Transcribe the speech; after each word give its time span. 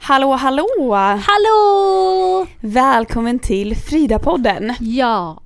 Hallå 0.00 0.32
hallå! 0.32 0.66
Hallå! 1.26 2.46
Välkommen 2.60 3.38
till 3.38 3.76
Frida-podden. 3.76 4.74
Ja. 4.80 5.40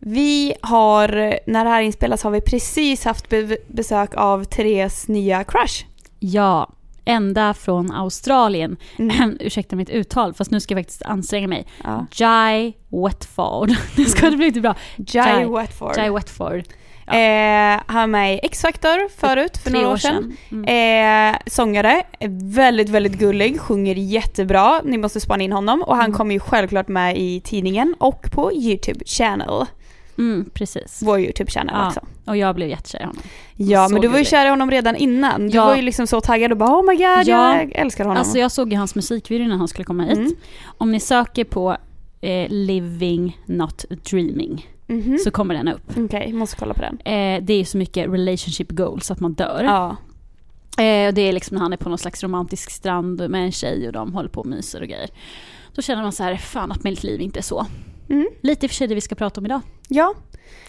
Vi 0.00 0.54
har, 0.60 1.08
när 1.50 1.64
det 1.64 1.70
här 1.70 1.80
inspelas 1.82 2.22
har 2.22 2.30
vi 2.30 2.40
precis 2.40 3.04
haft 3.04 3.28
be- 3.28 3.56
besök 3.68 4.14
av 4.16 4.44
Therese 4.44 5.08
nya 5.08 5.44
crush. 5.44 5.84
Ja. 6.18 6.72
Ända 7.04 7.54
från 7.54 7.92
Australien. 7.92 8.76
Mm. 8.98 9.36
Ursäkta 9.40 9.76
mitt 9.76 9.90
uttal, 9.90 10.34
fast 10.34 10.50
nu 10.50 10.60
ska 10.60 10.74
jag 10.74 10.80
faktiskt 10.84 11.02
anstränga 11.02 11.48
mig. 11.48 11.66
Ja. 11.84 12.06
Jai 12.12 12.74
Wetford. 12.88 13.70
Nu 13.96 14.04
ska 14.04 14.30
det 14.30 14.36
bli 14.36 14.46
lite 14.46 14.60
bra. 14.60 14.74
Jai 14.96 15.44
Watford. 15.44 15.96
Jai 15.96 16.10
Wetford. 16.10 16.62
Ja. 17.06 17.14
Eh, 17.14 17.80
han 17.86 18.00
var 18.00 18.06
med 18.06 18.34
i 18.34 18.40
X-Factor 18.42 19.08
förut, 19.20 19.56
för 19.56 19.70
Tre 19.70 19.80
några 19.80 19.92
år 19.92 19.96
sedan. 19.96 20.36
Mm. 20.52 21.32
Eh, 21.34 21.38
sångare, 21.46 22.02
väldigt, 22.42 22.88
väldigt 22.88 23.18
gullig, 23.18 23.60
sjunger 23.60 23.94
jättebra. 23.94 24.80
Ni 24.84 24.98
måste 24.98 25.20
spana 25.20 25.42
in 25.42 25.52
honom. 25.52 25.82
Och 25.82 25.96
han 25.96 26.04
Mm. 26.04 26.16
kommer 26.16 26.34
ju 26.34 26.40
självklart 26.40 26.88
med 26.88 27.18
i 27.18 27.40
tidningen 27.40 27.94
och 27.98 28.22
på 28.32 28.52
YouTube 28.52 29.04
channel. 29.04 29.64
Mm, 30.18 30.50
precis. 30.54 31.00
Vår 31.04 31.20
YouTube 31.20 31.50
channel 31.50 31.74
Ja. 31.78 31.86
också. 31.88 32.00
Och 32.26 32.36
jag 32.36 32.54
blev 32.54 32.68
jättekär 32.68 32.98
i 33.00 33.02
honom. 33.02 33.22
Ja, 33.56 33.86
Så 33.88 33.92
men 33.92 34.02
du 34.02 34.08
var 34.08 34.18
ju 34.18 34.24
kär 34.24 34.46
i 34.46 34.48
honom 34.48 34.70
redan 34.70 34.96
innan. 34.96 35.48
Du 35.48 35.56
Ja. 35.56 35.64
var 35.66 35.76
ju 35.76 35.82
liksom 35.82 36.06
så 36.06 36.20
taggad 36.20 36.50
och 36.52 36.56
bara 36.58 36.70
oh 36.70 36.82
my 36.90 36.96
god, 36.96 37.26
Ja. 37.28 37.56
jag 37.56 37.72
älskar 37.74 38.04
honom. 38.04 38.18
Alltså 38.18 38.38
jag 38.38 38.50
såg 38.52 38.72
ju 38.72 38.78
hans 38.78 38.94
musikvideo 38.94 39.48
när 39.48 39.56
han 39.56 39.68
skulle 39.68 39.84
komma 39.84 40.02
hit. 40.02 40.18
Mm. 40.18 40.32
Om 40.78 40.92
ni 40.92 41.00
söker 41.00 41.44
på 41.44 41.76
eh, 42.20 42.46
Living 42.50 43.40
Not 43.46 43.84
Dreaming 44.10 44.66
Mhm. 44.88 45.18
så 45.18 45.30
kommer 45.30 45.54
den 45.54 45.68
upp. 45.68 45.82
Okej, 45.96 46.32
måste 46.32 46.56
kolla 46.56 46.74
på 46.74 46.80
den. 46.82 46.98
Eh, 46.98 47.42
det 47.44 47.52
är 47.54 47.64
så 47.64 47.78
mycket 47.78 48.08
relationship 48.08 48.70
goals 48.70 49.10
att 49.10 49.20
man 49.20 49.32
dör. 49.34 49.62
Ja. 49.64 49.96
Eh, 50.84 51.14
det 51.14 51.20
är 51.22 51.32
liksom 51.32 51.54
när 51.54 51.62
han 51.62 51.72
är 51.72 51.76
på 51.76 51.88
någon 51.88 51.98
slags 51.98 52.22
romantisk 52.22 52.70
strand 52.70 53.30
med 53.30 53.44
en 53.44 53.52
tjej 53.52 53.86
och 53.86 53.92
de 53.92 54.14
håller 54.14 54.28
på 54.28 54.40
och 54.40 54.46
myser 54.46 54.80
och 54.82 54.88
grejer. 54.88 55.08
Då 55.74 55.82
känner 55.82 56.02
man 56.02 56.12
så 56.12 56.22
här, 56.22 56.36
fan 56.36 56.72
att 56.72 56.84
mitt 56.84 57.02
liv 57.04 57.20
inte 57.20 57.38
är 57.40 57.42
så. 57.42 57.66
Mm. 58.08 58.28
Lite 58.42 58.66
i 58.66 58.68
och 58.68 58.70
för 58.70 58.74
sig 58.76 58.86
det 58.88 58.94
vi 58.94 59.00
ska 59.00 59.14
prata 59.14 59.40
om 59.40 59.46
idag. 59.46 59.60
Ja. 59.88 60.14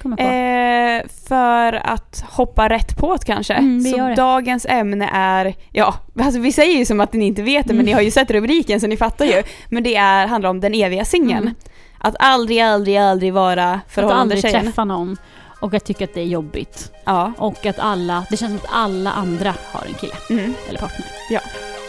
Eh, 0.06 1.08
för 1.28 1.74
att 1.74 2.24
hoppa 2.30 2.70
rätt 2.70 2.98
på 2.98 3.16
det 3.16 3.26
kanske. 3.26 3.54
Mm, 3.54 3.82
så 3.82 3.98
det. 3.98 4.16
dagens 4.16 4.66
ämne 4.70 5.10
är, 5.14 5.56
ja, 5.72 5.94
alltså 6.22 6.40
vi 6.40 6.52
säger 6.52 6.78
ju 6.78 6.86
som 6.86 7.00
att 7.00 7.14
ni 7.14 7.26
inte 7.26 7.42
vet 7.44 7.68
det 7.68 7.74
men 7.74 7.76
Mm. 7.78 7.86
ni 7.86 7.92
har 7.92 8.02
ju 8.02 8.12
sett 8.12 8.32
rubriken 8.32 8.82
så 8.82 8.88
ni 8.88 8.98
fattar 8.98 9.26
ju. 9.26 9.44
Men 9.70 9.84
det 9.84 9.96
är, 9.96 10.28
handlar 10.28 10.50
om 10.50 10.60
den 10.60 10.74
eviga 10.74 11.06
singeln. 11.06 11.42
Mm. 11.42 11.56
Att 12.00 12.16
aldrig, 12.20 12.60
aldrig, 12.60 12.98
aldrig 12.98 13.34
vara 13.34 13.72
att 13.74 13.80
förhållande 13.94 14.22
aldrig 14.22 14.42
tjejen. 14.42 14.64
träffa 14.64 14.84
någon 14.86 15.18
och 15.60 15.74
att 15.74 15.86
tycka 15.86 16.04
att 16.04 16.14
det 16.14 16.22
är 16.22 16.26
jobbigt. 16.26 16.92
Ja. 17.06 17.34
Och 17.38 17.66
att 17.66 17.80
alla, 17.80 18.26
det 18.30 18.38
känns 18.38 18.50
som 18.62 18.70
att 18.70 18.76
alla 18.78 19.12
andra 19.12 19.54
har 19.72 19.86
en 19.88 19.94
kille 19.94 20.14
Mm. 20.30 20.54
eller 20.70 20.80
partner. 20.80 21.06
Ja. 21.30 21.40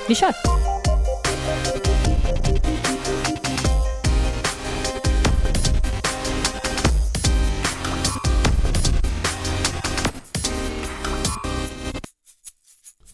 Vi 0.09 0.14
kör! 0.14 0.78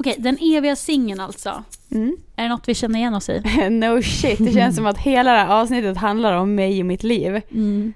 Okej, 0.05 0.17
den 0.19 0.39
eviga 0.41 0.77
singeln 0.77 1.21
alltså. 1.21 1.63
Mm. 1.91 2.17
Är 2.37 2.43
det 2.43 2.49
något 2.49 2.69
vi 2.69 2.75
känner 2.75 2.99
igen 2.99 3.15
oss 3.15 3.29
i? 3.29 3.43
no 3.71 4.03
shit, 4.03 4.39
det 4.39 4.53
känns 4.53 4.77
som 4.77 4.87
att 4.87 4.99
hela 4.99 5.33
det 5.33 5.39
här 5.39 5.61
avsnittet 5.61 5.97
handlar 5.97 6.37
om 6.37 6.55
mig 6.55 6.81
och 6.81 6.87
mitt 6.87 7.03
liv. 7.03 7.41
Mm. 7.51 7.93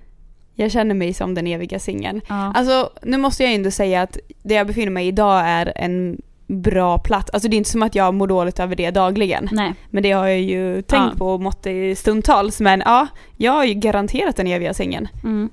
Jag 0.54 0.70
känner 0.70 0.94
mig 0.94 1.14
som 1.14 1.34
den 1.34 1.46
eviga 1.46 1.78
singeln. 1.78 2.20
Ja. 2.28 2.52
Alltså 2.54 2.90
nu 3.02 3.16
måste 3.16 3.44
jag 3.44 3.54
ändå 3.54 3.70
säga 3.70 4.02
att 4.02 4.18
det 4.42 4.54
jag 4.54 4.66
befinner 4.66 4.90
mig 4.90 5.04
i 5.04 5.08
idag 5.08 5.42
är 5.46 5.72
en 5.76 6.22
bra 6.46 6.98
plats. 6.98 7.30
Alltså 7.30 7.48
det 7.48 7.56
är 7.56 7.58
inte 7.58 7.70
som 7.70 7.82
att 7.82 7.94
jag 7.94 8.14
mår 8.14 8.26
dåligt 8.26 8.60
över 8.60 8.76
det 8.76 8.90
dagligen. 8.90 9.48
Nej. 9.52 9.74
Men 9.90 10.02
det 10.02 10.12
har 10.12 10.26
jag 10.26 10.40
ju 10.40 10.82
tänkt 10.82 11.12
Ja. 11.12 11.18
på 11.18 11.28
och 11.28 11.40
mått 11.40 11.66
i 11.66 11.94
stundtals. 11.94 12.60
Men 12.60 12.82
ja, 12.84 13.06
jag 13.36 13.52
har 13.52 13.64
ju 13.64 13.74
garanterat 13.74 14.36
den 14.36 14.46
eviga 14.46 14.74
singeln. 14.74 15.08
Mm. 15.24 15.50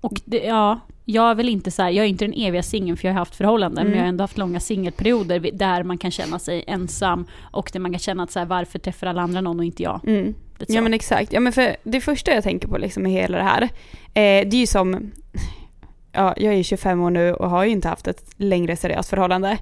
Och 0.00 0.20
det, 0.24 0.38
ja, 0.38 0.80
jag 1.04 1.30
är 1.30 1.34
väl 1.34 1.48
inte 1.48 1.70
så 1.70 1.82
här, 1.82 1.90
jag 1.90 2.04
är 2.04 2.08
inte 2.08 2.24
den 2.24 2.34
eviga 2.36 2.62
singeln 2.62 2.96
för 2.96 3.08
jag 3.08 3.14
har 3.14 3.18
haft 3.18 3.34
förhållanden, 3.36 3.78
Mm. 3.86 3.90
men 3.90 3.98
jag 3.98 4.04
har 4.04 4.08
ändå 4.08 4.22
haft 4.24 4.38
långa 4.38 4.60
singelperioder 4.60 5.50
där 5.52 5.82
man 5.82 5.98
kan 5.98 6.10
känna 6.10 6.38
sig 6.38 6.64
ensam 6.66 7.26
och 7.42 7.70
där 7.72 7.80
man 7.80 7.90
kan 7.92 7.98
känna 7.98 8.22
att 8.22 8.30
så 8.30 8.38
här, 8.38 8.46
varför 8.46 8.78
träffar 8.78 9.06
alla 9.06 9.22
andra 9.22 9.40
någon 9.40 9.58
och 9.58 9.64
inte 9.64 9.82
jag? 9.82 10.00
Mm. 10.06 10.34
Ja 10.68 10.80
men 10.80 10.94
exakt. 10.94 11.32
Ja 11.32 11.40
men 11.40 11.52
för 11.52 11.76
det 11.82 12.00
första 12.00 12.30
jag 12.34 12.44
tänker 12.44 12.68
på 12.68 12.78
liksom 12.78 13.06
i 13.06 13.10
hela 13.10 13.38
det 13.38 13.44
här, 13.44 13.62
eh, 13.62 13.68
det 14.48 14.54
är 14.54 14.60
ju 14.60 14.66
som, 14.66 15.10
ja 16.12 16.34
jag 16.36 16.52
är 16.52 16.56
ju 16.56 16.64
25 16.64 17.00
år 17.02 17.10
nu 17.10 17.34
och 17.34 17.50
har 17.50 17.64
ju 17.64 17.70
inte 17.70 17.88
haft 17.88 18.08
ett 18.08 18.24
längre 18.36 18.76
seriöst 18.76 19.08
förhållande. 19.10 19.58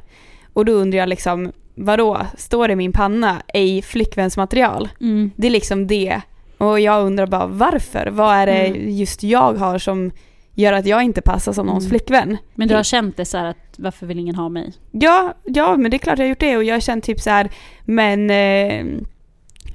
Och 0.53 0.65
då 0.65 0.73
undrar 0.73 0.99
jag 0.99 1.09
liksom, 1.09 1.53
vadå, 1.75 2.27
står 2.37 2.69
det 2.69 2.73
i 2.73 2.77
min 2.77 2.93
panna, 2.93 3.43
ej 3.55 3.83
flickvänsmaterial? 3.83 4.89
Mm. 5.01 5.31
Det 5.37 5.47
är 5.47 5.51
liksom 5.51 5.87
det. 5.87 6.21
Och 6.59 6.81
jag 6.81 7.07
undrar 7.07 7.27
bara 7.27 7.47
varför? 7.47 8.07
Vad 8.07 8.35
är 8.37 8.47
det 8.47 8.67
Mm. 8.67 8.91
just 8.91 9.23
jag 9.23 9.55
har 9.55 9.79
som 9.79 10.11
gör 10.55 10.73
att 10.73 10.87
jag 10.87 11.03
inte 11.03 11.21
passar 11.21 11.53
som 11.53 11.67
någons 11.67 11.85
Mm. 11.85 11.91
flickvän? 11.91 12.37
Men 12.55 12.69
du 12.69 12.75
har 12.75 12.83
känt 12.83 13.17
det 13.17 13.25
så 13.25 13.39
här 13.39 13.45
att 13.45 13.75
varför 13.79 14.07
vill 14.07 14.19
ingen 14.19 14.35
ha 14.35 14.49
mig? 14.49 14.73
Ja, 14.91 15.35
ja 15.45 15.77
men 15.77 15.91
det 15.91 15.97
är 15.97 15.99
klart 15.99 16.19
jag 16.19 16.25
har 16.25 16.29
gjort 16.29 16.41
det 16.41 16.57
och 16.57 16.65
jag 16.65 16.75
har 16.75 16.81
känt 16.81 17.05
typ 17.05 17.21
så 17.21 17.31
här, 17.31 17.51
men 17.85 18.31
eh, 18.31 19.03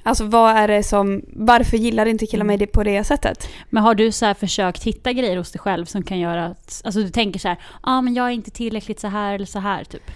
alltså 0.02 0.24
vad 0.24 0.56
är 0.56 0.68
det 0.68 0.82
som, 0.82 1.22
varför 1.32 1.76
gillar 1.76 2.06
inte 2.06 2.26
killar 2.26 2.44
mig 2.44 2.56
det 2.56 2.66
på 2.66 2.82
det 2.84 3.04
sättet? 3.04 3.48
Men 3.70 3.82
har 3.82 3.94
du 3.94 4.12
så 4.12 4.26
här 4.26 4.34
försökt 4.34 4.84
hitta 4.84 5.12
grejer 5.12 5.36
hos 5.36 5.52
dig 5.52 5.60
själv 5.60 5.84
som 5.84 6.02
kan 6.02 6.18
göra 6.18 6.44
att, 6.46 6.82
alltså 6.84 7.00
du 7.00 7.08
tänker 7.08 7.40
så 7.40 7.48
här, 7.48 7.56
ja 7.72 7.78
ah, 7.82 8.00
men 8.00 8.14
jag 8.14 8.26
är 8.26 8.30
inte 8.30 8.50
tillräckligt 8.50 9.00
så 9.00 9.08
här 9.08 9.34
eller 9.34 9.46
så 9.46 9.58
här 9.58 9.84
typ. 9.84 10.10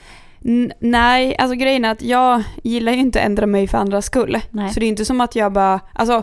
N- 0.44 0.72
nej, 0.80 1.36
alltså 1.38 1.54
grejen 1.56 1.84
är 1.84 1.90
att 1.90 2.02
jag 2.02 2.42
gillar 2.62 2.92
ju 2.92 2.98
inte 2.98 3.20
att 3.20 3.26
ändra 3.26 3.46
mig 3.46 3.66
för 3.68 3.78
andras 3.78 4.04
skull. 4.06 4.38
Nej. 4.50 4.70
Så 4.72 4.80
det 4.80 4.86
är 4.86 4.88
inte 4.88 5.04
som 5.04 5.20
att 5.20 5.36
jag 5.36 5.52
bara, 5.52 5.80
alltså 5.94 6.22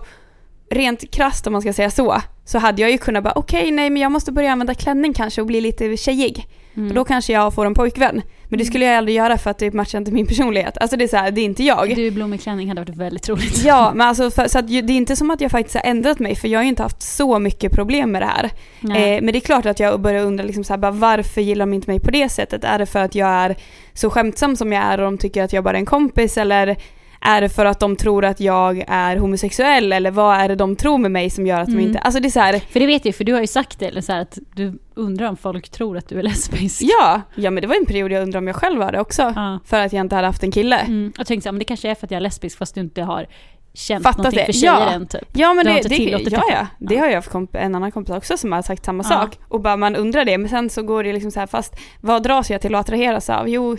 rent 0.70 1.12
krasst 1.12 1.48
om 1.48 1.54
man 1.54 1.62
ska 1.62 1.74
säga 1.74 1.92
så, 1.92 2.22
så 2.46 2.58
hade 2.58 2.82
jag 2.82 2.92
ju 2.92 2.98
kunnat 2.98 3.24
bara 3.24 3.34
okej 3.36 3.72
nej 3.72 3.90
men 3.90 4.02
jag 4.02 4.12
måste 4.12 4.32
börja 4.32 4.52
använda 4.52 4.74
klänning 4.74 5.14
kanske 5.14 5.42
och 5.42 5.48
bli 5.48 5.62
lite 5.62 5.98
tjejig. 5.98 6.48
Mm. 6.78 6.90
Och 6.90 6.96
då 6.96 7.06
kanske 7.06 7.34
jag 7.34 7.54
får 7.54 7.66
en 7.66 7.74
pojkvän. 7.74 8.22
Men 8.50 8.60
det 8.60 8.66
skulle 8.66 8.86
jag 8.86 8.96
aldrig 8.96 9.18
göra 9.18 9.38
för 9.38 9.50
att 9.50 9.58
det 9.58 9.74
matchar 9.74 9.98
inte 9.98 10.12
min 10.12 10.28
personlighet. 10.28 10.78
Alltså 10.78 10.98
det 10.98 11.04
är 11.04 11.08
så 11.08 11.18
här, 11.18 11.32
det 11.32 11.42
är 11.42 11.46
inte 11.46 11.64
jag. 11.64 11.96
Du 11.96 12.06
i 12.06 12.12
blommig 12.12 12.42
klänning 12.42 12.68
hade 12.70 12.82
varit 12.82 12.96
väldigt 12.96 13.30
roligt. 13.30 13.64
Ja, 13.66 13.92
men 13.96 14.08
alltså 14.08 14.32
för, 14.32 14.48
så 14.48 14.60
att 14.60 14.68
det 14.68 14.78
är 14.78 14.92
inte 14.92 15.16
som 15.16 15.32
att 15.32 15.42
jag 15.42 15.52
faktiskt 15.52 15.76
har 15.76 15.84
ändrat 15.84 16.20
mig 16.20 16.36
för 16.36 16.48
jag 16.48 16.60
har 16.60 16.64
ju 16.64 16.70
inte 16.70 16.84
haft 16.84 17.02
så 17.02 17.40
mycket 17.40 17.72
problem 17.72 18.12
med 18.12 18.22
det 18.22 18.26
här. 18.26 18.46
Eh, 18.82 19.22
men 19.22 19.26
det 19.26 19.38
är 19.38 19.40
klart 19.40 19.66
att 19.66 19.80
jag 19.80 20.02
börjar 20.02 20.26
undra 20.26 20.44
liksom 20.44 20.64
så 20.64 20.74
här, 20.74 20.78
bara, 20.78 20.92
varför 20.92 21.42
gillar 21.42 21.66
de 21.66 21.74
inte 21.74 21.90
mig 21.90 22.00
på 22.00 22.12
det 22.12 22.30
sättet? 22.30 22.64
Är 22.64 22.80
det 22.80 22.86
för 22.86 23.00
att 23.00 23.16
jag 23.16 23.30
är 23.30 23.56
så 23.94 24.10
skämtsam 24.10 24.56
som 24.56 24.74
jag 24.74 24.84
är 24.84 24.98
och 24.98 25.06
de 25.06 25.18
tycker 25.18 25.44
att 25.44 25.54
jag 25.54 25.64
bara 25.64 25.78
är 25.78 25.80
en 25.80 25.86
kompis 25.86 26.38
eller 26.38 26.78
är 27.22 27.42
det 27.42 27.50
för 27.50 27.66
att 27.66 27.80
de 27.80 27.96
tror 27.96 28.26
att 28.26 28.40
jag 28.40 28.84
är 28.88 29.18
homosexuell 29.18 29.94
eller 29.94 30.12
vad 30.12 30.38
är 30.38 30.48
det 30.50 30.56
de 30.56 30.76
tror 30.76 30.98
med 30.98 31.12
mig 31.12 31.30
som 31.30 31.48
gör 31.48 31.60
att 31.60 31.68
Mm. 31.68 31.80
de 31.80 31.86
inte... 31.88 32.00
Alltså 32.00 32.20
det 32.20 32.28
är 32.28 32.30
så 32.30 32.40
här, 32.40 32.60
För 32.72 32.80
det 32.80 32.86
vet 32.86 33.06
jag 33.06 33.16
för 33.16 33.24
du 33.24 33.34
har 33.34 33.42
ju 33.42 33.48
sagt 33.48 33.80
det, 33.80 33.86
eller 33.86 34.02
så 34.02 34.12
här, 34.12 34.20
att 34.22 34.38
du 34.56 34.80
undrar 34.96 35.30
om 35.30 35.38
folk 35.38 35.70
tror 35.70 35.98
att 35.98 36.10
du 36.10 36.20
är 36.20 36.24
lesbisk. 36.24 36.82
ja, 36.82 37.22
ja 37.36 37.52
men 37.52 37.62
det 37.62 37.68
var 37.68 37.76
en 37.76 37.86
period 37.86 38.12
jag 38.12 38.24
undrar 38.24 38.38
om 38.38 38.48
jag 38.48 38.56
själv 38.56 38.80
var 38.80 38.92
det 38.92 39.00
också. 39.00 39.34
Ja. 39.36 39.60
För 39.66 39.80
att 39.80 39.94
jag 39.94 40.02
inte 40.02 40.16
hade 40.16 40.28
haft 40.28 40.44
en 40.44 40.52
kille. 40.52 40.78
Mm. 40.80 41.14
Jag 41.18 41.28
tänkte 41.28 41.44
så 41.44 41.50
här, 41.50 41.52
men 41.54 41.60
det 41.60 41.66
kanske 41.66 41.90
är 41.90 41.96
för 41.96 42.08
att 42.08 42.12
jag 42.12 42.18
är 42.18 42.22
lesbisk 42.22 42.58
fast 42.58 42.76
du 42.76 42.82
inte 42.82 43.02
har 43.02 43.28
känt 43.74 44.04
Fattat 44.04 44.18
någonting 44.18 44.40
det. 44.40 44.46
för 44.46 44.54
tjejer 44.54 44.74
Ja. 44.74 44.90
än 44.90 45.08
typ. 45.08 45.28
Ja 45.34 45.54
men 45.54 45.66
Du 45.66 45.72
det, 45.72 45.78
inte 45.98 46.30
det, 46.30 46.36
ja, 46.36 46.44
ja, 46.52 46.68
det 46.80 46.98
har 46.98 47.08
jag 47.08 47.24
komp- 47.24 47.58
en 47.58 47.76
annan 47.76 47.92
kompis 47.92 48.16
också 48.16 48.38
som 48.38 48.52
har 48.52 48.62
sagt 48.62 48.86
samma 48.86 49.04
sak. 49.04 49.38
Och 49.48 49.62
bara 49.62 49.78
man 49.78 49.96
undrar 49.96 50.26
det, 50.26 50.38
men 50.38 50.50
sen 50.50 50.70
så 50.70 50.84
går 50.84 51.04
det 51.04 51.14
liksom 51.14 51.32
så 51.32 51.40
här 51.40 51.48
fast 51.48 51.76
vad 52.02 52.24
dras 52.24 52.50
jag 52.52 52.62
till 52.62 52.76
att 52.76 52.82
attraheras 52.82 53.30
av? 53.30 53.50
Jo, 53.50 53.78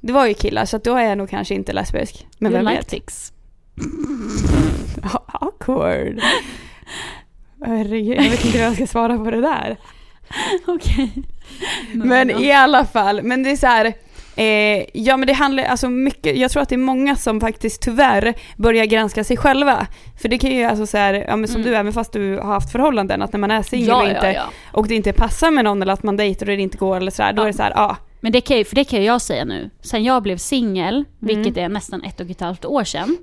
det 0.00 0.12
var 0.12 0.26
ju 0.26 0.34
killar 0.34 0.64
så 0.64 0.78
då 0.78 0.96
är 0.96 1.08
jag 1.08 1.18
nog 1.18 1.30
kanske 1.30 1.54
inte 1.54 1.72
lesbisk. 1.72 2.26
Men 2.38 2.52
you 2.52 2.58
vem 2.58 2.66
like 2.72 2.78
vet? 2.80 2.90
dicks. 2.90 3.32
Awkward. 5.26 6.20
Herregud, 7.64 8.16
jag 8.16 8.30
vet 8.30 8.44
inte 8.44 8.58
vad 8.58 8.66
jag 8.66 8.74
ska 8.74 8.86
svara 8.86 9.18
på 9.18 9.30
det 9.30 9.40
där. 9.40 9.76
Okej. 10.66 11.12
Men 11.92 12.30
i 12.30 12.52
alla 12.52 12.84
fall, 12.84 13.22
men 13.22 13.42
det 13.42 13.50
är 13.50 13.56
så 13.56 13.66
här. 13.66 13.92
Eh, 14.38 14.84
ja 14.92 15.16
men 15.16 15.26
det 15.26 15.32
handlar 15.32 15.64
alltså 15.64 15.88
mycket, 15.90 16.36
jag 16.36 16.50
tror 16.50 16.62
att 16.62 16.68
det 16.68 16.74
är 16.74 16.78
många 16.78 17.16
som 17.16 17.40
faktiskt 17.40 17.82
tyvärr 17.82 18.34
börjar 18.56 18.84
granska 18.84 19.24
sig 19.24 19.36
själva. 19.36 19.86
För 20.20 20.28
det 20.28 20.38
kan 20.38 20.50
ju 20.50 20.64
alltså 20.64 20.86
så 20.86 20.96
här, 20.98 21.14
ja 21.14 21.36
men 21.36 21.48
som 21.48 21.60
Mm. 21.60 21.70
du 21.72 21.76
även 21.76 21.92
fast 21.92 22.12
du 22.12 22.36
har 22.38 22.52
haft 22.52 22.72
förhållanden, 22.72 23.22
att 23.22 23.32
när 23.32 23.40
man 23.40 23.50
är 23.50 23.62
singel 23.62 23.88
ja, 23.88 24.02
och, 24.02 24.08
inte, 24.08 24.26
ja, 24.26 24.32
ja. 24.32 24.44
och 24.72 24.88
det 24.88 24.94
inte 24.94 25.12
passar 25.12 25.50
med 25.50 25.64
någon 25.64 25.82
eller 25.82 25.92
att 25.92 26.02
man 26.02 26.16
dejtar 26.16 26.48
och 26.50 26.56
det 26.56 26.62
inte 26.62 26.78
går 26.78 26.96
eller 26.96 27.10
sådär, 27.10 27.32
då 27.32 27.42
är 27.42 27.46
det 27.46 27.52
så 27.52 27.62
här, 27.62 27.72
ja. 27.76 27.96
Men 28.26 28.32
det 28.32 28.40
kan, 28.40 28.56
ju, 28.56 28.64
för 28.64 28.74
det 28.74 28.84
kan 28.84 29.04
jag 29.04 29.22
säga 29.22 29.44
nu. 29.44 29.70
Sen 29.80 30.04
jag 30.04 30.22
blev 30.22 30.36
singel, 30.36 31.04
vilket 31.18 31.56
är 31.56 31.68
nästan 31.68 32.02
ett 32.02 32.20
och 32.20 32.30
ett 32.30 32.40
halvt 32.40 32.64
år 32.64 32.84
sedan. 32.84 33.18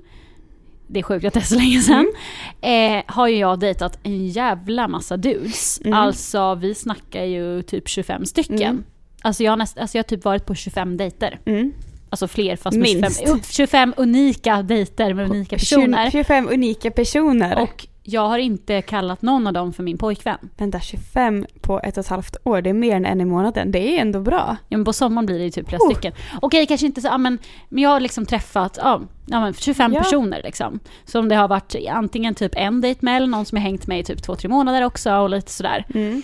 Det 0.86 0.98
är 0.98 1.02
sjukt 1.02 1.26
att 1.26 1.34
det 1.34 1.40
är 1.40 1.44
så 1.44 1.54
länge 1.54 1.80
sedan. 1.80 2.12
Eh, 2.60 3.02
har 3.06 3.28
ju 3.28 3.36
jag 3.36 3.58
dejtat 3.58 3.98
en 4.02 4.26
jävla 4.26 4.88
massa 4.88 5.16
dudes. 5.16 5.80
Mm. 5.84 5.92
Alltså 5.92 6.54
vi 6.54 6.74
snackar 6.74 7.24
ju 7.24 7.62
typ 7.62 7.88
25 7.88 8.26
stycken. 8.26 8.60
Mm. 8.62 8.84
Alltså, 9.22 9.42
jag 9.42 9.52
har 9.52 9.56
näst, 9.56 9.78
alltså 9.78 9.98
jag 9.98 10.04
har 10.04 10.08
typ 10.08 10.24
varit 10.24 10.46
på 10.46 10.54
25 10.54 10.96
dejter. 10.96 11.38
Mm. 11.44 11.72
Alltså 12.10 12.28
fler 12.28 12.56
fast 12.56 12.76
med 12.76 12.96
Minst. 12.96 13.20
25, 13.20 13.40
25 13.50 13.94
unika 13.96 14.62
dejter 14.62 15.14
med 15.14 15.30
unika 15.30 15.56
personer. 15.56 16.10
25 16.10 16.48
unika 16.48 16.90
personer. 16.90 17.62
Och 17.62 17.86
jag 18.06 18.28
har 18.28 18.38
inte 18.38 18.82
kallat 18.82 19.22
någon 19.22 19.46
av 19.46 19.52
dem 19.52 19.72
för 19.72 19.82
min 19.82 19.98
pojkvän. 19.98 20.38
Vänta, 20.56 20.80
25 20.80 21.46
på 21.60 21.80
ett 21.80 21.96
och 21.96 22.04
ett 22.04 22.10
halvt 22.10 22.36
år, 22.44 22.62
det 22.62 22.70
är 22.70 22.74
mer 22.74 22.96
än 22.96 23.06
en 23.06 23.20
i 23.20 23.24
månaden. 23.24 23.70
Det 23.70 23.96
är 23.96 24.00
ändå 24.00 24.20
bra. 24.20 24.56
Ja, 24.68 24.76
men 24.76 24.84
på 24.84 24.92
sommaren 24.92 25.26
blir 25.26 25.38
det 25.38 25.44
ju 25.44 25.50
typ 25.50 25.68
flera 25.68 25.82
Oh. 25.82 25.90
stycken. 25.90 26.12
Okej, 26.42 26.66
kanske 26.66 26.86
inte 26.86 27.00
så, 27.00 27.06
ja, 27.08 27.18
men, 27.18 27.38
men 27.68 27.82
jag 27.82 27.90
har 27.90 28.00
liksom 28.00 28.26
träffat 28.26 28.78
ja, 28.82 29.00
ja, 29.26 29.40
men 29.40 29.54
25 29.54 29.92
Ja. 29.92 30.00
personer 30.02 30.40
liksom. 30.44 30.80
Som 31.04 31.28
det 31.28 31.34
har 31.36 31.48
varit 31.48 31.74
antingen 31.90 32.34
typ 32.34 32.52
en 32.56 32.80
dejt 32.80 32.98
med 33.02 33.16
eller 33.16 33.26
någon 33.26 33.44
som 33.44 33.56
jag 33.56 33.62
hängt 33.62 33.86
med 33.86 34.00
i 34.00 34.04
typ 34.04 34.22
två, 34.22 34.34
tre 34.36 34.48
månader 34.48 34.84
också 34.84 35.12
och 35.14 35.30
lite 35.30 35.50
sådär. 35.50 35.84
Mm. 35.94 36.22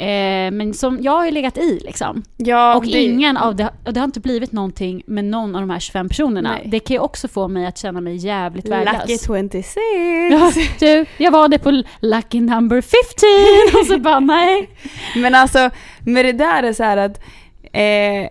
Eh, 0.00 0.50
men 0.50 0.74
som 0.74 0.98
jag 1.02 1.12
har 1.12 1.24
ju 1.24 1.30
legat 1.30 1.58
i 1.58 1.80
liksom. 1.84 2.22
Ja, 2.36 2.76
och 2.76 2.84
det- 2.86 3.02
ingen 3.02 3.36
av 3.36 3.56
det, 3.56 3.70
och 3.86 3.92
det 3.92 4.00
har 4.00 4.04
inte 4.04 4.20
blivit 4.20 4.52
någonting 4.52 5.02
med 5.06 5.24
någon 5.24 5.54
av 5.54 5.60
de 5.60 5.70
här 5.70 5.80
25 5.80 6.08
personerna. 6.08 6.52
Nej. 6.52 6.62
Det 6.66 6.78
kan 6.80 6.94
ju 6.94 7.00
också 7.00 7.28
få 7.28 7.48
mig 7.48 7.66
att 7.66 7.78
känna 7.78 8.00
mig 8.00 8.16
jävligt 8.16 8.64
Lucky 8.64 8.84
värdelös. 8.84 9.26
26. 9.26 9.76
Ja, 10.30 10.52
du, 10.78 11.06
jag 11.24 11.30
var 11.30 11.48
det 11.48 11.58
på 11.58 11.82
lucky 12.00 12.40
number 12.40 12.80
15 12.80 13.80
och 13.80 13.86
så 13.86 13.98
bara 13.98 14.20
nej. 14.20 14.70
Men 15.16 15.34
alltså, 15.34 15.70
med 16.00 16.24
det 16.24 16.32
där 16.32 16.62
är 16.62 16.72
så 16.72 16.82
här 16.84 16.96
att 16.96 17.20
eh, 17.72 18.30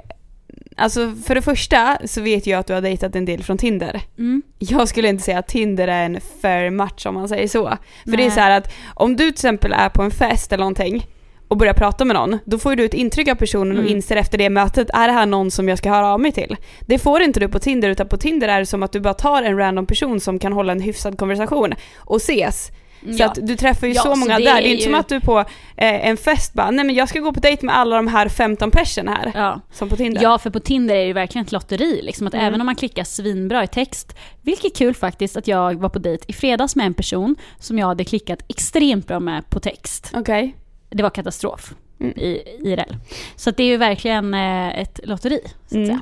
Alltså 0.77 1.13
för 1.25 1.36
det 1.36 1.42
första 1.42 1.98
så 2.06 2.22
vet 2.22 2.48
jag 2.48 2.60
att 2.60 2.68
du 2.68 2.74
har 2.74 2.81
dejtat 2.81 3.15
en 3.15 3.25
del 3.25 3.44
från 3.44 3.57
Tinder. 3.57 4.01
Mm. 4.18 4.42
Jag 4.60 4.88
skulle 4.88 5.07
inte 5.10 5.24
säga 5.24 5.39
att 5.39 5.48
Tinder 5.48 5.88
är 5.88 6.06
en 6.06 6.19
fair 6.42 6.69
match 6.69 7.06
om 7.06 7.13
man 7.13 7.30
säger 7.30 7.48
så. 7.48 7.77
För 8.04 8.12
det 8.18 8.24
är 8.24 8.27
Nej. 8.27 8.31
så 8.31 8.39
här 8.39 8.57
att 8.57 8.74
om 8.94 9.12
du 9.15 9.24
till 9.24 9.30
exempel 9.30 9.74
är 9.74 9.89
på 9.89 10.01
en 10.04 10.12
fest 10.12 10.54
eller 10.54 10.62
någonting 10.62 11.06
och 11.50 11.57
börjar 11.57 11.74
prata 11.74 12.06
med 12.06 12.16
någon, 12.16 12.40
då 12.46 12.57
får 12.60 12.75
du 12.75 12.86
ett 12.86 12.94
intryck 12.94 13.28
av 13.28 13.36
personen 13.36 13.78
och 13.78 13.84
Mm. 13.84 13.96
inser 13.96 14.16
efter 14.16 14.38
det 14.38 14.50
mötet, 14.50 14.90
är 14.94 15.07
det 15.07 15.13
här 15.13 15.25
någon 15.25 15.51
som 15.51 15.69
jag 15.69 15.78
ska 15.78 15.90
höra 15.90 16.07
av 16.13 16.19
mig 16.19 16.31
till? 16.31 16.56
Det 16.81 17.00
får 17.00 17.22
inte 17.22 17.40
du 17.40 17.48
på 17.48 17.60
Tinder, 17.60 17.90
utan 17.90 18.07
på 18.07 18.18
Tinder 18.18 18.48
är 18.48 18.60
det 18.60 18.66
som 18.66 18.84
att 18.84 18.92
du 18.92 19.00
bara 19.00 19.13
tar 19.13 19.44
en 19.44 19.57
random 19.57 19.86
person 19.86 20.19
som 20.19 20.40
kan 20.40 20.54
hålla 20.54 20.72
en 20.72 20.81
hyfsad 20.81 21.18
konversation 21.18 21.74
och 21.98 22.18
ses. 22.18 22.72
Så 23.01 23.06
Ja. 23.06 23.25
att 23.25 23.40
du 23.42 23.56
träffar 23.56 23.88
ju 23.88 23.94
Ja, 23.94 24.01
så 24.01 24.10
så 24.13 24.16
många 24.16 24.38
det 24.40 24.46
där. 24.46 24.51
är 24.57 24.62
Det 24.62 24.68
är 24.68 24.72
inte 24.72 24.84
ju- 24.84 24.90
som 24.90 24.96
att 25.00 25.10
du 25.10 25.19
på 25.22 25.40
eh, 25.40 26.07
en 26.07 26.18
fest 26.18 26.54
bara, 26.54 26.72
nej 26.72 26.86
men 26.86 26.96
jag 26.96 27.10
ska 27.10 27.19
gå 27.19 27.34
på 27.34 27.40
dejt 27.40 27.66
med 27.66 27.78
alla 27.78 27.96
de 27.96 28.07
här 28.07 28.30
15 28.30 28.72
personerna 28.72 29.18
här. 29.18 29.31
Ja. 29.36 29.62
Som 29.72 29.90
på 29.90 29.96
Tinder. 29.96 30.22
Ja, 30.24 30.38
för 30.38 30.50
på 30.50 30.60
Tinder 30.60 30.96
är 30.96 31.00
det 31.00 31.06
ju 31.06 31.13
verkligen 31.13 31.46
ett 31.46 31.51
lotteri. 31.51 32.01
Liksom, 32.04 32.28
att 32.28 32.34
Mm. 32.34 32.46
Även 32.46 32.62
om 32.62 32.66
man 32.66 32.75
klickar 32.75 33.04
svinbra 33.04 33.63
i 33.63 33.68
text, 33.68 34.16
vilket 34.42 34.66
är 34.72 34.75
kul 34.75 34.94
faktiskt 34.96 35.38
att 35.38 35.48
jag 35.48 35.80
var 35.80 35.90
på 35.90 36.00
dejt 36.00 36.25
i 36.28 36.34
fredags 36.34 36.75
med 36.75 36.86
en 36.86 36.94
person 36.94 37.36
som 37.60 37.80
jag 37.80 37.88
hade 37.88 38.04
klickat 38.04 38.40
extremt 38.48 39.07
bra 39.07 39.19
med 39.19 39.50
på 39.50 39.60
text. 39.60 40.12
Okej. 40.16 40.56
Det 40.89 41.03
var 41.03 41.09
katastrof 41.09 41.74
Mm. 42.01 42.13
i 42.18 42.41
IRL. 42.63 42.95
Så 43.36 43.51
det 43.51 43.63
är 43.63 43.68
ju 43.68 43.77
verkligen 43.77 44.33
eh, 44.33 44.80
ett 44.80 45.00
lotteri, 45.03 45.39
så 45.45 45.51
att 45.65 45.71
Mm. 45.71 45.86
säga. 45.88 46.00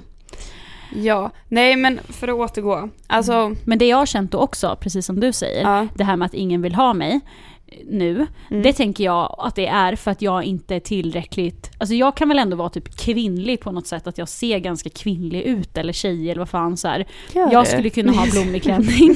Ja, 0.96 1.32
nej 1.48 1.76
men 1.76 2.00
för 2.10 2.28
att 2.28 2.36
återgå. 2.36 2.90
Alltså, 3.08 3.56
Men 3.66 3.78
det 3.78 3.86
jag 3.88 3.98
har 3.98 4.06
känt 4.06 4.32
då 4.32 4.38
också, 4.38 4.78
precis 4.80 5.06
som 5.06 5.20
du 5.20 5.34
säger, 5.34 5.62
ja. 5.62 5.88
det 5.96 6.04
här 6.04 6.16
med 6.16 6.26
att 6.26 6.34
ingen 6.34 6.62
vill 6.62 6.76
ha 6.76 6.94
mig 6.94 7.20
nu, 7.90 8.28
Mm. 8.52 8.64
det 8.64 8.74
tänker 8.74 9.04
jag 9.04 9.36
att 9.40 9.56
det 9.56 9.68
är 9.68 9.96
för 9.96 10.12
att 10.12 10.22
jag 10.22 10.44
inte 10.44 10.76
är 10.76 10.80
tillräckligt, 10.80 11.72
alltså 11.78 11.96
jag 11.96 12.18
kan 12.18 12.28
väl 12.30 12.40
ändå 12.40 12.58
vara 12.58 12.70
typ 12.70 12.98
kvinnlig 12.98 13.60
på 13.60 13.72
något 13.72 13.88
sätt, 13.88 14.08
att 14.08 14.18
jag 14.18 14.30
ser 14.30 14.60
ganska 14.60 14.90
kvinnlig 14.90 15.42
ut, 15.42 15.78
eller 15.78 15.94
tjej 15.94 16.32
eller 16.32 16.40
vad 16.40 16.50
fan 16.50 16.78
så 16.78 16.88
här. 16.88 17.06
Gör 17.36 17.52
Jag 17.52 17.64
det? 17.64 17.70
skulle 17.70 17.90
kunna 17.90 18.12
ha 18.12 18.26
blommig 18.32 18.64
klänning. 18.64 19.16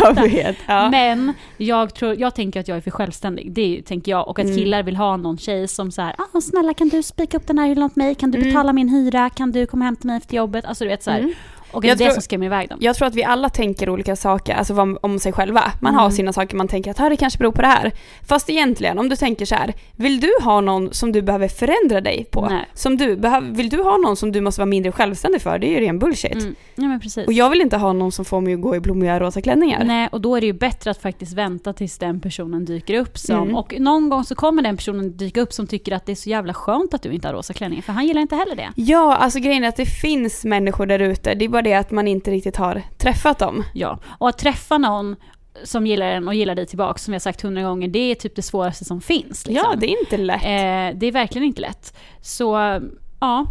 jag 0.00 0.14
vet. 0.22 0.56
Ja. 0.66 0.90
Men 0.90 1.32
jag, 1.56 1.94
tror, 1.94 2.14
jag 2.20 2.34
tänker 2.34 2.60
att 2.60 2.68
jag 2.68 2.76
är 2.76 2.80
för 2.80 2.90
självständig, 2.90 3.52
det 3.52 3.82
tänker 3.86 4.12
jag. 4.12 4.28
Och 4.28 4.38
att 4.38 4.44
Mm. 4.44 4.56
killar 4.56 4.82
vill 4.82 4.96
ha 4.96 5.16
någon 5.16 5.38
tjej 5.38 5.68
som 5.68 5.90
så 5.92 6.02
här, 6.02 6.14
ah, 6.18 6.40
snälla 6.40 6.74
kan 6.74 6.88
du 6.88 7.02
spika 7.02 7.36
upp 7.36 7.46
den 7.46 7.58
här 7.58 7.66
hyllan 7.66 7.84
åt 7.84 7.96
mig? 7.96 8.14
Kan 8.14 8.30
du 8.30 8.38
Mm. 8.38 8.48
betala 8.48 8.72
min 8.72 8.88
hyra? 8.88 9.30
Kan 9.30 9.52
du 9.52 9.66
komma 9.66 9.84
hem 9.84 9.96
till 9.96 10.06
mig 10.06 10.16
efter 10.16 10.36
jobbet? 10.36 10.64
Alltså 10.64 10.84
du 10.84 10.88
vet 10.90 11.02
så 11.02 11.10
här. 11.10 11.32
Och 11.72 11.84
Jag 11.84 11.88
det 11.88 11.88
är 11.88 11.96
det 11.96 12.04
tror- 12.04 12.12
som 12.14 12.22
skrämmer 12.22 12.46
iväg 12.46 12.68
dem. 12.68 12.78
Jag 12.82 12.96
tror 12.96 13.08
att 13.08 13.14
vi 13.14 13.24
alla 13.24 13.48
tänker 13.48 13.88
olika 13.90 14.16
saker, 14.16 14.54
alltså 14.54 14.74
vad- 14.74 14.98
om 15.00 15.18
sig 15.18 15.32
själva. 15.32 15.62
Man 15.80 15.94
har 15.94 16.02
Mm. 16.02 16.12
sina 16.12 16.32
saker 16.32 16.56
man 16.56 16.68
tänker 16.68 16.90
att 16.90 17.00
"Ah, 17.00 17.08
det 17.08 17.16
kanske 17.16 17.38
beror 17.38 17.52
på 17.52 17.62
det 17.62 17.68
här. 17.68 17.92
Fast 18.28 18.50
egentligen, 18.50 18.98
om 18.98 19.08
du 19.08 19.16
tänker 19.16 19.46
så 19.46 19.54
här, 19.54 19.74
vill 19.96 20.20
du 20.20 20.30
ha 20.42 20.60
någon 20.60 20.92
som 20.92 21.12
du 21.12 21.22
behöver 21.22 21.48
förändra 21.48 22.00
dig 22.00 22.26
på? 22.30 22.46
Nej. 22.50 22.64
Som 22.74 22.96
du 22.96 23.20
vill 23.42 23.68
du 23.68 23.82
ha 23.82 23.96
någon 23.96 24.16
som 24.16 24.32
du 24.32 24.40
måste 24.40 24.60
vara 24.60 24.66
mindre 24.66 24.92
självständig 24.92 25.42
för? 25.42 25.58
Det 25.58 25.66
är 25.66 25.80
ju 25.80 25.86
ren 25.86 25.98
bullshit. 25.98 26.32
Mm. 26.34 26.54
Ja 26.74 26.84
men 26.84 27.00
precis. 27.00 27.26
Och 27.26 27.32
jag 27.32 27.50
vill 27.50 27.60
inte 27.60 27.76
ha 27.76 27.92
någon 27.92 28.12
som 28.12 28.24
får 28.24 28.40
mig 28.40 28.54
att 28.54 28.60
gå 28.60 28.76
i 28.76 28.80
blommiga 28.80 29.20
rosa 29.20 29.40
klänningar. 29.40 29.84
Nej, 29.84 30.08
och 30.12 30.20
då 30.20 30.36
är 30.36 30.40
det 30.40 30.46
ju 30.46 30.52
bättre 30.52 30.90
att 30.90 31.02
faktiskt 31.02 31.32
vänta 31.32 31.72
tills 31.72 31.98
den 31.98 32.20
personen 32.20 32.64
dyker 32.64 32.94
upp 32.94 33.18
som, 33.18 33.42
Mm. 33.42 33.56
och 33.56 33.74
någon 33.80 34.08
gång 34.08 34.24
så 34.24 34.34
kommer 34.34 34.62
den 34.62 34.76
personen 34.76 35.16
dyka 35.16 35.40
upp 35.40 35.52
som 35.52 35.66
tycker 35.66 35.92
att 35.92 36.06
det 36.06 36.12
är 36.12 36.16
så 36.16 36.30
jävla 36.30 36.54
skönt 36.54 36.94
att 36.94 37.02
du 37.02 37.12
inte 37.12 37.28
har 37.28 37.34
rosa 37.34 37.52
klänning, 37.52 37.82
för 37.82 37.92
han 37.92 38.06
gillar 38.06 38.20
inte 38.20 38.36
heller 38.36 38.56
det. 38.56 38.68
Ja, 38.76 39.16
alltså 39.16 39.38
grejen 39.38 39.64
är 39.64 39.68
att 39.68 39.76
det 39.76 39.86
finns 39.86 40.44
människor 40.44 40.86
där 40.86 40.98
ute, 40.98 41.34
det 41.34 41.44
är 41.44 41.48
bara 41.48 41.57
det 41.62 41.74
att 41.74 41.90
man 41.90 42.08
inte 42.08 42.30
riktigt 42.30 42.56
har 42.56 42.82
träffat 42.98 43.38
dem. 43.38 43.64
Ja, 43.74 43.98
och 44.04 44.28
att 44.28 44.38
träffa 44.38 44.78
någon 44.78 45.16
som 45.64 45.86
gillar 45.86 46.06
en 46.06 46.28
och 46.28 46.34
gillar 46.34 46.54
dig 46.54 46.66
tillbaka, 46.66 46.98
som 46.98 47.12
jag 47.12 47.22
sagt 47.22 47.42
hundra 47.42 47.62
gånger, 47.62 47.88
det 47.88 47.98
är 47.98 48.14
typ 48.14 48.36
det 48.36 48.42
svåraste 48.42 48.84
som 48.84 49.00
finns. 49.00 49.46
Liksom. 49.46 49.54
Ja, 49.54 49.76
det 49.76 49.86
är 49.86 50.00
inte 50.00 50.16
lätt. 50.16 50.42
Eh, 50.42 50.98
det 50.98 51.06
är 51.06 51.12
verkligen 51.12 51.46
inte 51.46 51.60
lätt. 51.60 51.96
Så 52.20 52.80
ja, 53.20 53.46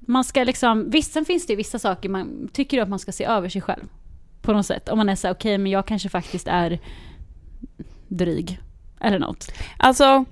man 0.00 0.24
ska 0.24 0.44
liksom, 0.44 0.90
visst 0.90 1.12
sen 1.12 1.24
finns 1.24 1.46
det 1.46 1.56
vissa 1.56 1.78
saker 1.78 2.08
man 2.08 2.48
tycker 2.52 2.82
att 2.82 2.88
man 2.88 2.98
ska 2.98 3.12
se 3.12 3.24
över 3.24 3.48
sig 3.48 3.60
själv. 3.60 3.84
På 4.42 4.52
något 4.52 4.66
sätt. 4.66 4.88
Om 4.88 4.98
man 4.98 5.08
är 5.08 5.16
så 5.16 5.30
okej 5.30 5.58
men 5.58 5.72
jag 5.72 5.86
kanske 5.86 6.08
faktiskt 6.08 6.48
är 6.48 6.78
dryg. 8.08 8.60
Eller 9.00 9.18
något. 9.18 9.52
Alltså, 9.76 10.24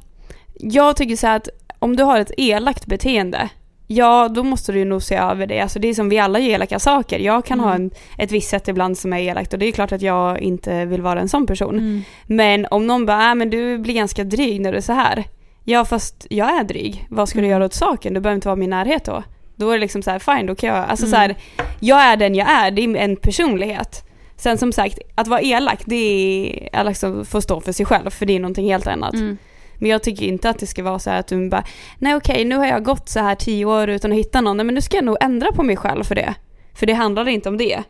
jag 0.55 0.97
tycker 0.97 1.17
så 1.17 1.27
här 1.27 1.37
att 1.37 1.49
om 1.79 1.97
du 1.97 2.03
har 2.03 2.21
ett 2.21 2.31
elakt 2.37 2.87
beteende, 2.87 3.49
ja 3.87 4.29
då 4.29 4.43
måste 4.43 4.73
du 4.73 4.79
ju 4.79 4.85
nog 4.85 5.03
se 5.03 5.15
över 5.17 5.47
det. 5.47 5.61
Alltså 5.61 5.79
det 5.79 5.89
är 5.89 5.95
som 5.95 6.09
vi 6.09 6.19
alla 6.19 6.39
gör 6.39 6.55
elaka 6.55 6.79
saker. 6.79 7.19
Jag 7.19 7.45
kan 7.45 7.61
ha 7.61 7.71
Mm. 7.75 7.83
en, 7.83 7.91
ett 8.25 8.33
visst 8.33 8.49
sätt 8.51 8.69
ibland 8.69 8.99
som 8.99 9.13
är 9.13 9.19
elakt 9.19 9.53
och 9.53 9.59
det 9.59 9.67
är 9.67 9.73
klart 9.73 9.93
att 9.93 10.03
jag 10.03 10.41
inte 10.41 10.85
vill 10.85 11.03
vara 11.03 11.21
en 11.21 11.29
sån 11.29 11.47
person. 11.47 11.75
Mm. 11.79 12.03
Men 12.27 12.67
om 12.71 12.87
någon 12.87 13.07
bara, 13.07 13.29
äh, 13.29 13.35
men 13.35 13.51
du 13.51 13.79
blir 13.79 13.95
ganska 13.95 14.25
dryg 14.25 14.61
när 14.61 14.73
du 14.73 14.79
är 14.79 14.83
så 14.83 14.93
här. 14.93 15.25
Ja 15.65 15.85
fast 15.85 16.27
jag 16.31 16.59
är 16.59 16.65
dryg. 16.65 17.07
Vad 17.11 17.29
ska 17.29 17.39
du 17.39 17.45
Mm. 17.47 17.51
göra 17.51 17.65
åt 17.65 17.75
saken? 17.75 18.15
Du 18.15 18.21
behöver 18.21 18.35
inte 18.37 18.49
vara 18.49 18.57
i 18.57 18.61
min 18.61 18.71
närhet 18.71 19.05
då. 19.05 19.23
Då 19.57 19.71
är 19.71 19.75
det 19.75 19.81
liksom 19.81 20.03
så 20.03 20.11
här, 20.11 20.19
fine, 20.19 20.47
då 20.47 20.55
kan 20.55 20.69
jag, 20.69 20.79
alltså 20.89 21.07
Mm. 21.07 21.11
så 21.11 21.17
här, 21.17 21.37
jag 21.81 22.01
är 22.03 22.17
den 22.17 22.35
jag 22.35 22.51
är, 22.51 22.71
det 22.71 22.83
är 22.83 22.97
en 22.97 23.17
personlighet. 23.17 24.03
Sen 24.37 24.59
som 24.59 24.73
sagt, 24.73 24.99
att 25.15 25.29
vara 25.29 25.41
elak, 25.41 25.81
det 25.85 26.69
är 26.73 26.81
att 26.81 26.87
liksom 26.87 27.25
få 27.25 27.41
stå 27.41 27.61
för 27.61 27.73
sig 27.73 27.87
själv, 27.87 28.11
för 28.11 28.27
det 28.27 28.37
är 28.37 28.41
någonting 28.41 28.67
helt 28.71 28.87
annat. 28.87 29.15
Mm. 29.15 29.39
Men 29.79 29.91
jag 29.91 30.03
tycker 30.03 30.27
inte 30.27 30.51
att 30.51 30.59
det 30.59 30.67
ska 30.67 30.83
vara 30.83 30.99
så 30.99 31.11
här 31.11 31.21
att 31.21 31.27
du 31.27 31.49
bara, 31.49 31.65
nej 31.99 32.15
okej 32.15 32.45
nu 32.45 32.57
har 32.57 32.67
jag 32.67 32.85
gått 32.85 33.09
så 33.09 33.21
här 33.21 33.35
tio 33.35 33.65
år 33.65 33.89
utan 33.89 34.13
att 34.13 34.19
hitta 34.19 34.41
någon, 34.41 34.57
nej 34.57 34.67
men 34.67 34.75
nu 34.75 34.81
ska 34.81 34.97
jag 34.97 35.05
nog 35.05 35.17
ändra 35.21 35.53
på 35.53 35.63
mig 35.63 35.77
själv 35.77 36.05
för 36.05 36.15
det. 36.15 36.35
För 36.75 36.87
det 36.87 36.93
handlar 36.93 37.29
inte 37.29 37.49
om 37.49 37.57
det. 37.57 37.83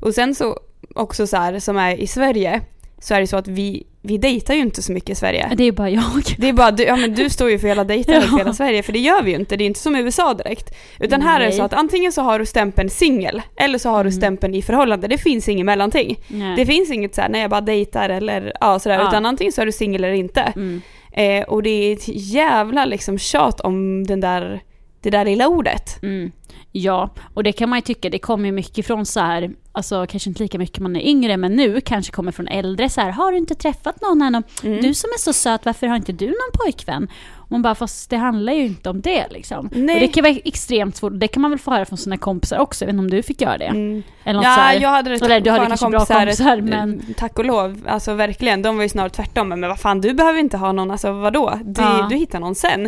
Och 0.00 0.14
sen 0.14 0.34
så 0.34 0.58
också 0.94 1.26
så 1.26 1.36
här 1.36 1.58
som 1.58 1.76
är 1.76 1.96
i 1.96 2.06
Sverige, 2.06 2.60
så 2.98 3.14
är 3.14 3.20
det 3.20 3.26
så 3.26 3.36
att 3.36 3.48
vi, 3.48 3.86
vi 4.02 4.18
dejtar 4.18 4.54
ju 4.54 4.60
inte 4.60 4.82
så 4.82 4.92
mycket 4.92 5.10
i 5.10 5.14
Sverige. 5.14 5.50
Det 5.56 5.64
är 5.64 5.72
bara 5.72 5.90
jag. 5.90 6.22
Det 6.38 6.48
är 6.48 6.52
bara 6.52 6.70
du, 6.70 6.82
ja 6.82 6.96
men 6.96 7.14
du 7.14 7.30
står 7.30 7.50
ju 7.50 7.58
för 7.58 7.68
hela 7.68 7.84
dejtandet 7.84 8.22
Ja. 8.24 8.30
för 8.30 8.38
hela 8.38 8.52
Sverige, 8.52 8.82
för 8.82 8.92
det 8.92 8.98
gör 8.98 9.22
vi 9.22 9.30
ju 9.30 9.36
inte. 9.36 9.56
Det 9.56 9.64
är 9.64 9.66
inte 9.66 9.80
som 9.80 9.96
i 9.96 10.00
USA 10.00 10.34
direkt. 10.34 10.74
Utan 11.00 11.22
här 11.22 11.40
är 11.40 11.46
det 11.46 11.52
så 11.52 11.62
att 11.62 11.72
antingen 11.72 12.12
så 12.12 12.22
har 12.22 12.38
du 12.38 12.46
stämpeln 12.46 12.90
singel, 12.90 13.42
eller 13.56 13.78
så 13.78 13.88
har 13.90 14.04
du 14.04 14.08
Mm. 14.10 14.20
stämpeln 14.20 14.54
i 14.54 14.62
förhållande. 14.62 15.08
Det 15.08 15.18
finns 15.18 15.48
inget 15.48 15.66
mellanting. 15.66 16.20
Nej. 16.28 16.56
Det 16.56 16.66
finns 16.66 16.90
inget 16.90 17.14
så 17.14 17.20
här, 17.20 17.28
när 17.28 17.38
jag 17.38 17.50
bara 17.50 17.60
dejtar 17.60 18.08
eller 18.08 18.52
ja, 18.60 18.78
sådär, 18.78 18.98
Ja. 18.98 19.08
utan 19.08 19.26
antingen 19.26 19.52
så 19.52 19.62
är 19.62 19.66
du 19.66 19.72
singel 19.72 20.04
eller 20.04 20.14
inte. 20.14 20.40
Mm. 20.56 20.80
Eh, 21.16 21.44
och 21.44 21.62
det 21.62 21.70
är 21.70 21.92
ett 21.92 22.08
jävla 22.08 22.84
liksom 22.84 23.18
tjat 23.18 23.60
om 23.60 24.06
den 24.06 24.20
där, 24.20 24.62
det 25.00 25.10
där 25.10 25.24
lilla 25.24 25.48
ordet. 25.48 26.02
Mm. 26.02 26.32
Ja, 26.72 27.10
och 27.34 27.42
det 27.42 27.52
kan 27.52 27.68
man 27.68 27.78
ju 27.78 27.80
tycka, 27.80 28.10
det 28.10 28.18
kommer 28.18 28.46
ju 28.46 28.52
mycket 28.52 28.86
från 28.86 29.06
så 29.06 29.20
här, 29.20 29.50
alltså 29.72 30.06
kanske 30.06 30.30
inte 30.30 30.42
lika 30.42 30.58
mycket 30.58 30.78
man 30.78 30.96
är 30.96 31.08
yngre, 31.08 31.36
men 31.36 31.56
nu 31.56 31.80
kanske 31.80 32.12
kommer 32.12 32.32
från 32.32 32.48
äldre 32.48 32.88
så 32.88 33.00
här, 33.00 33.10
har 33.10 33.32
du 33.32 33.38
inte 33.38 33.54
träffat 33.54 34.00
någon 34.02 34.22
än? 34.22 34.42
Mm. 34.62 34.82
Du 34.82 34.94
som 34.94 35.08
är 35.08 35.18
så 35.18 35.32
söt, 35.32 35.64
varför 35.64 35.86
har 35.86 35.96
inte 35.96 36.12
du 36.12 36.26
någon 36.26 36.64
pojkvän? 36.64 37.08
Och 37.34 37.50
man 37.50 37.62
bara, 37.62 37.74
fast 37.74 38.10
det 38.10 38.16
handlar 38.16 38.52
ju 38.52 38.66
inte 38.66 38.90
om 38.90 39.00
det 39.00 39.26
liksom. 39.30 39.70
Nej. 39.72 39.94
Och 39.94 40.00
det 40.00 40.08
kan 40.08 40.22
vara 40.22 40.34
extremt 40.44 40.96
svårt, 40.96 41.12
det 41.20 41.28
kan 41.28 41.42
man 41.42 41.50
väl 41.50 41.60
få 41.60 41.70
höra 41.70 41.84
från 41.84 41.98
sina 41.98 42.18
kompisar 42.18 42.58
också, 42.58 42.84
inte 42.84 42.98
om 42.98 43.10
du 43.10 43.22
fick 43.22 43.40
göra 43.40 43.58
det? 43.58 43.64
Mm. 43.64 44.02
Eller 44.24 44.36
något 44.38 44.44
så 44.44 44.50
Ja, 44.50 44.54
här. 44.54 44.80
jag 44.80 44.88
hade 44.88 45.10
rätt 45.10 45.22
Eller 45.22 45.40
du 45.40 45.50
hade 45.50 45.66
kanske 45.66 45.88
bra 45.90 46.06
kompisar, 46.06 46.60
men... 46.60 46.98
eh, 46.98 47.14
Tack 47.16 47.38
och 47.38 47.44
lov, 47.44 47.84
alltså 47.88 48.14
verkligen. 48.14 48.62
De 48.62 48.76
var 48.76 48.82
ju 48.82 48.88
snarare 48.88 49.10
tvärtom. 49.10 49.48
Men 49.48 49.60
vad 49.60 49.80
fan, 49.80 50.00
du 50.00 50.14
behöver 50.14 50.38
inte 50.40 50.56
ha 50.56 50.72
någon, 50.72 50.90
alltså 50.90 51.12
vadå? 51.12 51.58
Du, 51.64 51.82
Ja. 51.82 52.06
du 52.10 52.16
hittar 52.16 52.40
någon 52.40 52.54
sen. 52.54 52.80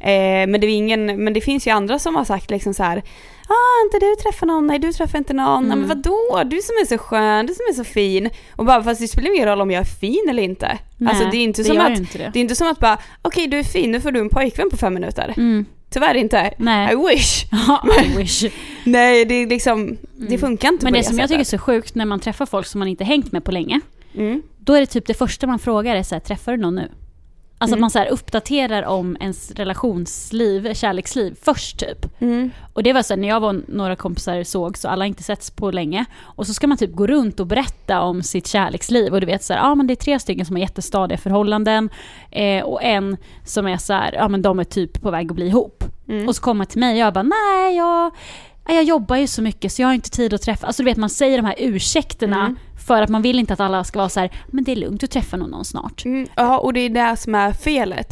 Eh, 0.00 0.46
men, 0.48 0.60
det 0.60 0.66
är 0.66 0.76
ingen, 0.76 1.24
men 1.24 1.32
det 1.32 1.40
finns 1.40 1.66
ju 1.66 1.70
andra 1.70 1.98
som 1.98 2.16
har 2.16 2.24
sagt 2.24 2.50
liksom 2.50 2.74
så 2.74 2.82
här. 2.82 3.02
Ah, 3.48 3.84
inte 3.86 3.98
du 4.06 4.14
träffar 4.22 4.46
någon, 4.46 4.66
nej 4.66 4.78
du 4.78 4.92
träffar 4.92 5.18
inte 5.18 5.32
någon. 5.34 5.64
Mm. 5.64 5.78
Men 5.78 5.88
vadå? 5.88 6.42
Du 6.44 6.56
som 6.62 6.74
är 6.82 6.86
så 6.86 6.98
skön, 6.98 7.46
du 7.46 7.54
som 7.54 7.64
är 7.70 7.72
så 7.74 7.84
fin. 7.84 8.30
Och 8.56 8.64
bara, 8.64 8.82
fast 8.82 9.00
det 9.00 9.08
spelar 9.08 9.34
ingen 9.34 9.48
roll 9.48 9.60
om 9.60 9.70
jag 9.70 9.80
är 9.80 9.84
fin 10.00 10.26
eller 10.30 10.42
inte. 10.42 10.78
Nej, 10.96 11.10
alltså 11.10 11.30
det 11.30 11.36
är 11.36 11.42
inte 11.44 11.62
det 11.62 11.66
som 11.68 11.80
att, 11.80 11.98
inte 11.98 12.18
det. 12.18 12.30
det 12.32 12.38
är 12.38 12.40
inte 12.40 12.54
som 12.54 12.68
att 12.70 12.78
bara, 12.78 12.98
okej 13.22 13.46
du 13.46 13.58
är 13.58 13.62
fin, 13.62 13.90
nu 13.90 14.00
får 14.00 14.10
du 14.10 14.20
en 14.20 14.28
pojkvän 14.28 14.70
på 14.70 14.76
fem 14.76 14.94
minuter. 14.94 15.34
Mm. 15.36 15.66
Tyvärr 15.94 16.14
inte. 16.14 16.54
Nej. 16.58 16.92
I 16.92 16.96
wish. 16.96 17.44
Ja, 17.68 17.84
I 18.04 18.16
wish. 18.16 18.44
Nej, 18.84 19.24
det 19.24 19.34
är 19.34 19.46
liksom, 19.46 19.96
det 20.28 20.38
funkar 20.38 20.68
inte 20.68 20.84
Men 20.84 20.92
på 20.92 20.96
det 20.96 21.00
det 21.02 21.08
som 21.08 21.18
jag 21.18 21.28
tycker 21.28 21.40
är 21.40 21.44
sättet. 21.44 21.60
så 21.60 21.64
sjukt 21.64 21.94
när 21.94 22.04
man 22.04 22.20
träffar 22.20 22.46
folk 22.46 22.66
som 22.66 22.78
man 22.78 22.88
inte 22.88 23.04
hängt 23.04 23.32
med 23.32 23.44
på 23.44 23.52
länge. 23.52 23.80
Mm. 24.14 24.42
Då 24.58 24.74
är 24.74 24.80
det 24.80 24.86
typ 24.86 25.06
det 25.06 25.14
första 25.14 25.46
man 25.46 25.58
frågar 25.58 25.96
är 25.96 26.02
så 26.02 26.14
här, 26.14 26.20
träffar 26.20 26.52
du 26.52 26.58
någon 26.58 26.74
nu? 26.74 26.88
Alltså 27.58 27.74
Mm. 27.74 27.78
att 27.78 27.80
man 27.80 27.90
så 27.90 27.98
här 27.98 28.06
uppdaterar 28.08 28.82
om 28.82 29.16
ens 29.20 29.50
relationsliv, 29.50 30.74
kärleksliv 30.74 31.36
först 31.42 31.78
typ. 31.78 32.20
Mm. 32.20 32.50
Och 32.72 32.82
det 32.82 32.92
var 32.92 33.02
så 33.02 33.14
här, 33.14 33.20
när 33.20 33.28
jag 33.28 33.40
var 33.40 33.60
några 33.68 33.96
kompisar 33.96 34.42
såg 34.44 34.78
så 34.78 34.88
alla 34.88 35.06
inte 35.06 35.22
setts 35.22 35.50
på 35.50 35.70
länge. 35.70 36.04
Och 36.22 36.46
så 36.46 36.54
ska 36.54 36.66
man 36.66 36.78
typ 36.78 36.92
gå 36.92 37.06
runt 37.06 37.40
och 37.40 37.46
berätta 37.46 38.00
om 38.00 38.22
sitt 38.22 38.46
kärleksliv. 38.46 39.12
Och 39.14 39.20
du 39.20 39.26
vet 39.26 39.42
så 39.44 39.52
här, 39.52 39.60
ja 39.60 39.74
men 39.74 39.86
det 39.86 39.92
är 39.94 39.96
tre 39.96 40.18
stycken 40.20 40.46
som 40.46 40.56
har 40.56 40.60
jättestadiga 40.60 41.18
förhållanden. 41.18 41.90
Eh, 42.30 42.64
och 42.64 42.82
en 42.82 43.16
som 43.44 43.66
är 43.66 43.76
så 43.76 43.92
här, 43.92 44.12
ja 44.12 44.28
men 44.28 44.42
de 44.42 44.58
är 44.58 44.64
typ 44.64 45.02
på 45.02 45.10
väg 45.10 45.30
att 45.30 45.36
bli 45.36 45.46
ihop. 45.46 45.84
Mm. 46.08 46.28
Och 46.28 46.36
så 46.36 46.42
kommer 46.42 46.64
till 46.64 46.80
mig 46.80 46.92
och 46.92 46.98
jag 46.98 47.14
bara, 47.14 47.22
nej 47.22 47.76
jag, 47.76 48.10
jag 48.68 48.84
jobbar 48.84 49.16
ju 49.16 49.26
så 49.26 49.42
mycket 49.42 49.72
så 49.72 49.82
jag 49.82 49.88
har 49.88 49.94
inte 49.94 50.10
tid 50.10 50.34
att 50.34 50.42
träffa. 50.42 50.66
Alltså 50.66 50.82
du 50.82 50.84
vet 50.90 50.96
man 50.96 51.10
säger 51.10 51.36
de 51.38 51.44
här 51.46 51.54
ursäkterna 51.58 52.40
Mm. 52.40 52.56
För 52.86 53.02
att 53.02 53.08
man 53.10 53.22
vill 53.22 53.38
inte 53.38 53.52
att 53.52 53.60
alla 53.60 53.84
ska 53.84 53.98
vara 53.98 54.08
så 54.08 54.20
här, 54.20 54.30
men 54.46 54.64
det 54.64 54.72
är 54.72 54.76
lugnt, 54.76 55.00
du 55.00 55.06
träffar 55.06 55.38
nog 55.38 55.50
någon 55.50 55.64
snart. 55.64 56.04
Mm, 56.04 56.28
ja, 56.34 56.58
och 56.58 56.72
det 56.72 56.80
är 56.80 56.90
det 56.90 57.16
som 57.16 57.34
är 57.34 57.52
felet. 57.52 58.08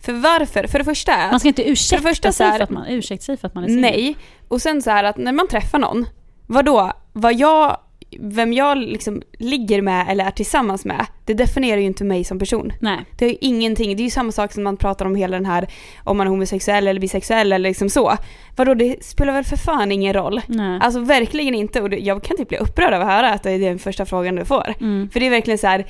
För 0.00 0.12
varför? 0.12 0.66
För 0.66 0.78
det 0.78 0.84
första 0.84 1.12
är 1.12 1.30
Man 1.30 1.40
ska 1.40 1.48
inte 1.48 1.68
ursäkta, 1.70 2.02
För 2.02 2.08
första 2.08 2.32
sig, 2.32 2.46
här- 2.46 2.56
för 2.56 2.64
att 2.64 2.70
man, 2.70 2.86
ursäkta 2.86 3.24
sig 3.24 3.36
för 3.36 3.48
att 3.48 3.54
man 3.54 3.64
är 3.64 3.68
singel. 3.68 3.82
nej. 3.82 4.16
Och 4.48 4.62
sen 4.62 4.82
så 4.82 4.90
här 4.90 5.04
att 5.04 5.16
när 5.16 5.32
man 5.32 5.48
träffar 5.48 5.78
någon, 5.78 6.06
vadå? 6.46 6.92
Vad 7.12 7.34
jag, 7.34 7.76
vem 8.20 8.52
jag 8.52 8.78
liksom 8.78 9.22
ligger 9.38 9.82
med 9.82 10.06
eller 10.10 10.24
är 10.24 10.30
tillsammans 10.30 10.84
med, 10.84 11.06
det 11.24 11.34
definierar 11.34 11.80
ju 11.80 11.86
inte 11.86 12.04
mig 12.04 12.24
som 12.24 12.38
person. 12.38 12.72
Nej. 12.80 12.98
Det 13.18 13.24
är 13.24 13.28
ju 13.30 13.36
ingenting, 13.40 13.96
det 13.96 14.02
är 14.02 14.04
ju 14.04 14.10
samma 14.10 14.32
sak 14.32 14.52
som 14.52 14.62
man 14.62 14.76
pratar 14.76 15.04
om 15.06 15.14
hela 15.14 15.36
den 15.36 15.46
här, 15.46 15.68
om 16.04 16.16
man 16.16 16.26
är 16.26 16.30
homosexuell 16.30 16.86
eller 16.88 17.00
bisexuell 17.00 17.52
eller 17.52 17.68
liksom 17.68 17.88
så. 17.88 18.16
Vadå, 18.56 18.74
det 18.74 19.04
spelar 19.04 19.32
väl 19.32 19.44
för 19.44 19.56
fan 19.56 19.92
ingen 19.92 20.12
roll? 20.14 20.40
nej. 20.46 20.78
Alltså 20.82 21.00
verkligen 21.00 21.54
inte 21.54 21.80
och 21.82 21.94
jag 21.94 22.22
kan 22.24 22.36
typ 22.36 22.48
bli 22.48 22.58
upprörd 22.58 22.94
av 22.94 23.00
att 23.02 23.08
höra 23.08 23.30
att 23.32 23.42
det 23.42 23.50
är 23.50 23.58
den 23.58 23.78
första 23.78 24.06
frågan 24.06 24.36
du 24.36 24.44
får. 24.44 24.74
Mm. 24.80 25.10
För 25.12 25.20
det 25.20 25.26
är 25.26 25.30
verkligen 25.30 25.58
så 25.58 25.66
här. 25.66 25.86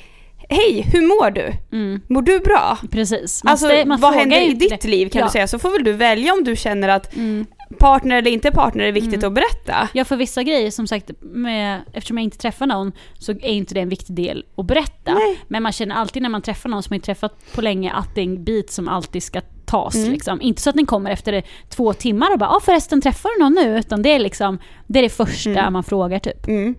hej 0.49 0.85
hur 0.93 1.01
mår 1.01 1.31
du? 1.31 1.51
Mm. 1.77 2.01
Mår 2.09 2.21
du 2.21 2.39
bra? 2.39 2.77
Precis. 2.91 3.43
Man 3.43 3.51
Alltså 3.51 3.67
man 3.85 3.99
vad 3.99 4.13
händer 4.13 4.41
i 4.41 4.53
ditt 4.53 4.81
det. 4.81 4.87
liv 4.87 5.09
kan 5.09 5.19
Ja. 5.19 5.25
du 5.25 5.31
säga, 5.31 5.47
så 5.47 5.59
får 5.59 5.71
väl 5.71 5.83
du 5.83 5.93
välja 5.93 6.33
om 6.33 6.43
du 6.43 6.55
känner 6.55 6.89
att 6.89 7.15
Mm. 7.15 7.45
Partner 7.79 8.15
eller 8.17 8.31
inte 8.31 8.51
partner 8.51 8.83
är 8.83 8.91
viktigt 8.91 9.13
Mm. 9.13 9.27
att 9.27 9.33
berätta. 9.33 9.89
Ja, 9.93 10.05
för 10.05 10.15
vissa 10.15 10.43
grejer 10.43 10.71
som 10.71 10.87
sagt, 10.87 11.11
med, 11.21 11.81
eftersom 11.93 12.17
jag 12.17 12.23
inte 12.23 12.37
träffar 12.37 12.65
någon 12.67 12.91
så 13.19 13.31
är 13.31 13.45
inte 13.45 13.73
det 13.73 13.79
en 13.81 13.89
viktig 13.89 14.15
del 14.15 14.45
att 14.55 14.65
berätta. 14.65 15.13
Nej. 15.13 15.39
Men 15.47 15.63
man 15.63 15.71
känner 15.71 15.95
alltid 15.95 16.21
när 16.21 16.29
man 16.29 16.41
träffar 16.41 16.69
någon 16.69 16.83
som 16.83 16.91
man 16.91 16.95
inte 16.95 17.05
träffat 17.05 17.53
på 17.55 17.61
länge 17.61 17.91
att 17.91 18.15
det 18.15 18.21
är 18.21 18.25
en 18.25 18.43
bit 18.43 18.71
som 18.71 18.87
alltid 18.87 19.23
ska 19.23 19.41
tas. 19.73 19.95
Mm. 19.95 20.11
Liksom. 20.11 20.41
Inte 20.41 20.61
så 20.61 20.69
att 20.69 20.75
den 20.75 20.85
kommer 20.85 21.11
efter 21.11 21.43
två 21.69 21.93
timmar 21.93 22.31
och 22.33 22.39
bara 22.39 22.49
ah, 22.49 22.59
förresten 22.59 23.01
träffar 23.01 23.29
du 23.37 23.43
någon 23.43 23.53
nu? 23.53 23.79
Utan 23.79 24.01
det 24.01 24.09
är 24.09 24.19
liksom 24.19 24.59
det, 24.87 24.99
är 24.99 25.03
det 25.03 25.09
första 25.09 25.49
Mm. 25.49 25.73
man 25.73 25.83
frågar 25.83 26.19
typ. 26.19 26.47
Mm. 26.47 26.75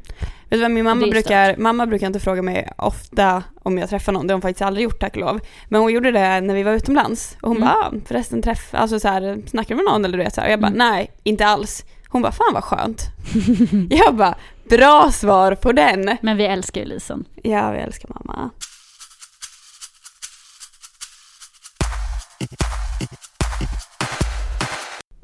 Vet 0.50 0.58
du 0.58 0.60
vad, 0.60 0.70
min 0.70 0.84
mamma 0.84 1.06
brukar, 1.06 1.56
mamma 1.56 1.86
brukar 1.86 2.06
inte 2.06 2.20
fråga 2.20 2.42
mig 2.42 2.68
ofta 2.78 3.42
om 3.62 3.78
jag 3.78 3.88
träffar 3.90 4.12
någon, 4.12 4.26
det 4.26 4.32
har 4.32 4.36
hon 4.36 4.42
faktiskt 4.42 4.62
aldrig 4.62 4.84
gjort 4.84 5.00
tack 5.00 5.12
och 5.14 5.20
lov. 5.20 5.40
Men 5.68 5.80
hon 5.80 5.92
gjorde 5.92 6.10
det 6.12 6.40
när 6.40 6.54
vi 6.54 6.62
var 6.62 6.72
utomlands 6.72 7.36
och 7.42 7.48
hon 7.48 7.56
Mm. 7.56 7.68
bara, 7.68 7.74
ah, 7.74 7.92
förresten 8.06 8.42
träff, 8.42 8.68
alltså 8.74 9.00
så 9.00 9.08
här, 9.08 9.42
snackar 9.46 9.68
du 9.74 9.82
med 9.82 9.92
någon 9.92 10.04
eller 10.04 10.18
du 10.18 10.24
vet 10.24 10.34
så 10.34 10.40
här? 10.40 10.48
Och 10.48 10.52
jag 10.52 10.60
bara, 10.60 10.66
Mm. 10.72 10.78
nej, 10.78 11.10
inte 11.22 11.46
alls. 11.46 11.84
Hon 12.08 12.22
bara, 12.22 12.32
fan 12.32 12.54
vad 12.54 12.64
skönt. 12.64 13.00
jag 13.90 14.14
bara, 14.14 14.34
bra 14.70 15.10
svar 15.12 15.54
på 15.54 15.72
den. 15.72 16.16
Men 16.22 16.36
vi 16.36 16.44
älskar 16.46 16.80
ju 16.80 16.86
Lisen. 16.86 17.24
Ja, 17.42 17.70
vi 17.70 17.78
älskar 17.78 18.08
mamma. 18.14 18.50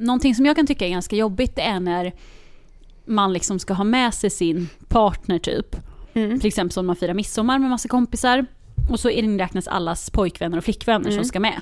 Någonting 0.01 0.35
som 0.35 0.47
jag 0.47 0.57
kan 0.57 0.67
tycka 0.67 0.87
är 0.87 0.91
ganska 0.91 1.17
jobbigt 1.17 1.57
det 1.57 1.63
är 1.63 1.81
när 1.81 2.13
man 3.05 3.33
liksom 3.33 3.59
ska 3.59 3.75
ha 3.75 3.85
med 3.85 4.15
sig 4.15 4.31
sin 4.31 4.69
partner 4.89 5.39
typ. 5.39 5.77
Mm. 6.15 6.41
Till 6.41 6.49
exempel 6.49 6.73
som 6.73 6.87
man 6.87 6.97
firar 6.97 7.15
midsommar 7.15 7.59
med 7.59 7.71
massa 7.71 7.89
kompisar. 7.89 8.47
Och 8.91 9.01
så 9.01 9.11
inräknas 9.11 9.69
allas 9.69 10.11
pojkvänner 10.11 10.59
och 10.59 10.65
flickvänner 10.65 11.07
Mm. 11.07 11.19
som 11.19 11.25
ska 11.25 11.41
med. 11.41 11.61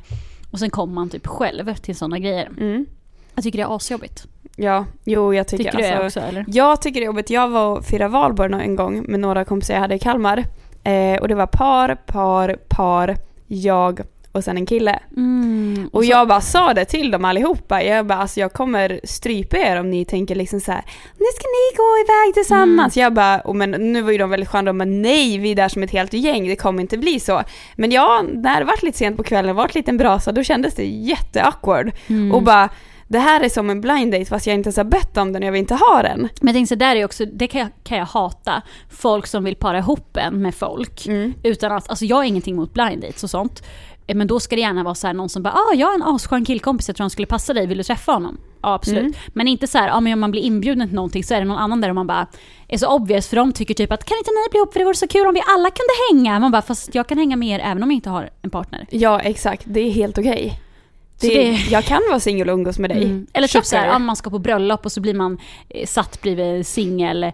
Och 0.51 0.59
sen 0.59 0.71
kommer 0.71 0.95
man 0.95 1.11
typ 1.11 1.27
själv 1.27 1.75
till 1.75 1.97
sådana 1.97 2.19
grejer. 2.19 2.47
Mm. 2.47 2.87
Jag 3.35 3.45
tycker 3.45 3.59
det 3.59 3.63
är 3.65 3.77
asjobbigt. 3.77 4.27
Ja, 4.57 4.87
jo 5.05 5.35
jag 5.35 5.49
tycker, 5.49 5.65
Tycker 5.65 5.77
du 5.79 5.83
det 5.83 6.05
alltså, 6.05 6.21
också 6.21 6.29
eller? 6.29 6.45
Jag 6.49 6.83
tycker 6.83 7.01
det 7.01 7.05
är 7.05 7.07
jobbigt. 7.07 7.31
Jag 7.31 7.49
var 7.49 7.79
och 7.79 7.85
firade 7.85 8.13
valborg 8.13 8.53
en 8.55 8.77
gång 8.77 9.05
med 9.09 9.21
några 9.21 9.45
kompisar 9.45 9.75
jag 9.75 9.81
hade 9.81 9.95
i 9.95 9.99
Kalmar. 9.99 10.45
Eh, 10.83 11.21
och 11.21 11.29
det 11.29 11.35
var 11.35 11.47
par, 11.47 11.95
par, 11.95 12.57
par, 12.69 13.17
jag 13.47 14.01
och 14.39 14.45
sen 14.45 14.57
en 14.57 14.67
kille. 14.67 14.99
Mm. 15.17 15.91
Och 15.93 16.05
så- 16.05 16.11
jag 16.11 16.29
bara 16.29 16.41
sa 16.41 16.75
det 16.75 16.85
till 16.85 17.11
dem 17.11 17.25
allihopa. 17.25 17.83
Jag 17.83 18.07
bara 18.07 18.19
alltså 18.19 18.41
jag 18.41 18.53
kommer 18.53 19.01
strypa 19.05 19.57
er 19.57 19.81
om 19.81 19.91
ni 19.91 20.05
tänker 20.05 20.35
liksom 20.35 20.61
så 20.61 20.73
här. 20.73 20.83
Nu 21.19 21.27
ska 21.37 21.45
ni 21.47 21.77
gå 21.77 21.99
iväg 22.05 22.35
tillsammans. 22.35 22.97
Jag 22.97 23.13
bara, 23.15 23.41
och 23.41 23.57
men 23.57 23.71
nu 23.71 24.03
var 24.03 24.13
ju 24.13 24.19
de 24.19 24.31
väldigt 24.31 24.49
sköna. 24.49 24.73
Men 24.73 25.03
nej, 25.03 25.39
vi 25.39 25.51
är 25.51 25.57
där 25.57 25.69
som 25.69 25.83
ett 25.83 25.91
helt 25.91 26.13
gäng. 26.13 26.49
Det 26.49 26.57
kommer 26.57 26.81
inte 26.83 26.99
bli 26.99 27.21
så. 27.21 27.43
Men 27.77 27.91
ja, 27.91 28.25
när 28.33 28.59
det 28.61 28.65
varit 28.67 28.83
lite 28.83 28.99
sent 28.99 29.17
på 29.17 29.23
kvällen, 29.23 29.57
varit 29.57 29.75
lite 29.75 29.91
en 29.91 29.97
brasa, 29.97 30.33
då 30.33 30.43
kändes 30.43 30.75
det 30.75 30.85
jätteawkward. 30.87 31.93
Mm. 32.07 32.33
Och 32.33 32.43
bara, 32.43 32.69
det 33.09 33.19
här 33.19 33.41
är 33.41 33.49
som 33.49 33.71
en 33.71 33.81
blind 33.81 34.13
date 34.13 34.25
fast 34.25 34.47
jag 34.47 34.55
inte 34.55 34.67
ens 34.67 34.77
har 34.77 34.85
bett 34.85 35.17
om 35.17 35.33
den 35.33 35.43
och 35.43 35.47
jag 35.47 35.53
vill 35.53 35.59
inte 35.61 35.75
ha 35.75 36.03
den. 36.03 36.29
Men 36.41 36.59
jag 36.59 36.69
så 36.69 36.75
där 36.75 36.97
är 36.97 37.05
också, 37.05 37.25
det 37.27 37.47
kan 37.47 37.61
jag, 37.61 37.69
kan 37.85 37.99
jag 37.99 38.05
hata. 38.07 38.63
Folk 38.91 39.27
som 39.27 39.45
vill 39.45 39.57
para 39.57 39.79
ihop 39.79 40.17
en 40.17 40.43
med 40.43 40.55
folk. 40.55 41.07
Mm. 41.07 41.35
Utan 41.43 41.73
att, 41.73 41.91
alltså 41.91 42.05
jag 42.05 42.17
har 42.17 42.25
ingenting 42.25 42.57
mot 42.57 42.75
blind 42.75 43.03
dates 43.03 43.25
och 43.25 43.31
sånt. 43.31 43.63
Eh, 44.09 44.15
Men 44.17 44.27
då 44.27 44.41
ska 44.41 44.57
det 44.57 44.63
gärna 44.63 44.83
vara 44.83 44.95
så 44.95 45.07
här 45.07 45.15
någon 45.15 45.29
som 45.29 45.43
bara 45.43 45.55
ah, 45.55 45.75
jag 45.75 45.87
har 45.87 45.95
en 45.95 46.03
asskön 46.03 46.45
killkompis, 46.45 46.89
jag 46.89 46.97
tror 46.97 47.05
han 47.05 47.11
skulle 47.11 47.27
passa 47.27 47.55
dig, 47.55 47.67
vill 47.67 47.79
du 47.79 47.85
träffa 47.85 48.13
honom? 48.13 48.39
Ja 48.63 48.75
absolut. 48.75 49.01
Mm. 49.03 49.13
Men 49.29 49.49
inte 49.49 49.67
så 49.67 49.79
här, 49.79 49.91
ah, 49.91 50.01
men 50.01 50.13
om 50.13 50.21
man 50.21 50.31
blir 50.31 50.43
inbjuden 50.43 50.89
till 50.89 50.95
någonting 50.95 51.25
så 51.25 51.35
är 51.35 51.39
det 51.39 51.45
någon 51.45 51.59
annan 51.59 51.81
där 51.81 51.89
och 51.89 51.95
man 51.95 52.07
bara 52.07 52.27
är 52.69 52.79
så 52.79 52.89
obvious 52.95 53.29
för 53.29 53.37
de 53.37 53.53
tycker 53.53 53.75
typ 53.75 53.93
att 53.93 54.05
kan 54.05 54.19
inte 54.19 54.31
ni 54.31 54.51
bli 54.51 54.59
ihop 54.59 54.73
för 54.73 54.79
det 54.79 54.85
vore 54.85 54.95
så 54.97 55.09
kul 55.09 55.27
om 55.27 55.35
vi 55.35 55.43
alla 55.47 55.71
kunde 55.71 55.93
hänga? 56.13 56.41
Man 56.41 56.51
bara 56.53 56.63
fast 56.63 56.95
jag 56.95 57.07
kan 57.07 57.19
hänga 57.19 57.37
med 57.37 57.49
er 57.61 57.65
även 57.65 57.83
om 57.83 57.91
jag 57.91 57.97
inte 57.97 58.11
har 58.11 58.31
en 58.43 58.51
partner. 58.51 58.87
Ja, 58.91 59.21
exakt. 59.21 59.63
Det 59.67 59.81
är 59.81 59.91
helt 59.91 60.19
okej. 60.19 60.61
Så 61.21 61.27
Det, 61.27 61.35
det- 61.35 61.51
Jag 61.71 61.85
kan 61.85 62.01
vara 62.09 62.21
singel 62.21 62.49
och 62.49 62.55
umgås 62.55 62.79
med 62.79 62.91
dig. 62.91 63.05
Mm. 63.05 63.27
Eller 63.33 63.49
typ 63.49 63.65
så 63.65 63.77
här, 63.77 63.83
Sugar. 63.83 63.93
ja, 63.93 63.99
man 63.99 64.17
ska 64.17 64.31
på 64.31 64.39
bröllop 64.39 64.85
och 64.85 64.93
så 64.93 65.01
blir 65.01 65.15
man 65.15 65.39
eh, 65.69 65.87
satt 65.87 66.23
bredvid 66.23 66.67
singel 66.67 67.25
eh, 67.25 67.33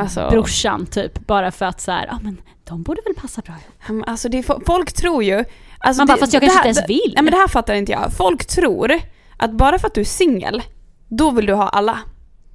alltså- 0.00 0.44
typ. 0.90 1.26
Bara 1.26 1.50
för 1.50 1.66
att 1.66 1.80
så 1.80 1.92
här, 1.92 2.06
ja 2.06 2.18
men 2.22 2.36
de 2.64 2.82
borde 2.82 3.00
väl 3.06 3.14
passa 3.14 3.42
bra 3.42 3.54
ihop. 3.88 4.04
Alltså 4.08 4.28
det 4.28 4.38
är, 4.38 4.64
folk 4.66 4.92
tror 4.92 5.24
ju... 5.24 5.44
Alltså 5.80 6.00
Man 6.00 6.06
bara, 6.06 6.14
det, 6.14 6.20
fast 6.20 6.32
jag 6.32 6.42
kanske 6.42 6.58
inte 6.58 6.80
ens 6.80 6.90
vill. 6.90 7.12
Nej 7.14 7.24
men 7.24 7.32
det 7.32 7.36
här 7.38 7.48
fattar 7.48 7.74
inte 7.74 7.92
jag. 7.92 8.12
Folk 8.16 8.44
tror 8.46 9.00
att 9.36 9.50
bara 9.52 9.78
för 9.78 9.86
att 9.86 9.94
du 9.94 10.00
är 10.00 10.04
singel, 10.04 10.62
då 11.08 11.30
vill 11.30 11.46
du 11.46 11.54
ha 11.54 11.68
alla. 11.68 11.98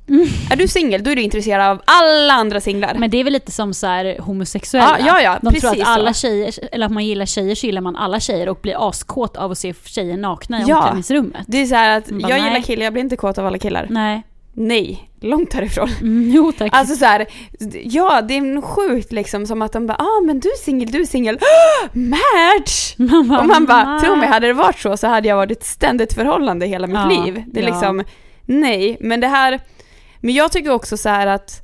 Mm. 0.10 0.27
Är 0.51 0.56
du 0.56 0.68
singel, 0.68 1.03
då 1.03 1.12
är 1.12 1.15
du 1.15 1.22
intresserad 1.22 1.70
av 1.72 1.82
alla 1.86 2.34
andra 2.34 2.62
singlar. 2.62 2.96
Men 2.98 3.10
det 3.10 3.18
är 3.18 3.24
väl 3.24 3.34
lite 3.34 3.51
som 3.51 3.74
så 3.74 3.88
här 3.88 4.18
homosexuella. 4.20 4.98
Ja, 5.00 5.06
ja, 5.08 5.22
ja, 5.22 5.39
De 5.42 5.60
tror 5.60 5.70
precis 5.70 5.82
att 5.84 5.88
alla 5.88 6.13
tjejer, 6.13 6.53
eller 6.72 6.86
att 6.86 6.92
man 6.92 7.06
gillar 7.06 7.25
tjejer 7.25 7.56
så 7.56 7.65
gillar 7.65 7.82
man 7.82 7.96
alla 7.96 8.20
tjejer 8.20 8.50
och 8.50 8.60
blir 8.62 8.89
askåt 8.89 9.38
av 9.38 9.51
att 9.51 9.58
se 9.58 9.74
tjejer 9.86 10.18
nakna 10.18 10.60
i 10.60 10.63
Ja. 10.68 10.77
omklädningsrummet. 10.77 11.44
det 11.48 11.58
är 11.58 11.65
så 11.65 11.75
att 11.75 12.22
bara, 12.22 12.30
jag 12.30 12.39
gillar 12.39 12.51
nej. 12.51 12.63
killar, 12.63 12.84
jag 12.84 12.94
blir 12.94 13.03
inte 13.03 13.15
kåt 13.15 13.38
av 13.38 13.46
alla 13.46 13.58
killar. 13.58 13.88
Nej. 13.89 14.24
Nej, 14.55 15.10
långt 15.22 15.53
härifrån. 15.53 15.89
Mm, 16.01 16.31
jo 16.31 16.51
tack. 16.51 16.69
Alltså 16.74 16.95
så 16.95 17.05
här, 17.05 17.25
ja 17.83 18.22
det 18.22 18.38
är 18.38 18.62
sjukt 18.62 19.12
liksom 19.12 19.48
som 19.48 19.62
att 19.62 19.72
de 19.74 19.88
bara 19.88 19.98
ah 19.98 20.22
men 20.25 20.39
du 20.39 20.50
är 20.50 20.57
singel, 20.57 20.91
du 20.91 21.01
är 21.01 21.05
singel, 21.05 21.39
match! 21.93 22.95
man 22.98 23.27
bara, 23.27 23.39
Och 23.39 23.48
man 23.48 23.65
bara, 23.65 23.83
nej. 23.91 24.01
tro 24.01 24.15
mig, 24.15 24.29
hade 24.29 24.48
det 24.48 24.53
varit 24.53 24.79
så 24.79 24.98
så 24.98 25.07
hade 25.07 25.27
jag 25.27 25.36
varit 25.36 25.51
ett 25.51 25.63
ständigt 25.65 26.13
förhållande 26.13 26.65
hela 26.65 26.88
mitt 26.88 26.95
Ja, 26.95 27.24
liv. 27.25 27.43
Det 27.48 27.60
är 27.60 27.63
ja. 27.63 27.69
liksom, 27.69 28.03
nej, 28.45 28.98
men 29.00 29.19
det 29.19 29.27
här, 29.27 29.60
men 30.19 30.33
jag 30.33 30.51
tycker 30.51 30.72
också 30.72 30.98
så 30.98 31.10
att 31.10 31.63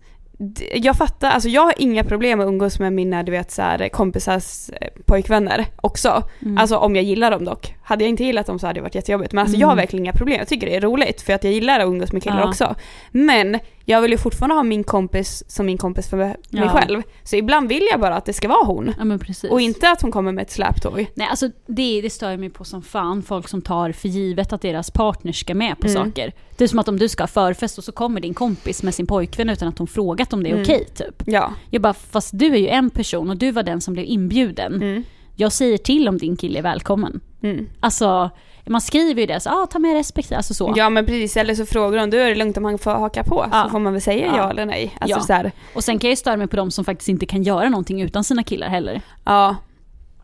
jag 0.73 0.95
fattar, 0.97 1.31
alltså 1.31 1.49
jag 1.49 1.61
har 1.61 1.73
inga 1.77 2.03
problem 2.03 2.39
att 2.39 2.47
umgås 2.47 2.79
med 2.79 2.93
mina 2.93 3.23
du 3.23 3.31
vet 3.31 3.51
så 3.51 3.61
här, 3.61 3.89
kompisars 3.89 4.69
eh, 4.69 4.87
pojkvänner 5.05 5.65
också. 5.81 6.23
Mm. 6.41 6.57
Alltså 6.57 6.77
om 6.77 6.95
jag 6.95 7.05
gillar 7.05 7.31
dem 7.31 7.45
dock. 7.45 7.73
Hade 7.89 8.03
jag 8.03 8.09
inte 8.09 8.23
gillat 8.23 8.45
dem 8.45 8.59
så 8.59 8.67
hade 8.67 8.77
det 8.79 8.81
varit 8.83 8.95
jättejobbigt. 8.95 9.33
Men 9.33 9.41
alltså 9.41 9.57
jag 9.57 9.67
har 9.67 9.73
Mm. 9.73 9.81
verkligen 9.83 10.05
inga 10.05 10.13
problem. 10.13 10.37
Jag 10.39 10.47
tycker 10.47 10.67
det 10.67 10.75
är 10.75 10.81
roligt 10.81 11.21
för 11.21 11.33
att 11.33 11.43
jag 11.43 11.53
gillar 11.53 11.79
att 11.79 11.85
umgås 11.87 12.11
med 12.11 12.23
killar 12.23 12.39
Ja. 12.39 12.49
också. 12.49 12.75
Men 13.11 13.59
jag 13.85 14.01
vill 14.01 14.11
ju 14.11 14.17
fortfarande 14.17 14.55
ha 14.55 14.63
min 14.63 14.83
kompis 14.83 15.43
som 15.47 15.65
min 15.65 15.77
kompis 15.77 16.09
för 16.09 16.17
mig 16.17 16.35
Ja. 16.49 16.69
själv. 16.69 17.01
Så 17.23 17.35
ibland 17.35 17.69
vill 17.69 17.87
jag 17.91 17.99
bara 17.99 18.15
att 18.15 18.25
det 18.25 18.33
ska 18.33 18.47
vara 18.47 18.65
hon. 18.65 18.93
ja. 18.99 19.49
Och 19.51 19.61
inte 19.61 19.89
att 19.91 20.01
hon 20.01 20.11
kommer 20.11 20.31
med 20.31 20.41
ett 20.41 20.51
släptåg. 20.51 21.05
Nej 21.13 21.27
alltså 21.29 21.49
det, 21.67 22.01
det 22.01 22.09
stör 22.09 22.29
jag 22.31 22.39
mig 22.39 22.49
på 22.49 22.63
som 22.63 22.81
fan, 22.81 23.23
folk 23.23 23.47
som 23.47 23.61
tar 23.61 23.91
för 23.91 24.07
givet 24.07 24.53
att 24.53 24.61
deras 24.61 24.91
partner 24.91 25.31
ska 25.31 25.55
med 25.55 25.79
på 25.79 25.87
Mm. 25.87 26.05
saker. 26.05 26.33
Det 26.57 26.63
är 26.63 26.67
som 26.67 26.79
att 26.79 26.87
om 26.87 26.99
du 26.99 27.09
ska 27.09 27.23
ha 27.23 27.27
förfest 27.27 27.77
och 27.77 27.83
så 27.83 27.91
kommer 27.91 28.21
din 28.21 28.33
kompis 28.33 28.83
med 28.83 28.95
sin 28.95 29.07
pojkvän 29.07 29.49
utan 29.49 29.67
att 29.67 29.77
hon 29.77 29.87
frågat 29.87 30.33
om 30.33 30.43
det 30.43 30.49
är 30.49 30.53
Mm. 30.53 30.63
okej 30.63 30.85
typ. 30.95 31.23
Ja. 31.25 31.53
Jag 31.69 31.81
bara, 31.81 31.93
fast 31.93 32.29
du 32.39 32.45
är 32.45 32.57
ju 32.59 32.67
en 32.67 32.89
person 32.89 33.29
och 33.29 33.37
du 33.37 33.51
var 33.51 33.63
den 33.63 33.81
som 33.81 33.93
blev 33.93 34.05
inbjuden. 34.05 34.73
Mm. 34.73 35.03
Jag 35.35 35.51
säger 35.51 35.77
till 35.77 36.07
om 36.07 36.17
din 36.17 36.37
kille 36.37 36.59
är 36.59 36.63
välkommen. 36.63 37.19
Mm. 37.43 37.69
Alltså, 37.79 38.29
man 38.65 38.81
skriver 38.81 39.21
ju 39.21 39.27
det 39.27 39.39
så, 39.39 39.49
ah, 39.49 39.65
ta 39.65 39.79
med 39.79 39.93
respektive, 39.93 40.37
alltså 40.37 40.53
så. 40.53 40.73
Ja 40.77 40.89
men 40.89 41.05
precis, 41.05 41.37
eller 41.37 41.55
så 41.55 41.65
frågar 41.65 41.99
de, 41.99 42.09
du 42.09 42.21
är 42.21 42.29
det 42.29 42.35
lugnt 42.35 42.57
om 42.57 42.65
han 42.65 42.77
får 42.77 42.91
haka 42.91 43.23
på? 43.23 43.45
Ja. 43.51 43.63
Så 43.63 43.69
får 43.69 43.79
man 43.79 43.93
väl 43.93 44.01
säga 44.01 44.25
ja, 44.25 44.37
Ja. 44.37 44.49
eller 44.49 44.65
nej. 44.65 44.97
Alltså 45.01 45.17
Ja. 45.17 45.23
så 45.23 45.33
här, 45.33 45.51
Och 45.75 45.83
sen 45.83 45.99
kan 45.99 46.07
jag 46.07 46.11
ju 46.11 46.15
störa 46.15 46.37
mig 46.37 46.47
på 46.47 46.55
de 46.55 46.71
som 46.71 46.85
faktiskt 46.85 47.09
inte 47.09 47.25
kan 47.25 47.43
göra 47.43 47.69
någonting 47.69 48.01
utan 48.01 48.23
sina 48.23 48.43
killar 48.43 48.67
heller. 48.69 49.01
ja. 49.25 49.55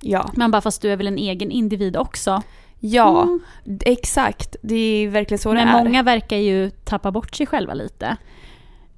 Ja. 0.02 0.30
Men 0.36 0.52
bara, 0.52 0.62
fast 0.62 0.82
du 0.82 0.92
är 0.92 0.98
väl 0.98 1.08
en 1.08 1.18
egen 1.18 1.52
individ 1.52 1.98
också? 1.98 2.42
Ja, 2.80 3.22
Mm. 3.24 3.40
exakt. 3.86 4.56
Det 4.62 4.76
är 4.76 5.08
verkligen 5.08 5.40
så 5.40 5.54
Men 5.54 5.68
det 5.68 5.74
är. 5.74 5.84
många 5.84 6.04
verkar 6.04 6.38
ju 6.38 6.70
tappa 6.70 7.12
bort 7.12 7.36
sig 7.36 7.48
själva 7.48 7.74
lite. 7.74 8.18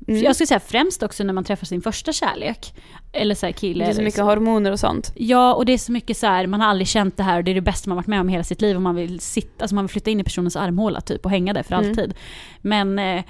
Mm. 0.07 0.23
Jag 0.23 0.35
skulle 0.35 0.47
säga 0.47 0.59
främst 0.59 1.03
också 1.03 1.23
när 1.23 1.33
man 1.33 1.43
träffar 1.43 1.65
sin 1.65 1.81
första 1.81 2.11
kärlek. 2.13 2.73
Eller 3.13 3.35
så 3.35 3.53
kille. 3.53 3.85
det 3.85 3.91
är 3.91 3.93
så 3.95 4.01
mycket 4.01 4.23
hormoner 4.23 4.71
och 4.71 4.79
sånt. 4.79 5.11
Ja, 5.15 5.53
och 5.53 5.65
det 5.65 5.73
är 5.73 5.77
så 5.77 5.91
mycket 5.91 6.17
så 6.17 6.27
här, 6.27 6.47
man 6.47 6.61
har 6.61 6.67
aldrig 6.67 6.87
känt 6.87 7.17
det 7.17 7.23
här 7.23 7.37
och 7.37 7.43
det 7.43 7.51
är 7.51 7.55
det 7.55 7.61
bästa 7.61 7.89
man 7.89 7.95
varit 7.95 8.07
med 8.07 8.21
om 8.21 8.29
i 8.29 8.31
hela 8.31 8.43
sitt 8.43 8.61
liv 8.61 8.75
och 8.75 8.81
man 8.81 8.95
vill 8.95 9.19
sitta, 9.19 9.63
alltså 9.63 9.75
man 9.75 9.83
vill 9.83 9.89
flytta 9.91 10.11
in 10.11 10.19
i 10.19 10.23
personens 10.23 10.55
armhåla 10.55 11.01
typ 11.01 11.25
och 11.25 11.31
hänga 11.31 11.53
där 11.53 11.63
för 11.63 11.75
Mm. 11.75 11.89
alltid. 11.89 12.13
Men, 12.61 12.99
eh, 12.99 13.23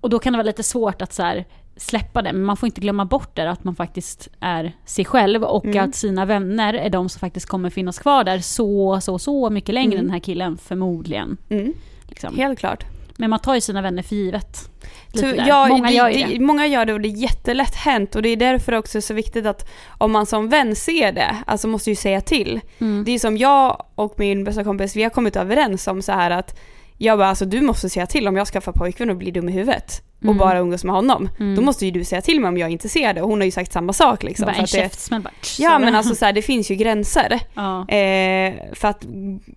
och 0.00 0.10
då 0.10 0.18
kan 0.18 0.32
det 0.32 0.36
vara 0.36 0.46
lite 0.46 0.62
svårt 0.62 1.02
att 1.02 1.12
så 1.12 1.22
här, 1.22 1.44
släppa 1.76 2.22
det, 2.22 2.32
men 2.32 2.44
man 2.44 2.56
får 2.56 2.66
inte 2.66 2.80
glömma 2.80 3.04
bort 3.04 3.36
det 3.36 3.50
att 3.50 3.64
man 3.64 3.74
faktiskt 3.74 4.28
är 4.40 4.72
sig 4.84 5.04
själv 5.04 5.44
och 5.44 5.64
Mm. 5.64 5.88
att 5.88 5.94
sina 5.94 6.24
vänner 6.24 6.74
är 6.74 6.90
de 6.90 7.08
som 7.08 7.20
faktiskt 7.20 7.46
kommer 7.46 7.70
finnas 7.70 7.98
kvar 7.98 8.24
där 8.24 8.38
så, 8.38 9.00
så, 9.00 9.18
så 9.18 9.50
mycket 9.50 9.74
längre 9.74 9.86
Mm. 9.92 9.98
än 9.98 10.04
den 10.04 10.12
här 10.12 10.20
killen 10.20 10.56
förmodligen. 10.56 11.36
Mm. 11.48 11.72
Liksom. 12.08 12.36
Helt 12.36 12.58
klart. 12.58 12.84
Men 13.16 13.30
man 13.30 13.38
tar 13.38 13.54
ju 13.54 13.60
sina 13.60 13.82
vänner 13.82 14.02
för 14.02 14.14
givet. 14.16 14.68
Lite 15.12 15.44
ja, 15.48 15.66
Många 15.68 15.88
det, 15.88 15.94
gör 15.94 16.08
ju 16.08 16.24
det, 16.24 16.38
det. 16.38 16.40
Många 16.40 16.66
gör 16.66 16.84
det 16.84 16.92
och 16.92 17.00
det 17.00 17.08
är 17.08 17.22
jättelätt 17.22 17.74
hänt 17.74 18.14
och 18.14 18.22
det 18.22 18.28
är 18.28 18.36
därför 18.36 18.72
också 18.72 19.00
så 19.00 19.14
viktigt 19.14 19.46
att 19.46 19.68
om 19.98 20.12
man 20.12 20.26
som 20.26 20.48
vän 20.48 20.76
ser 20.76 21.12
det, 21.12 21.36
alltså 21.46 21.68
måste 21.68 21.90
ju 21.90 21.96
säga 21.96 22.20
till. 22.20 22.60
Mm. 22.78 23.04
Det 23.04 23.12
är 23.12 23.18
som 23.18 23.36
jag 23.36 23.84
och 23.94 24.14
min 24.16 24.44
bästa 24.44 24.64
kompis, 24.64 24.96
vi 24.96 25.02
har 25.02 25.10
kommit 25.10 25.36
överens 25.36 25.86
om 25.86 26.02
så 26.02 26.12
här 26.12 26.30
att 26.30 26.58
jag 26.98 27.18
bara 27.18 27.28
alltså 27.28 27.44
du 27.44 27.60
måste 27.60 27.90
säga 27.90 28.06
till 28.06 28.28
om 28.28 28.36
jag 28.36 28.46
skaffar 28.46 28.72
pojkvän 28.72 29.10
och 29.10 29.16
blir 29.16 29.32
dum 29.32 29.48
i 29.48 29.52
huvudet 29.52 30.02
och 30.22 30.24
Mm. 30.24 30.36
bara 30.38 30.58
umgås 30.58 30.84
med 30.84 30.94
honom. 30.94 31.28
Mm. 31.40 31.54
Då 31.54 31.62
måste 31.62 31.84
ju 31.84 31.90
du 31.90 32.04
säga 32.04 32.20
till 32.22 32.40
mig 32.40 32.48
om 32.48 32.58
jag 32.58 32.82
ser 32.90 33.14
det 33.14 33.22
och 33.22 33.28
hon 33.28 33.40
har 33.40 33.44
ju 33.44 33.50
sagt 33.50 33.72
samma 33.72 33.92
sak 33.92 34.22
liksom. 34.22 34.46
bara 34.46 34.52
en 34.56 34.64
att 34.64 34.72
det, 34.72 34.78
käftsmäll 34.78 35.20
bara. 35.22 35.32
ja 35.58 35.78
men 35.78 35.94
alltså 35.94 36.14
så 36.18 36.24
här, 36.24 36.32
det 36.32 36.42
finns 36.42 36.70
ju 36.70 36.74
gränser. 36.74 37.40
Ja. 37.54 37.88
Eh, 37.88 38.54
för 38.72 38.88
att 38.88 39.06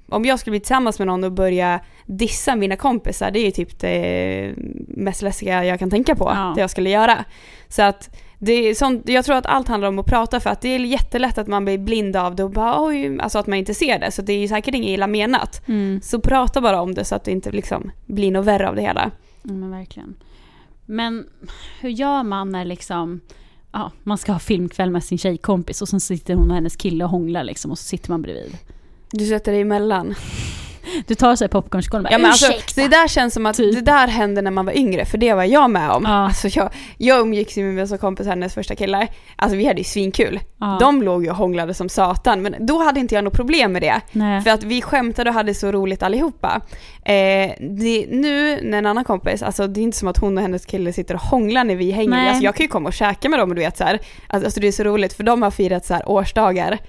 om 0.10 0.26
jag 0.26 0.40
skulle 0.40 0.52
bli 0.52 0.60
tillsammans 0.60 1.00
med 1.00 1.08
någon 1.08 1.24
och 1.24 1.32
börja 1.32 1.80
dissa 2.06 2.56
mina 2.56 2.76
kompisar, 2.76 3.32
det 3.32 3.40
är 3.40 3.46
ju 3.46 3.52
typ 3.52 3.80
det 3.80 4.54
mest 4.88 5.22
läskiga 5.22 5.66
jag 5.66 5.80
kan 5.80 5.90
tänka 5.90 6.16
på, 6.16 6.32
Ja. 6.36 6.52
det 6.56 6.62
jag 6.62 6.70
skulle 6.70 6.90
göra. 6.90 7.26
Så 7.68 7.82
att 7.82 8.16
det 8.40 8.54
är 8.54 8.74
sånt, 8.76 9.10
jag 9.10 9.26
tror 9.26 9.36
att 9.36 9.46
allt 9.46 9.68
handlar 9.68 9.88
om 9.90 10.00
att 10.00 10.06
prata 10.06 10.40
för 10.40 10.50
att 10.50 10.62
det 10.62 10.70
är 10.76 10.80
jättelätt 10.80 11.38
att 11.38 11.48
man 11.48 11.66
blir 11.66 11.78
blind 11.78 12.16
av 12.16 12.36
det 12.36 12.44
och 12.44 12.52
bara 12.52 12.86
oj, 12.86 13.20
alltså 13.20 13.40
att 13.40 13.48
man 13.48 13.58
inte 13.58 13.74
ser 13.74 14.00
det. 14.00 14.12
Så 14.12 14.22
det 14.22 14.34
är 14.34 14.38
ju 14.38 14.48
säkert 14.48 14.76
inget 14.76 14.90
illa 14.90 15.08
menat. 15.08 15.62
Mm. 15.68 16.02
Så 16.04 16.20
prata 16.22 16.62
bara 16.62 16.82
om 16.82 16.94
det 16.94 17.06
så 17.06 17.16
att 17.16 17.24
det 17.24 17.32
inte 17.32 17.52
liksom 17.52 17.92
blir 18.06 18.32
något 18.32 18.46
värre 18.46 18.70
av 18.70 18.76
det 18.76 18.82
hela. 18.82 19.12
Ja, 19.44 19.52
men 19.54 19.72
verkligen. 19.72 20.16
Men 20.86 21.30
hur 21.80 21.90
gör 21.90 22.24
man 22.24 22.50
när 22.50 22.66
liksom, 22.66 23.22
ja, 23.72 23.92
man 24.04 24.18
ska 24.18 24.32
ha 24.32 24.40
filmkväll 24.40 24.92
med 24.92 25.04
sin 25.04 25.18
tjejkompis 25.18 25.82
och 25.82 25.90
sen 25.90 26.00
sitter 26.00 26.36
hon 26.36 26.50
och 26.50 26.56
hennes 26.56 26.76
kille 26.76 27.04
och 27.04 27.10
hånglar 27.10 27.44
liksom 27.44 27.72
och 27.72 27.80
så 27.80 27.84
sitter 27.84 28.10
man 28.10 28.22
bredvid. 28.22 28.58
Du 29.12 29.26
sätter 29.26 29.52
dig 29.52 29.62
emellan. 29.62 30.16
Du 31.08 31.16
tar 31.16 31.36
så 31.36 31.44
här 31.44 31.50
popcornskål 31.50 31.98
och 32.00 32.04
bara 32.04 32.12
Ja, 32.12 32.18
men 32.18 32.32
alltså, 32.32 32.48
ursäkta. 32.48 32.82
det 32.82 32.88
där 32.88 33.08
känns 33.08 33.34
som 33.34 33.46
att 33.46 33.56
Typ. 33.58 33.76
det 33.76 33.82
där 33.82 34.08
hände 34.08 34.42
när 34.42 34.52
man 34.52 34.66
var 34.66 34.74
yngre, 34.78 35.06
för 35.06 35.18
det 35.18 35.34
var 35.34 35.44
jag 35.44 35.70
med 35.72 35.90
om. 35.90 36.04
Ja. 36.08 36.12
Alltså 36.12 36.48
jag, 36.48 36.70
jag 36.98 37.20
umgicks 37.20 37.58
ju 37.58 37.64
med 37.64 37.74
min 37.74 37.84
bästa 37.84 37.98
kompis, 37.98 38.28
hennes 38.28 38.54
första 38.54 38.76
killar. 38.76 39.08
Alltså 39.36 39.58
vi 39.58 39.66
hade 39.66 39.78
ju 39.78 39.84
svinkul. 39.84 40.40
ja. 40.60 40.78
De 40.80 41.02
låg 41.04 41.24
ju 41.24 41.30
och 41.30 41.36
hånglade 41.36 41.74
som 41.74 41.90
satan, 41.90 42.42
men 42.42 42.56
då 42.66 42.84
hade 42.84 43.00
inte 43.00 43.16
jag 43.16 43.24
något 43.24 43.34
problem 43.34 43.72
med 43.72 43.82
det. 43.82 44.02
Nej. 44.12 44.42
För 44.42 44.50
att 44.50 44.64
vi 44.64 44.82
skämtade 44.82 45.30
och 45.30 45.34
hade 45.34 45.54
så 45.54 45.72
roligt 45.72 46.04
allihopa. 46.04 46.62
Eh, 47.06 47.14
det, 47.60 48.06
nu 48.10 48.60
när 48.64 48.78
en 48.78 48.86
annan 48.86 49.04
kompis, 49.04 49.44
alltså 49.44 49.68
det 49.68 49.80
är 49.80 49.84
inte 49.84 49.98
som 49.98 50.08
att 50.08 50.18
hon 50.18 50.38
och 50.38 50.42
hennes 50.42 50.66
kille 50.66 50.94
sitter 50.94 51.16
och 51.16 51.22
hånglar 51.22 51.64
när 51.64 51.76
vi 51.76 51.92
hänger. 51.92 52.10
Nej. 52.10 52.28
Alltså 52.30 52.44
jag 52.44 52.56
kan 52.56 52.64
ju 52.64 52.68
komma 52.68 52.88
och 52.90 52.94
käka 52.94 53.30
med 53.30 53.40
dem 53.40 53.50
och 53.50 53.56
du 53.56 53.62
vet 53.62 53.78
så 53.78 53.84
här. 53.84 54.00
Alltså, 54.28 54.46
alltså 54.48 54.60
det 54.60 54.68
är 54.68 54.72
så 54.72 54.84
roligt 54.84 55.14
för 55.14 55.24
de 55.24 55.42
har 55.42 55.52
firat 55.52 55.86
så 55.86 55.94
här 55.94 56.10
årsdagar. 56.10 56.80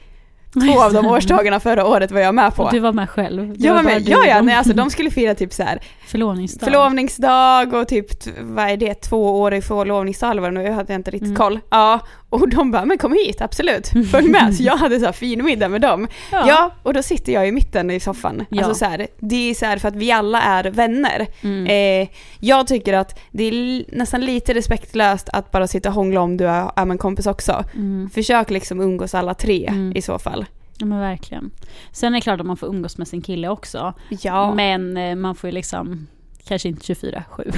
Två 0.61 0.83
av 0.83 0.93
de 0.93 1.07
årsdagarna 1.07 1.61
förra 1.61 1.87
året 1.87 2.11
var 2.11 2.21
jag 2.21 2.35
med 2.35 2.55
på. 2.55 2.63
Och 2.63 2.73
du 2.73 2.79
var 2.79 2.93
med 2.93 3.11
själv. 3.11 3.49
Det 3.59 3.65
Jag 3.67 3.75
var 3.75 3.83
bara 3.83 3.93
med, 3.95 4.03
du 4.03 4.11
ja 4.13 4.27
ja, 4.27 4.43
nej, 4.43 4.55
alltså 4.55 4.73
de 4.73 4.91
skulle 4.91 5.11
fira 5.11 5.35
typ 5.35 5.53
så 5.53 5.63
här 5.63 5.79
Förlovningsdag. 6.07 6.67
förlovningsdag 6.67 7.75
och 7.75 7.89
typ, 7.89 8.07
vad 8.41 8.71
är 8.71 8.77
det, 8.77 8.95
två 8.95 9.41
år 9.41 9.55
i 9.55 9.63
förlovningsdag 9.63 10.31
eller 10.31 10.43
vad 10.43 10.51
det 10.55 10.59
nu 10.59 10.65
jag 10.67 10.73
hade 10.75 10.95
inte 10.95 11.11
riktigt 11.11 11.27
Mm. 11.29 11.37
koll. 11.37 11.61
Ja, 11.71 12.01
och 12.31 12.49
de 12.49 12.71
bara, 12.71 12.85
men 12.85 12.99
kom 12.99 13.13
hit, 13.13 13.41
absolut, 13.41 13.89
följ 14.11 14.29
med. 14.29 14.55
Så 14.57 14.63
jag 14.63 14.77
hade 14.77 14.99
så 14.99 15.05
här 15.05 15.13
fin 15.13 15.45
middag 15.45 15.69
med 15.69 15.81
dem. 15.81 16.09
Ja. 16.31 16.71
och 16.83 16.95
då 16.95 17.03
sitter 17.03 17.33
jag 17.33 17.49
i 17.49 17.53
mitten 17.53 17.91
i 17.91 18.01
soffan. 18.01 18.45
Ja. 18.51 18.65
Alltså 18.65 18.79
så 18.79 18.85
här, 18.85 19.07
det 19.19 19.51
är 19.51 19.55
så 19.55 19.67
här 19.67 19.79
för 19.79 19.89
att 19.89 19.97
vi 19.97 20.13
alla 20.13 20.43
är 20.43 20.65
vänner. 20.65 21.27
Mm. 21.43 21.67
Eh, 22.03 22.09
jag 22.41 22.67
tycker 22.67 22.93
att 22.95 23.19
det 23.31 23.45
är 23.45 23.85
nästan 23.97 24.21
lite 24.21 24.55
respektlöst 24.55 25.29
att 25.33 25.51
bara 25.51 25.67
sitta 25.67 25.89
och 25.89 25.95
hångla 25.95 26.21
om 26.21 26.37
du 26.37 26.45
är, 26.49 26.71
är 26.77 26.91
en 26.91 26.99
kompis 26.99 27.27
också. 27.27 27.65
Mm. 27.75 28.11
Försök 28.11 28.51
liksom 28.51 28.81
umgås 28.81 29.15
alla 29.15 29.35
tre 29.35 29.67
Mm. 29.67 29.97
i 29.97 30.03
så 30.03 30.19
fall. 30.19 30.47
Ja 30.79 30.87
men 30.87 31.01
verkligen. 31.01 31.51
Sen 31.93 32.15
är 32.15 32.17
det 32.19 32.21
klart 32.23 32.41
att 32.41 32.47
man 32.47 32.57
får 32.57 32.67
umgås 32.69 32.99
med 32.99 33.09
sin 33.09 33.23
kille 33.23 33.49
också. 33.49 33.95
Ja, 34.23 34.55
Men 34.55 34.97
eh, 34.97 35.15
man 35.17 35.35
får 35.35 35.49
ju 35.51 35.55
liksom, 35.55 36.07
kanske 36.45 36.69
inte 36.69 36.95
24-7. 36.95 37.55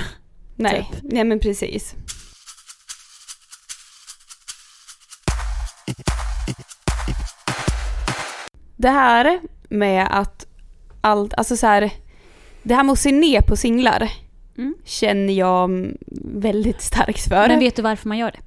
nej, 0.56 0.88
typ. 0.92 1.00
nej 1.02 1.24
men 1.24 1.40
precis. 1.40 1.94
Det 8.78 8.88
här 8.90 9.40
med 9.68 10.08
att 10.10 10.46
allt, 11.00 11.34
alltså 11.34 11.56
så 11.56 11.66
här, 11.66 11.90
det 12.62 12.74
här 12.74 12.82
med 12.84 12.92
att 12.92 12.98
se 12.98 13.12
ner 13.12 13.40
på 13.40 13.56
singlar 13.56 14.10
Mm. 14.58 14.74
känner 14.84 15.32
jag 15.34 15.92
väldigt 16.24 16.82
starkt 16.82 17.28
för. 17.28 17.48
Men 17.48 17.58
vet 17.58 17.76
du 17.76 17.82
varför 17.82 18.08
man 18.08 18.18
gör 18.18 18.30
det? 18.30 18.38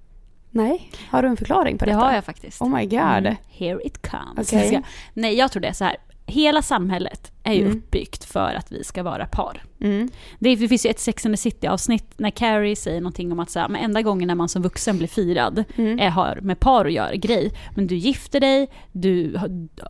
Nej, 0.49 0.91
har 1.09 1.21
du 1.23 1.27
en 1.29 1.37
förklaring 1.37 1.77
på 1.77 1.85
Det 1.85 1.91
detta? 1.91 2.03
har 2.03 2.13
jag 2.13 2.23
faktiskt. 2.25 2.61
Oh 2.61 2.69
my 2.75 2.85
god. 2.85 2.99
Mm. 2.99 3.35
Here 3.49 3.79
it 3.83 4.07
comes. 4.11 4.47
Ska- 4.47 4.81
Nej, 5.13 5.35
jag 5.37 5.51
tror 5.51 5.61
det 5.61 5.67
är 5.67 5.73
så 5.73 5.83
här. 5.83 5.97
Hela 6.31 6.61
samhället 6.61 7.31
är 7.43 7.53
ju 7.53 7.61
Mm. 7.65 7.77
uppbyggt 7.77 8.23
för 8.23 8.53
att 8.57 8.71
vi 8.71 8.83
ska 8.83 9.03
vara 9.03 9.25
par. 9.25 9.63
Mm. 9.81 10.09
Det, 10.39 10.55
det 10.55 10.67
finns 10.67 10.85
ju 10.85 10.89
ett 10.89 10.99
Sex 10.99 11.25
and 11.25 11.33
the 11.35 11.37
City 11.37 11.67
avsnitt 11.67 12.13
när 12.17 12.29
Carrie 12.29 12.75
säger 12.75 13.01
någonting 13.01 13.31
om 13.31 13.39
att 13.39 13.49
så 13.49 13.59
här, 13.59 13.67
men 13.69 13.81
enda 13.83 14.01
gången 14.01 14.27
när 14.27 14.35
man 14.35 14.49
som 14.49 14.61
vuxen 14.61 14.97
blir 14.97 15.07
firad 15.07 15.63
Mm. 15.77 15.99
är, 15.99 16.09
har 16.09 16.39
med 16.41 16.59
par 16.59 16.85
att 16.85 16.93
göra 16.93 17.15
grej. 17.15 17.51
Men 17.75 17.87
du 17.87 17.95
gifter 17.95 18.39
dig, 18.39 18.67
du 18.91 19.37
har, 19.37 19.49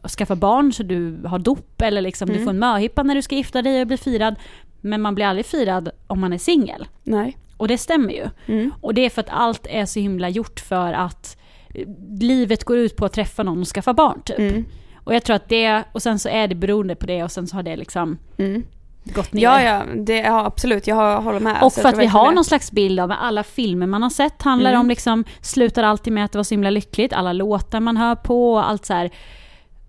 skaffar 0.10 0.36
barn 0.36 0.73
så 0.73 0.84
du 0.84 1.19
har 1.25 1.39
dop 1.39 1.82
eller 1.82 2.01
liksom 2.01 2.27
du 2.27 2.34
Mm. 2.34 2.45
får 2.45 2.51
en 2.51 2.60
möhippa 2.60 3.04
när 3.04 3.15
du 3.15 3.21
ska 3.21 3.36
gifta 3.36 3.62
dig 3.62 3.82
och 3.82 3.88
bli 3.88 3.97
firad. 3.97 4.36
Men 4.82 5.01
man 5.01 5.15
blir 5.15 5.25
aldrig 5.25 5.45
firad 5.45 5.89
om 6.08 6.19
man 6.19 6.34
är 6.34 6.38
singel. 6.38 6.88
Nej. 7.04 7.38
Och 7.58 7.67
det 7.67 7.77
stämmer 7.77 8.13
ju. 8.13 8.27
Mm. 8.45 8.71
Och 8.82 8.93
det 8.93 9.06
är 9.06 9.10
för 9.10 9.21
att 9.21 9.30
allt 9.30 9.67
är 9.69 9.86
så 9.86 9.99
himla 9.99 10.30
gjort 10.30 10.60
för 10.60 10.93
att 10.93 11.38
eh, 11.75 11.88
livet 12.19 12.63
går 12.63 12.77
ut 12.77 12.95
på 12.95 13.06
att 13.06 13.13
träffa 13.13 13.43
någon 13.43 13.60
och 13.62 13.67
skaffa 13.67 13.93
barn 13.93 14.21
typ. 14.25 14.65
Och 15.03 15.15
jag 15.15 15.23
tror 15.23 15.35
att 15.35 15.49
det, 15.49 15.83
och 15.91 16.01
sen 16.01 16.19
så 16.19 16.29
är 16.29 16.47
det 16.47 16.55
beroende 16.55 16.95
på 16.95 17.05
det 17.05 17.23
och 17.23 17.31
sen 17.31 17.47
så 17.47 17.55
har 17.55 17.63
det 17.63 17.75
liksom 17.75 18.17
Mm. 18.37 18.63
gått 19.03 19.33
ner. 19.33 19.41
Ja, 19.43 19.61
ja, 19.61 19.83
det, 19.95 20.17
ja, 20.17 20.45
absolut. 20.45 20.87
Jag 20.87 20.95
har- 20.95 21.21
håller 21.21 21.39
med. 21.39 21.55
Och 21.57 21.63
Alltså, 21.63 21.81
för 21.81 21.89
att 21.89 21.97
vi 21.97 22.05
har 22.05 22.29
det. 22.29 22.35
någon 22.35 22.45
slags 22.45 22.71
bild 22.71 22.99
av 22.99 23.13
alla 23.19 23.43
filmer 23.43 23.87
man 23.87 24.03
har 24.03 24.09
sett 24.09 24.41
handlar 24.41 24.69
Mm. 24.69 24.81
om 24.81 24.89
liksom, 24.89 25.23
slutar 25.41 25.83
alltid 25.83 26.13
med 26.13 26.25
att 26.25 26.31
det 26.31 26.37
var 26.37 26.43
så 26.43 26.53
himla 26.53 26.69
lyckligt, 26.69 27.13
alla 27.13 27.33
låtar 27.33 27.79
man 27.79 27.97
hör 27.97 28.15
på, 28.15 28.59
allt 28.59 28.85
så 28.85 28.93
här, 28.93 29.09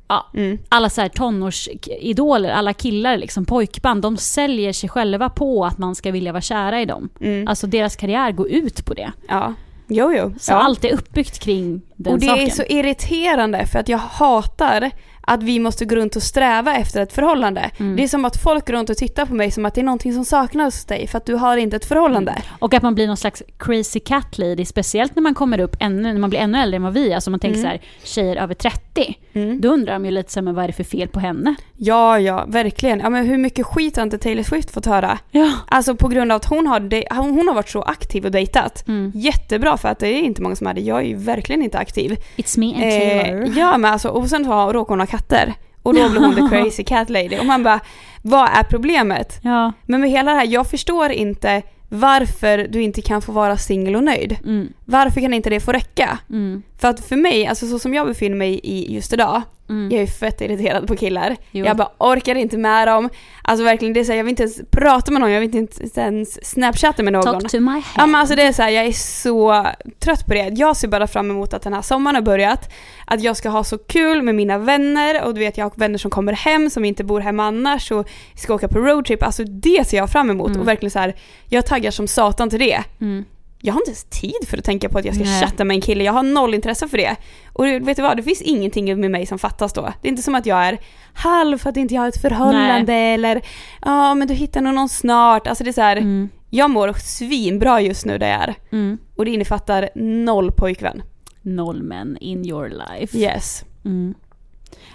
ja, 0.09 0.27
Mm. 0.35 0.59
alla 0.68 0.88
så 0.90 1.01
här 1.01 1.09
tonårsidoler, 1.09 2.51
alla 2.51 2.72
killar 2.72 3.16
liksom, 3.16 3.44
pojkband, 3.44 4.03
de 4.03 4.16
säljer 4.16 4.72
sig 4.72 4.88
själva 4.88 5.29
på 5.29 5.64
att 5.64 5.79
man 5.79 5.94
ska 5.94 6.11
vilja 6.12 6.33
vara 6.33 6.40
kära 6.42 6.81
i 6.81 6.85
dem. 6.85 7.09
Mm. 7.20 7.48
Alltså 7.48 7.66
deras 7.66 7.96
karriär 7.96 8.33
går 8.33 8.48
ut 8.48 8.85
på 8.87 8.94
det. 8.94 9.12
Ja. 9.29 9.55
Jo, 9.94 10.12
jo. 10.12 10.35
Så 10.40 10.52
ja. 10.52 10.57
allt 10.57 10.85
är 10.85 10.92
uppbyggt 10.92 11.38
kring 11.38 11.83
den 11.96 12.12
och 12.12 12.18
det 12.18 12.26
saken. 12.26 12.46
är 12.46 12.50
så 12.50 12.62
irriterande 12.62 13.66
för 13.66 13.78
att 13.78 13.88
jag 13.88 13.98
hatar 13.98 14.90
att 15.27 15.43
vi 15.43 15.59
måste 15.59 15.85
gå 15.85 15.95
runt 15.97 16.17
och 16.17 16.23
sträva 16.23 16.77
efter 16.77 17.03
ett 17.03 17.13
förhållande. 17.13 17.71
Mm. 17.79 17.97
Det 17.97 18.03
är 18.05 18.09
som 18.09 18.25
att 18.25 18.37
folk 18.43 18.67
går 18.67 18.75
runt 18.75 18.91
och 18.91 18.97
tittar 18.97 19.27
på 19.27 19.35
mig 19.35 19.51
som 19.51 19.67
att 19.67 19.75
det 19.75 19.81
är 19.81 19.85
någonting 19.85 20.13
som 20.15 20.25
saknas 20.25 20.75
hos 20.75 20.85
dig 20.85 21.07
för 21.07 21.19
att 21.19 21.27
du 21.27 21.35
har 21.35 21.57
inte 21.57 21.77
ett 21.77 21.85
förhållande. 21.85 22.35
Och 22.59 22.75
att 22.75 22.83
man 22.83 22.95
blir 22.95 23.07
någon 23.07 23.17
slags 23.17 23.43
crazy 23.59 24.01
cat 24.01 24.39
lady, 24.39 24.65
speciellt 24.65 25.15
när 25.17 25.23
man 25.23 25.35
kommer 25.35 25.61
upp 25.61 25.77
ännu, 25.81 26.13
när 26.13 26.21
man 26.21 26.31
blir 26.31 26.41
ännu 26.41 26.59
äldre 26.59 26.77
än 26.77 26.83
vad 26.83 26.93
vi 26.93 27.11
är. 27.11 27.15
Alltså 27.15 27.31
man 27.31 27.41
tänker 27.41 27.59
Mm. 27.59 27.63
så 27.65 27.69
här, 27.69 27.81
tjejer 28.05 28.37
över 28.37 28.55
30. 28.55 29.19
Mm. 29.33 29.61
Då 29.61 29.69
undrar 29.69 29.93
de 29.93 30.05
ju 30.05 30.11
lite 30.11 30.33
så 30.33 30.41
här, 30.41 30.45
men 30.45 30.55
vad 30.55 30.65
är 30.65 30.69
det 30.69 30.73
för 30.75 30.85
fel 30.85 31.09
på 31.09 31.21
henne? 31.21 31.55
Ja, 31.77 32.19
ja, 32.19 32.45
verkligen. 32.49 33.01
Ja, 33.01 33.11
men 33.11 33.27
hur 33.27 33.39
mycket 33.39 33.67
skit 33.67 33.97
har 33.97 34.03
inte 34.03 34.19
Taylor 34.19 34.43
Swift 34.43 34.71
fått 34.71 34.87
höra? 34.87 35.19
Ja. 35.31 35.51
Alltså 35.67 35.95
på 35.97 36.09
grund 36.09 36.33
av 36.33 36.37
att 36.37 36.45
hon 36.45 36.67
har, 36.67 36.81
de- 36.81 37.07
hon 37.11 37.31
hon 37.31 37.49
har 37.49 37.55
varit 37.55 37.69
så 37.69 37.83
aktiv 37.83 38.25
och 38.25 38.31
dejtat. 38.31 38.89
Mm. 38.89 39.13
Jättebra 39.15 39.77
för 39.77 39.89
att 39.89 39.99
det 39.99 40.09
är 40.09 40.21
inte 40.23 40.43
många 40.43 40.57
som 40.57 40.67
är 40.67 40.75
det. 40.75 40.81
Jag 40.81 40.99
är 40.99 41.05
ju 41.07 41.15
verkligen 41.17 41.63
inte 41.63 41.79
aktiv. 41.79 42.17
It's 42.37 42.59
me 42.59 42.67
and 42.67 42.81
Taylor. 42.83 43.43
Eh, 43.45 43.59
ja 43.59 43.79
men 43.79 43.93
alltså, 43.93 44.09
och 44.09 44.29
sen 44.29 44.45
så 44.45 44.51
har- 44.51 44.73
råkar 44.73 44.89
hon 44.89 45.01
ha 45.01 45.07
katter. 45.12 45.55
Och 45.83 45.94
då 45.94 46.09
blir 46.09 46.20
hon 46.20 46.35
the 46.35 46.57
crazy 46.57 46.85
cat 46.85 47.11
lady. 47.11 47.38
Och 47.38 47.46
man 47.46 47.62
bara, 47.62 47.81
vad 48.22 48.48
är 48.48 48.62
problemet? 48.62 49.40
Ja. 49.42 49.72
Men 49.87 50.01
med 50.01 50.11
hela 50.11 50.31
det 50.31 50.37
här, 50.37 50.46
jag 50.46 50.66
förstår 50.70 51.11
inte 51.11 51.62
varför 51.88 52.59
du 52.59 52.83
inte 52.83 53.03
kan 53.03 53.22
få 53.22 53.33
vara 53.33 53.57
singel 53.57 53.96
och 53.96 54.05
nöjd. 54.05 54.37
Mm. 54.44 54.72
Varför 54.85 55.20
kan 55.20 55.35
inte 55.35 55.51
det 55.51 55.61
få 55.61 55.72
räcka? 55.72 56.18
Mm. 56.31 56.62
För 56.79 56.88
att 56.88 57.01
för 57.01 57.16
mig, 57.16 57.46
alltså 57.46 57.66
så 57.66 57.79
som 57.79 57.94
jag 57.94 58.07
befinner 58.07 58.37
mig 58.37 58.61
i 58.62 58.94
just 58.94 59.12
idag, 59.12 59.42
Jag 59.91 60.03
är 60.03 60.07
fett 60.07 60.41
irriterad 60.41 60.87
på 60.87 60.97
killar. 60.97 61.37
Jo. 61.51 61.67
Jag 61.67 61.77
bara 61.77 61.89
orkar 61.99 62.35
inte 62.35 62.57
med 62.57 62.89
dem. 62.89 63.09
Alltså 63.43 63.65
verkligen, 63.65 63.95
det 63.95 64.01
är 64.01 64.05
så 64.05 64.13
här, 64.13 64.17
jag 64.17 64.25
vill 64.25 64.31
inte 64.31 64.43
ens 64.43 64.61
prata 64.71 65.13
med 65.13 65.21
någon, 65.21 65.31
jag 65.31 65.41
vill 65.41 65.57
inte 65.57 66.01
ens 66.01 66.51
snapchatta 66.51 67.03
med 67.03 67.13
någon. 67.13 67.23
Talk 67.23 67.51
to 67.51 67.61
my 67.61 67.73
head. 67.73 67.83
Ja 67.97 68.07
men 68.07 68.15
alltså 68.21 68.37
det 68.37 68.43
är 68.43 68.53
så 68.53 68.63
här, 68.63 68.71
jag 68.71 68.85
är 68.87 68.93
så 68.93 69.67
trött 69.99 70.27
på 70.27 70.35
det. 70.35 70.49
Jag 70.55 70.77
ser 70.77 70.89
bara 70.89 71.07
fram 71.07 71.31
emot 71.31 71.55
att 71.55 71.63
den 71.63 71.73
här 71.73 71.83
sommaren 71.83 72.15
har 72.15 72.23
börjat. 72.23 72.73
Att 73.07 73.23
jag 73.23 73.37
ska 73.37 73.49
ha 73.49 73.65
så 73.65 73.79
kul 73.79 74.23
med 74.23 74.35
mina 74.35 74.59
vänner 74.59 75.23
och 75.25 75.35
du 75.35 75.41
vet 75.41 75.59
jag 75.59 75.65
har 75.65 75.73
vänner 75.77 75.99
som 75.99 76.11
kommer 76.11 76.33
hem 76.33 76.71
som 76.71 76.85
inte 76.85 77.05
bor 77.05 77.21
hemma 77.21 77.45
annars 77.45 77.91
och 77.93 78.09
ska 78.37 78.55
åka 78.55 78.69
på 78.69 78.79
roadtrip. 78.79 79.23
Alltså 79.23 79.45
det 79.45 79.89
ser 79.89 79.97
jag 79.97 80.11
fram 80.11 80.31
emot 80.31 80.49
Mm. 80.49 80.61
och 80.61 80.69
verkligen 80.69 80.91
så 80.91 80.99
här, 80.99 81.15
jag 81.49 81.67
taggar 81.67 81.91
som 81.91 82.09
satan 82.09 82.51
till 82.51 82.59
det. 82.59 82.83
Mm. 83.01 83.25
Jag 83.64 83.72
har 83.75 83.81
inte 83.81 83.90
ens 83.90 84.05
tid 84.05 84.48
för 84.48 84.59
att 84.59 84.64
tänka 84.64 84.88
på 84.88 84.98
att 84.98 85.05
jag 85.05 85.14
ska 85.14 85.25
Nej. 85.25 85.40
chatta 85.40 85.64
med 85.64 85.75
en 85.75 85.81
kille, 85.81 86.05
jag 86.05 86.12
har 86.12 86.22
noll 86.22 86.55
intresse 86.55 86.88
för 86.88 86.96
det. 86.96 87.16
Och 87.53 87.64
vet 87.66 87.96
du 87.96 88.03
vad, 88.03 88.16
det 88.16 88.22
finns 88.22 88.42
ingenting 88.42 89.01
med 89.01 89.11
mig 89.11 89.27
som 89.27 89.38
fattas 89.38 89.72
då. 89.72 89.92
Det 90.03 90.09
är 90.09 90.11
inte 90.11 90.22
som 90.22 90.35
att 90.35 90.46
jag 90.46 90.59
är 90.64 90.79
halv 91.14 91.59
för 91.59 91.70
att 91.70 91.77
inte 91.77 91.94
jag 91.94 92.03
har 92.03 92.09
ett 92.09 92.20
förhållande 92.22 92.92
eller 92.94 93.42
ja 93.83 94.14
men 94.14 94.29
du 94.29 94.35
hittar 94.35 94.61
nog 94.61 94.75
någon 94.75 94.88
snart. 94.88 95.46
Alltså 95.46 95.64
det 95.64 95.70
är 95.70 95.72
så 95.72 95.81
här, 95.81 95.96
Mm. 95.96 96.29
jag 96.51 96.70
mår 96.70 96.92
svinbra 96.92 97.81
just 97.81 98.07
nu 98.07 98.18
där 98.18 98.29
jag 98.31 98.40
är. 98.42 98.55
Mm. 98.72 98.98
Och 99.16 99.25
det 99.25 99.31
innefattar 99.31 99.90
noll 100.25 100.53
pojkvän. 100.53 101.03
Noll 101.42 101.83
män 101.83 102.16
in 102.20 102.46
your 102.46 102.68
life. 102.68 103.18
Yes. 103.18 103.64
Mm. 103.85 104.14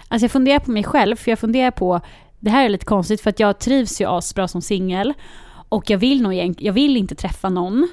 Alltså 0.08 0.24
jag 0.24 0.30
funderar 0.30 0.58
på 0.58 0.70
mig 0.70 0.84
själv, 0.84 1.16
för 1.16 1.30
jag 1.30 1.38
funderar 1.38 1.70
på, 1.70 2.00
det 2.40 2.50
här 2.50 2.64
är 2.64 2.68
lite 2.68 2.84
konstigt 2.86 3.20
för 3.20 3.30
att 3.30 3.40
jag 3.40 3.58
trivs 3.58 4.00
ju 4.00 4.06
asbra 4.08 4.48
som 4.48 4.62
singel. 4.62 5.14
Och 5.68 5.90
jag 5.90 5.98
vill 5.98 6.22
nog 6.22 6.54
jag 6.58 6.72
vill 6.72 6.96
inte 6.96 7.14
träffa 7.14 7.48
någon. 7.48 7.88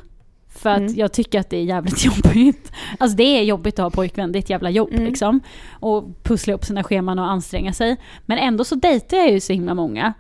För 0.56 0.70
att 0.70 0.78
Mm. 0.78 0.94
jag 0.96 1.14
tycker 1.14 1.40
att 1.40 1.50
det 1.50 1.58
är 1.58 1.64
jävligt 1.64 2.06
jobbigt. 2.26 2.72
Alltså 2.98 3.18
det 3.18 3.24
är 3.40 3.44
jobbigt 3.44 3.80
att 3.80 3.84
ha 3.84 3.90
pojkvän, 3.90 4.32
det 4.32 4.38
är 4.38 4.40
ett 4.40 4.50
jävla 4.50 4.70
jobb 4.70 4.90
Mm. 4.94 5.06
liksom. 5.06 5.40
Och 5.80 6.24
pussla 6.24 6.54
upp 6.54 6.66
sina 6.66 6.84
scheman 6.84 7.20
och 7.20 7.26
anstränga 7.30 7.74
sig. 7.74 7.98
Men 8.26 8.38
ändå 8.38 8.64
så 8.64 8.76
dejtar 8.76 9.18
jag 9.18 9.32
ju 9.32 9.40
så 9.40 9.54
himla 9.54 9.74
många. 9.74 10.14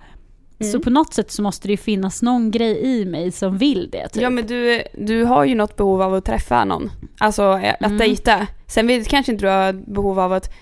Så 0.60 0.70
Mm. 0.70 0.82
på 0.82 0.90
något 0.90 1.14
sätt 1.14 1.32
så 1.32 1.42
måste 1.42 1.68
det 1.68 1.72
ju 1.72 1.78
finnas 1.78 2.22
någon 2.22 2.52
grej 2.52 2.78
i 2.86 3.06
mig 3.06 3.32
som 3.32 3.58
vill 3.58 3.90
det. 3.92 4.08
Typ. 4.10 4.24
Ja 4.24 4.30
men 4.30 4.48
du, 4.48 4.82
du 4.94 5.24
har 5.24 5.46
ju 5.46 5.56
något 5.56 5.76
behov 5.76 6.02
av 6.02 6.14
att 6.14 6.26
träffa 6.26 6.66
någon. 6.66 6.92
Alltså 7.20 7.44
att 7.44 7.82
Mm. 7.86 7.98
dejta. 7.98 8.48
Sen 8.68 8.88
vet, 8.88 9.08
kanske 9.08 9.32
inte 9.32 9.46
du 9.46 9.50
har 9.50 9.74
behov 9.74 10.20
av 10.20 10.34
att 10.34 10.54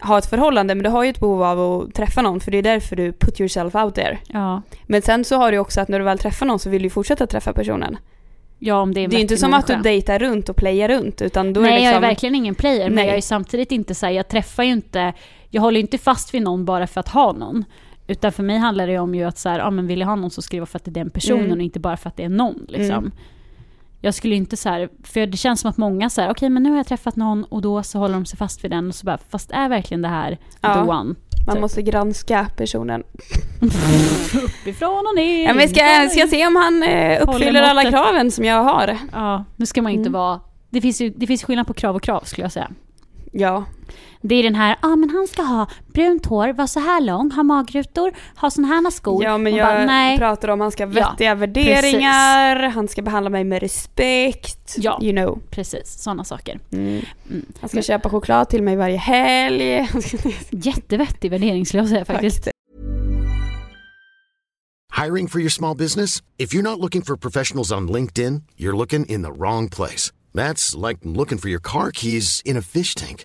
ha 0.00 0.18
ett 0.18 0.26
förhållande 0.26 0.74
men 0.74 0.84
du 0.84 0.90
har 0.90 1.04
ju 1.04 1.10
ett 1.10 1.20
behov 1.20 1.42
av 1.42 1.60
att 1.60 1.94
träffa 1.94 2.22
någon 2.22 2.40
för 2.40 2.50
det 2.50 2.58
är 2.58 2.62
därför 2.62 2.96
du 2.96 3.12
put 3.12 3.40
yourself 3.40 3.74
out 3.74 3.94
there. 3.94 4.18
ja. 4.28 4.62
Men 4.86 5.02
sen 5.02 5.24
så 5.24 5.36
har 5.36 5.52
du 5.52 5.58
också 5.58 5.80
att 5.80 5.88
när 5.88 5.98
du 5.98 6.04
väl 6.04 6.18
träffar 6.18 6.46
någon 6.46 6.58
så 6.58 6.70
vill 6.70 6.82
du 6.82 6.90
fortsätta 6.90 7.26
träffa 7.26 7.52
personen. 7.52 7.96
Ja, 8.64 8.80
om 8.80 8.94
det 8.94 9.00
är 9.00 9.04
en 9.04 9.10
Det 9.10 9.16
är 9.16 9.20
inte 9.20 9.36
som 9.36 9.54
att 9.54 9.66
du 9.66 9.72
människa. 9.72 9.88
dejtar 9.88 10.18
runt 10.18 10.48
och 10.48 10.56
playar 10.56 10.88
runt 10.88 11.22
utan 11.22 11.52
då 11.52 11.60
Nej, 11.60 11.70
är 11.70 11.74
det 11.76 11.82
jag 11.82 11.90
liksom... 11.90 12.04
är 12.04 12.08
verkligen 12.08 12.34
ingen 12.34 12.54
player, 12.54 12.84
men 12.84 12.94
Nej. 12.94 13.06
jag 13.06 13.16
är 13.16 13.20
samtidigt 13.20 13.72
inte 13.72 13.94
så 13.94 14.06
här, 14.06 14.12
jag 14.12 14.28
träffar 14.28 14.62
ju 14.62 14.72
inte, 14.72 15.12
jag 15.50 15.62
håller 15.62 15.76
ju 15.76 15.80
inte 15.82 15.98
fast 15.98 16.34
vid 16.34 16.42
någon 16.42 16.64
bara 16.64 16.86
för 16.86 17.00
att 17.00 17.08
ha 17.08 17.32
någon. 17.32 17.64
Utan 18.06 18.32
för 18.32 18.42
mig 18.42 18.58
handlar 18.58 18.86
det 18.86 18.98
om 18.98 19.14
ju 19.14 19.24
att 19.24 19.38
så 19.38 19.48
här, 19.48 19.58
ja 19.58 19.70
men 19.70 19.86
vill 19.86 20.00
jag 20.00 20.06
ha 20.06 20.14
någon 20.14 20.30
så 20.30 20.42
ska 20.42 20.56
det 20.56 20.60
vara 20.60 20.66
för 20.66 20.78
att 20.78 20.84
det 20.84 20.90
är 20.90 20.92
den 21.04 21.10
personen 21.10 21.44
Mm. 21.44 21.58
och 21.58 21.62
inte 21.64 21.80
bara 21.80 21.96
för 21.96 22.08
att 22.08 22.16
det 22.16 22.24
är 22.24 22.28
någon 22.28 22.64
liksom. 22.68 22.98
Mm. 22.98 23.12
Jag 24.00 24.14
skulle 24.14 24.34
inte 24.34 24.56
så 24.56 24.68
här, 24.68 24.88
för 25.02 25.26
det 25.26 25.36
känns 25.36 25.60
som 25.60 25.70
att 25.70 25.76
många 25.76 26.10
så 26.10 26.20
här, 26.20 26.30
okej 26.30 26.48
men 26.48 26.62
nu 26.62 26.70
har 26.70 26.76
jag 26.76 26.86
träffat 26.86 27.16
någon 27.16 27.44
och 27.44 27.62
då 27.62 27.82
så 27.82 27.98
håller 27.98 28.14
de 28.14 28.26
sig 28.26 28.36
fast 28.38 28.64
vid 28.64 28.70
den 28.70 28.88
och 28.88 28.94
så 28.94 29.06
bara, 29.06 29.18
fast 29.28 29.50
är 29.50 29.68
verkligen 29.68 30.02
det 30.02 30.08
här 30.08 30.38
Ja. 30.60 30.74
the 30.74 30.80
one? 30.90 31.14
Man 31.46 31.54
typ. 31.56 31.60
måste 31.60 31.82
granska 31.82 32.46
personen. 32.56 33.02
Uppifrån 34.44 35.04
och 35.10 35.14
ner. 35.16 35.44
Ja, 35.48 35.54
men 35.54 35.68
ska, 35.68 36.08
ska 36.10 36.26
se 36.26 36.46
om 36.46 36.56
han 36.56 36.82
eh, 36.82 37.22
uppfyller 37.28 37.62
alla 37.62 37.90
kraven 37.90 38.30
som 38.30 38.44
jag 38.44 38.62
har. 38.62 38.98
Ja, 39.12 39.44
nu 39.56 39.66
ska 39.66 39.82
man 39.82 39.92
inte 39.92 40.08
Mm. 40.08 40.12
vara, 40.12 40.40
det 40.70 40.80
finns 40.80 41.00
ju 41.00 41.10
det 41.16 41.26
finns 41.26 41.44
skillnad 41.44 41.66
på 41.66 41.74
krav 41.74 41.96
och 41.96 42.02
krav 42.02 42.20
skulle 42.24 42.44
jag 42.44 42.52
säga. 42.52 42.70
Ja. 43.32 43.64
Det 44.26 44.34
är 44.34 44.42
den 44.42 44.54
här, 44.54 44.76
ja 44.82 44.88
ah, 44.88 44.96
men 44.96 45.10
han 45.10 45.26
ska 45.26 45.42
ha 45.42 45.66
brunt 45.92 46.26
hår, 46.26 46.52
vara 46.52 46.66
så 46.66 46.80
här 46.80 47.00
lång, 47.00 47.30
ha 47.30 47.42
magrutor, 47.42 48.12
ha 48.36 48.50
såna 48.50 48.68
här 48.68 48.90
skor. 48.90 49.24
Ja 49.24 49.38
men 49.38 49.54
jag 49.54 49.68
bara, 49.68 49.84
nej. 49.84 50.18
pratar 50.18 50.48
om 50.48 50.60
han 50.60 50.70
ska 50.70 50.86
ha 50.86 50.92
Ja, 50.92 51.10
vettiga 51.10 51.34
värderingar, 51.34 52.68
han 52.68 52.88
ska 52.88 53.02
behandla 53.02 53.30
mig 53.30 53.44
med 53.44 53.62
respekt. 53.62 54.74
Ja. 54.78 54.98
You 55.02 55.12
know. 55.12 55.42
Precis, 55.50 56.02
sådana 56.02 56.24
saker. 56.24 56.60
Mm. 56.72 57.02
Mm. 57.30 57.46
Han 57.60 57.68
ska 57.68 57.82
köpa 57.82 58.10
choklad 58.10 58.48
till 58.48 58.62
mig 58.62 58.76
varje 58.76 58.96
helg. 58.96 59.88
Jättevettig 60.50 61.30
värdering 61.30 61.66
skulle 61.66 61.82
jag 61.82 61.88
säga 61.88 62.04
faktiskt. 62.04 62.36
Faktiskt. 62.36 62.54
Hiring 65.04 65.28
for 65.28 65.40
your 65.40 65.50
small 65.50 65.76
business? 65.76 66.22
If 66.38 66.54
you're 66.54 66.62
not 66.62 66.78
looking 66.78 67.02
for 67.02 67.16
professionals 67.16 67.72
on 67.72 67.88
LinkedIn, 67.88 68.42
you're 68.56 68.76
looking 68.76 69.06
in 69.06 69.22
the 69.22 69.32
wrong 69.32 69.68
place. 69.68 70.12
That's 70.34 70.88
like 70.88 70.98
looking 71.02 71.38
for 71.38 71.48
your 71.48 71.60
car 71.60 71.90
keys 71.90 72.42
in 72.44 72.56
a 72.56 72.62
fish 72.62 72.94
tank. 72.94 73.24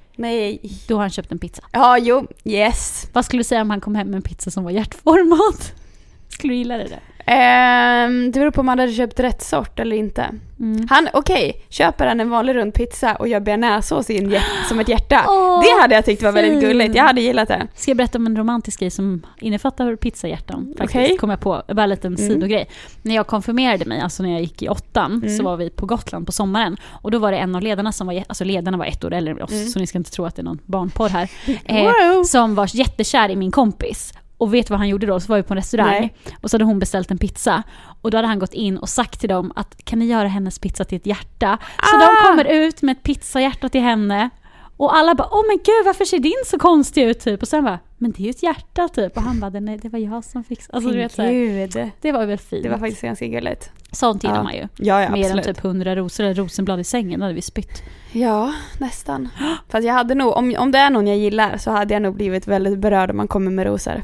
Nej. 0.21 0.61
då 0.87 0.95
har 0.95 1.01
han 1.01 1.09
köpt 1.09 1.31
en 1.31 1.39
pizza. 1.39 1.63
Ja, 1.71 1.97
jo. 1.97 2.27
Yes. 2.43 3.07
Vad 3.13 3.25
skulle 3.25 3.39
du 3.39 3.43
säga 3.43 3.61
om 3.61 3.69
han 3.69 3.81
kom 3.81 3.95
hem 3.95 4.07
med 4.07 4.15
en 4.15 4.21
pizza 4.21 4.51
som 4.51 4.63
var 4.63 4.71
hjärtformad? 4.71 5.63
Skulle 6.29 6.53
du 6.53 6.57
gilla 6.57 6.77
det? 6.77 6.87
Där? 6.87 6.99
Ehm, 7.25 8.31
det 8.31 8.39
beror 8.39 8.51
på 8.51 8.61
om 8.61 8.67
han 8.67 8.79
hade 8.79 8.91
köpt 8.93 9.19
rätt 9.19 9.41
sort 9.41 9.79
eller 9.79 9.95
inte. 9.95 10.25
Mm. 10.59 10.87
Han, 10.89 11.07
okej, 11.13 11.65
köper 11.69 12.07
han 12.07 12.19
en 12.19 12.29
vanlig 12.29 12.55
rund 12.55 12.73
pizza 12.73 13.15
och 13.15 13.27
gör 13.27 13.39
bearnaisesås 13.39 14.07
som 14.67 14.79
ett 14.79 14.87
hjärta. 14.89 15.25
Åh, 15.27 15.61
det 15.63 15.81
hade 15.81 15.95
jag 15.95 16.05
tyckt 16.05 16.23
var 16.23 16.31
väldigt 16.31 16.61
gulligt. 16.61 16.95
Jag 16.95 17.03
hade 17.03 17.21
gillat 17.21 17.47
det. 17.47 17.67
Ska 17.75 17.91
jag 17.91 17.97
berätta 17.97 18.17
om 18.17 18.25
en 18.25 18.37
romantisk 18.37 18.79
grej 18.79 18.89
som 18.91 19.25
innefattar 19.39 19.95
pizzahjärtan? 19.95 20.73
Faktiskt, 20.77 20.95
Okej. 21.05 21.17
kom 21.17 21.29
jag 21.29 21.39
på. 21.39 21.61
Bara 21.67 21.83
en 21.83 21.89
liten 21.89 22.15
Mm. 22.15 22.29
sidogrej. 22.29 22.69
När 23.01 23.15
jag 23.15 23.27
konfirmerade 23.27 23.85
mig, 23.85 23.99
alltså 24.01 24.23
när 24.23 24.31
jag 24.31 24.41
gick 24.41 24.61
i 24.63 24.69
åttan, 24.69 25.11
Mm. 25.11 25.37
så 25.37 25.43
var 25.43 25.57
vi 25.57 25.69
på 25.69 25.85
Gotland 25.85 26.25
på 26.25 26.31
sommaren. 26.31 26.77
Och 26.89 27.11
då 27.11 27.19
var 27.19 27.31
det 27.31 27.37
en 27.37 27.55
av 27.55 27.61
ledarna 27.61 27.91
som 27.91 28.07
var, 28.07 28.23
alltså 28.27 28.43
ledarna 28.43 28.77
var 28.77 28.85
ett 28.85 29.03
år 29.03 29.13
äldre 29.13 29.33
än 29.33 29.41
oss, 29.41 29.51
Mm. 29.51 29.67
så 29.67 29.79
ni 29.79 29.87
ska 29.87 29.97
inte 29.97 30.11
tro 30.11 30.25
att 30.25 30.35
det 30.35 30.41
är 30.41 30.43
någon 30.43 30.59
barnporr 30.65 31.09
här. 31.09 31.29
Wow. 31.69 32.17
Eh, 32.17 32.23
som 32.23 32.55
var 32.55 32.69
jättekär 32.75 33.29
i 33.29 33.35
min 33.35 33.51
kompis. 33.51 34.13
Och 34.41 34.53
vet 34.53 34.69
vad 34.69 34.79
han 34.79 34.87
gjorde 34.89 35.07
då? 35.07 35.19
Så 35.19 35.27
var 35.27 35.37
vi 35.37 35.43
på 35.43 35.53
en 35.53 35.57
restaurang 35.57 35.87
Nej. 35.99 36.15
och 36.41 36.49
så 36.49 36.55
hade 36.55 36.65
hon 36.65 36.79
beställt 36.79 37.11
en 37.11 37.17
pizza. 37.17 37.63
Och 38.01 38.11
då 38.11 38.17
hade 38.17 38.27
han 38.27 38.39
gått 38.39 38.53
in 38.53 38.77
och 38.77 38.89
sagt 38.89 39.19
till 39.19 39.29
dem 39.29 39.51
att 39.55 39.85
kan 39.85 39.99
ni 39.99 40.05
göra 40.05 40.27
hennes 40.27 40.59
pizza 40.59 40.83
till 40.83 40.95
ett 40.97 41.05
hjärta? 41.05 41.57
Så 41.83 41.95
Ah! 41.95 41.99
de 41.99 42.27
kommer 42.27 42.45
ut 42.45 42.81
med 42.81 42.97
ett 42.97 43.03
pizzahjärta 43.03 43.69
till 43.69 43.81
henne. 43.81 44.29
Och 44.77 44.95
alla 44.95 45.15
bara 45.15 45.27
åh 45.31 45.41
men 45.47 45.57
gud 45.57 45.85
varför 45.85 46.05
ser 46.05 46.19
din 46.19 46.43
så 46.45 46.59
konstig 46.59 47.03
ut 47.03 47.19
typ? 47.19 47.41
Och 47.41 47.47
sen 47.47 47.63
bara 47.63 47.79
men 47.97 48.11
det 48.11 48.19
är 48.19 48.23
ju 48.23 48.29
ett 48.29 48.43
hjärta 48.43 48.87
typ. 48.87 49.17
Och 49.17 49.23
han 49.23 49.39
bara 49.39 49.49
nej 49.59 49.77
det 49.81 49.89
var 49.89 49.99
jag 49.99 50.23
som 50.23 50.43
fixade. 50.43 50.75
Alltså 50.77 50.91
du 50.91 50.97
vet 50.97 51.11
så 51.11 51.21
här, 51.21 51.31
Gud. 51.31 51.91
det 52.01 52.11
var 52.11 52.25
väl 52.25 52.37
fint. 52.37 52.63
Det 52.63 52.69
var 52.69 52.77
faktiskt 52.77 53.01
ganska 53.01 53.25
gulligt. 53.27 53.71
Sånt 53.91 54.23
gillar 54.23 54.35
Ja. 54.35 54.43
man 54.43 54.53
ju. 54.55 54.67
Ja, 54.77 55.01
ja 55.01 55.09
Mer 55.11 55.17
än 55.17 55.23
absolut. 55.25 55.45
typ 55.45 55.59
hundra 55.59 55.95
rosor 55.95 56.23
eller 56.23 56.35
rosenblad 56.35 56.79
i 56.79 56.83
sängen, 56.83 57.19
då 57.19 57.23
hade 57.23 57.35
vi 57.35 57.41
spytt. 57.41 57.83
Ja, 58.11 58.53
nästan. 58.77 59.29
Fast 59.69 59.87
jag 59.87 59.93
hade 59.93 60.15
nog, 60.15 60.37
om, 60.37 60.55
om 60.59 60.71
det 60.71 60.79
är 60.79 60.89
någon 60.89 61.07
jag 61.07 61.17
gillar 61.17 61.57
så 61.57 61.71
hade 61.71 61.93
jag 61.93 62.01
nog 62.01 62.15
blivit 62.15 62.47
väldigt 62.47 62.79
berörd 62.79 63.11
om 63.11 63.17
man 63.17 63.27
kommer 63.27 63.51
med 63.51 63.65
rosor. 63.65 64.01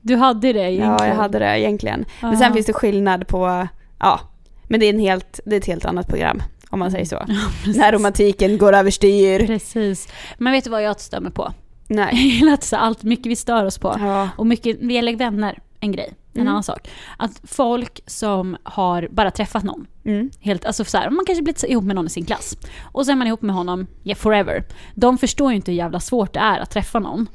Du 0.00 0.16
hade 0.16 0.52
det 0.52 0.58
egentligen? 0.60 0.96
Ja, 1.00 1.06
jag 1.06 1.14
hade 1.14 1.38
det 1.38 1.58
egentligen. 1.60 2.04
Men 2.22 2.32
Ja. 2.32 2.38
sen 2.38 2.52
finns 2.52 2.66
det 2.66 2.72
skillnad 2.72 3.28
på, 3.28 3.68
ja, 3.98 4.20
men 4.64 4.80
det 4.80 4.86
är, 4.86 4.90
en 4.94 5.00
helt, 5.00 5.40
det 5.44 5.56
är 5.56 5.60
ett 5.60 5.66
helt 5.66 5.84
annat 5.84 6.08
program. 6.08 6.42
Om 6.70 6.78
man 6.78 6.90
säger 6.90 7.04
så. 7.04 7.22
När 7.78 7.92
romantiken 7.92 8.58
går 8.58 8.72
överstyr. 8.72 9.46
Precis. 9.46 10.08
Men 10.38 10.52
vet 10.52 10.64
du 10.64 10.70
vad 10.70 10.82
jag 10.82 10.96
mig 11.20 11.32
på? 11.32 11.52
Nej. 11.86 12.08
Jag 12.12 12.22
gillar 12.22 12.52
att 12.52 12.72
allt 12.72 13.02
mycket 13.02 13.26
vi 13.26 13.36
stör 13.36 13.64
oss 13.64 13.78
på. 13.78 13.96
Ja. 13.98 14.28
Och 14.36 14.46
mycket, 14.46 14.80
det 14.88 14.94
gäller 14.94 15.16
vänner, 15.16 15.58
en 15.80 15.92
grej. 15.92 16.14
En 16.34 16.40
Mm. 16.40 16.48
annan 16.52 16.62
sak. 16.62 16.88
Att 17.16 17.40
folk 17.44 18.00
som 18.06 18.56
har 18.62 19.08
bara 19.10 19.30
träffat 19.30 19.62
någon, 19.62 19.86
Mm. 20.04 20.30
helt, 20.40 20.64
alltså 20.64 20.84
så 20.84 20.98
här, 20.98 21.10
man 21.10 21.24
kanske 21.26 21.42
blivit 21.42 21.64
ihop 21.64 21.84
med 21.84 21.96
någon 21.96 22.06
i 22.06 22.10
sin 22.10 22.24
klass. 22.24 22.56
Och 22.82 23.06
så 23.06 23.12
är 23.12 23.16
man 23.16 23.26
ihop 23.26 23.42
med 23.42 23.54
honom, 23.56 23.86
yeah, 24.04 24.16
forever. 24.18 24.64
De 24.94 25.18
förstår 25.18 25.50
ju 25.50 25.56
inte 25.56 25.70
hur 25.70 25.78
jävla 25.78 26.00
svårt 26.00 26.32
det 26.34 26.40
är 26.40 26.58
att 26.60 26.70
träffa 26.70 26.98
någon. 26.98 27.26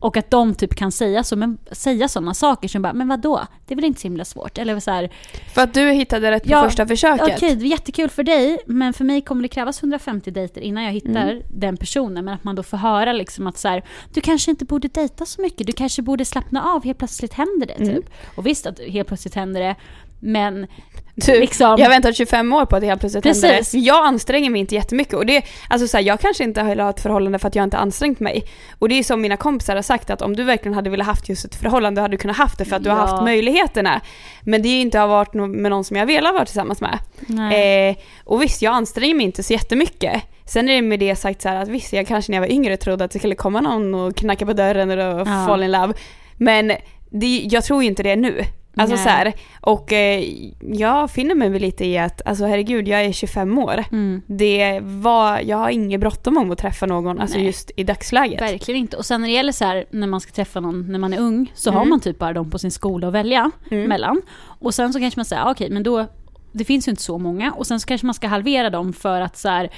Och 0.00 0.16
att 0.16 0.30
de 0.30 0.54
typ 0.54 0.74
kan 0.74 0.92
säga 0.92 1.24
så, 1.24 1.36
men 1.36 1.58
säga 1.72 2.08
sådana 2.08 2.34
saker 2.34 2.68
som 2.68 2.82
bara, 2.82 2.92
men 2.92 3.08
vadå? 3.08 3.40
Det 3.66 3.74
är 3.74 3.76
väl 3.76 3.84
inte 3.84 4.00
så 4.00 4.08
himla 4.08 4.24
svårt? 4.24 4.58
Eller 4.58 4.80
så 4.80 4.90
här, 4.90 5.10
För 5.54 5.62
att 5.62 5.74
du 5.74 5.90
hittade 5.90 6.30
rätt 6.30 6.42
på 6.44 6.50
Ja, 6.50 6.62
första 6.64 6.86
försöket. 6.86 7.36
okej 7.36 7.54
det 7.56 7.64
är 7.64 7.68
jättekul 7.70 8.08
för 8.10 8.22
dig, 8.22 8.58
men 8.66 8.92
för 8.92 9.04
mig 9.04 9.20
kommer 9.20 9.42
det 9.42 9.48
krävas 9.48 9.82
150 9.82 10.30
dejter 10.30 10.60
innan 10.60 10.84
jag 10.84 10.92
hittar 10.92 11.10
Mm. 11.30 11.42
den 11.50 11.76
personen. 11.76 12.24
Men 12.24 12.34
att 12.34 12.44
man 12.44 12.54
då 12.56 12.62
får 12.62 12.76
höra 12.76 13.12
liksom 13.12 13.46
att 13.46 13.58
så 13.58 13.68
här, 13.68 13.84
du 14.14 14.20
kanske 14.20 14.50
inte 14.50 14.64
borde 14.64 14.88
dejta 14.88 15.26
så 15.26 15.42
mycket, 15.42 15.66
du 15.66 15.72
kanske 15.72 16.02
borde 16.02 16.24
slappna 16.24 16.62
av, 16.64 16.84
helt 16.84 16.98
plötsligt 16.98 17.32
händer 17.34 17.66
det 17.66 17.72
Mm. 17.72 17.94
typ. 17.94 18.10
Och 18.34 18.46
visst 18.46 18.66
att 18.66 18.78
helt 18.80 19.08
plötsligt 19.08 19.34
händer 19.34 19.60
det, 19.60 19.76
men 20.20 20.66
Du, 21.14 21.40
liksom- 21.40 21.74
Jag 21.78 21.84
har 21.86 21.90
väntat 21.90 22.16
25 22.16 22.52
år 22.52 22.64
på 22.66 22.76
att 22.76 22.80
det 22.82 22.86
helt 22.86 23.00
plötsligt 23.00 23.24
händer 23.24 23.48
Precis. 23.48 23.72
det. 23.72 23.78
Jag 23.78 24.06
anstränger 24.06 24.50
mig 24.50 24.60
inte 24.60 24.74
jättemycket 24.74 25.14
och 25.14 25.26
det, 25.26 25.42
alltså 25.68 25.88
så 25.88 25.96
här, 25.96 26.04
jag 26.04 26.20
kanske 26.20 26.44
inte 26.44 26.62
har 26.62 26.90
ett 26.90 27.00
förhållande 27.00 27.38
för 27.38 27.48
att 27.48 27.54
jag 27.54 27.64
inte 27.64 27.76
ansträngt 27.78 28.20
mig. 28.20 28.44
Och 28.78 28.88
det 28.88 28.94
är 28.98 29.02
som 29.02 29.20
mina 29.20 29.36
kompisar 29.36 29.74
har 29.76 29.82
sagt 29.82 30.10
att 30.10 30.22
om 30.22 30.36
du 30.36 30.44
verkligen 30.44 30.74
hade 30.74 30.90
velat 30.90 31.06
haft 31.06 31.28
just 31.28 31.44
ett 31.44 31.54
förhållande 31.54 32.00
hade 32.00 32.14
du 32.14 32.18
kunnat 32.18 32.36
haft 32.36 32.58
det 32.58 32.64
för 32.64 32.76
att 32.76 32.84
du 32.84 32.90
har 32.90 32.96
Ja. 32.96 33.06
haft 33.06 33.22
möjligheterna. 33.24 34.00
Men 34.42 34.62
det 34.62 34.68
är 34.68 34.74
ju 34.74 34.80
inte 34.80 34.98
har 34.98 35.08
varit 35.08 35.34
med 35.34 35.70
någon 35.70 35.84
som 35.84 35.96
jag 35.96 36.06
velat 36.06 36.34
vara 36.34 36.44
tillsammans 36.44 36.80
med. 36.80 36.98
Eh, 37.90 37.96
och 38.24 38.42
visst, 38.42 38.62
jag 38.62 38.74
anstränger 38.74 39.14
mig 39.14 39.26
inte 39.26 39.42
så 39.42 39.52
jättemycket. 39.52 40.22
Sen 40.46 40.68
är 40.68 40.74
det 40.74 40.82
med 40.82 41.00
det 41.00 41.16
sagt 41.16 41.42
så 41.42 41.48
här 41.48 41.56
att 41.62 41.68
visst, 41.68 41.92
jag 41.92 42.06
kanske 42.06 42.32
när 42.32 42.36
jag 42.38 42.42
var 42.42 42.52
yngre 42.54 42.76
trodde 42.76 43.04
att 43.04 43.10
det 43.10 43.18
skulle 43.18 43.34
komma 43.34 43.60
någon 43.60 43.94
och 43.94 44.16
knacka 44.16 44.46
på 44.46 44.52
dörren 44.52 44.90
och 44.90 45.20
Ja. 45.28 45.46
fall 45.46 45.62
in 45.62 45.70
love. 45.72 45.94
Men 46.36 46.72
det, 47.10 47.40
jag 47.50 47.64
tror 47.64 47.82
ju 47.82 47.88
inte 47.88 48.02
det 48.02 48.16
nu. 48.16 48.44
Alltså 48.76 48.94
Nej. 48.96 49.04
så 49.04 49.10
här, 49.10 49.32
och 49.60 49.92
eh, 49.92 50.24
jag 50.60 51.10
finner 51.10 51.34
mig 51.34 51.48
väl 51.48 51.62
lite 51.62 51.84
i 51.84 51.98
att, 51.98 52.22
alltså 52.26 52.44
herregud, 52.46 52.88
jag 52.88 53.04
är 53.04 53.12
25 53.12 53.58
år. 53.58 53.84
Mm. 53.92 54.22
Det 54.26 54.80
var, 54.82 55.40
jag 55.40 55.56
har 55.56 55.70
inget 55.70 56.00
bråttom 56.00 56.36
om 56.38 56.50
att 56.50 56.58
träffa 56.58 56.86
någon, 56.86 57.20
alltså 57.20 57.36
Nej. 57.36 57.46
just 57.46 57.70
i 57.76 57.84
dagsläget. 57.84 58.40
Verkligen 58.40 58.80
inte. 58.80 58.96
Och 58.96 59.06
sen 59.06 59.20
när 59.20 59.28
det 59.28 59.34
gäller 59.34 59.52
så 59.52 59.64
här, 59.64 59.84
när 59.90 60.06
man 60.06 60.20
ska 60.20 60.32
träffa 60.32 60.60
någon 60.60 60.92
när 60.92 60.98
man 60.98 61.12
är 61.12 61.18
ung, 61.18 61.52
så 61.54 61.70
har 61.70 61.78
Mm. 61.80 61.90
man 61.90 62.00
typ 62.00 62.18
bara 62.18 62.32
dem 62.32 62.50
på 62.50 62.58
sin 62.58 62.70
skola 62.70 63.08
att 63.08 63.14
välja 63.14 63.50
Mm. 63.70 63.88
mellan. 63.88 64.22
Och 64.42 64.74
sen 64.74 64.92
så 64.92 64.98
kanske 65.00 65.18
man 65.20 65.24
säger, 65.24 65.42
ah, 65.42 65.50
okej 65.50 65.70
men 65.70 65.82
då, 65.82 66.06
det 66.52 66.64
finns 66.64 66.88
ju 66.88 66.90
inte 66.90 67.02
så 67.02 67.18
många. 67.18 67.52
Och 67.52 67.66
sen 67.66 67.80
så 67.80 67.86
kanske 67.86 68.06
man 68.06 68.14
ska 68.14 68.28
halvera 68.28 68.70
dem 68.70 68.92
för 68.92 69.20
att 69.20 69.36
så 69.36 69.48
här, 69.48 69.70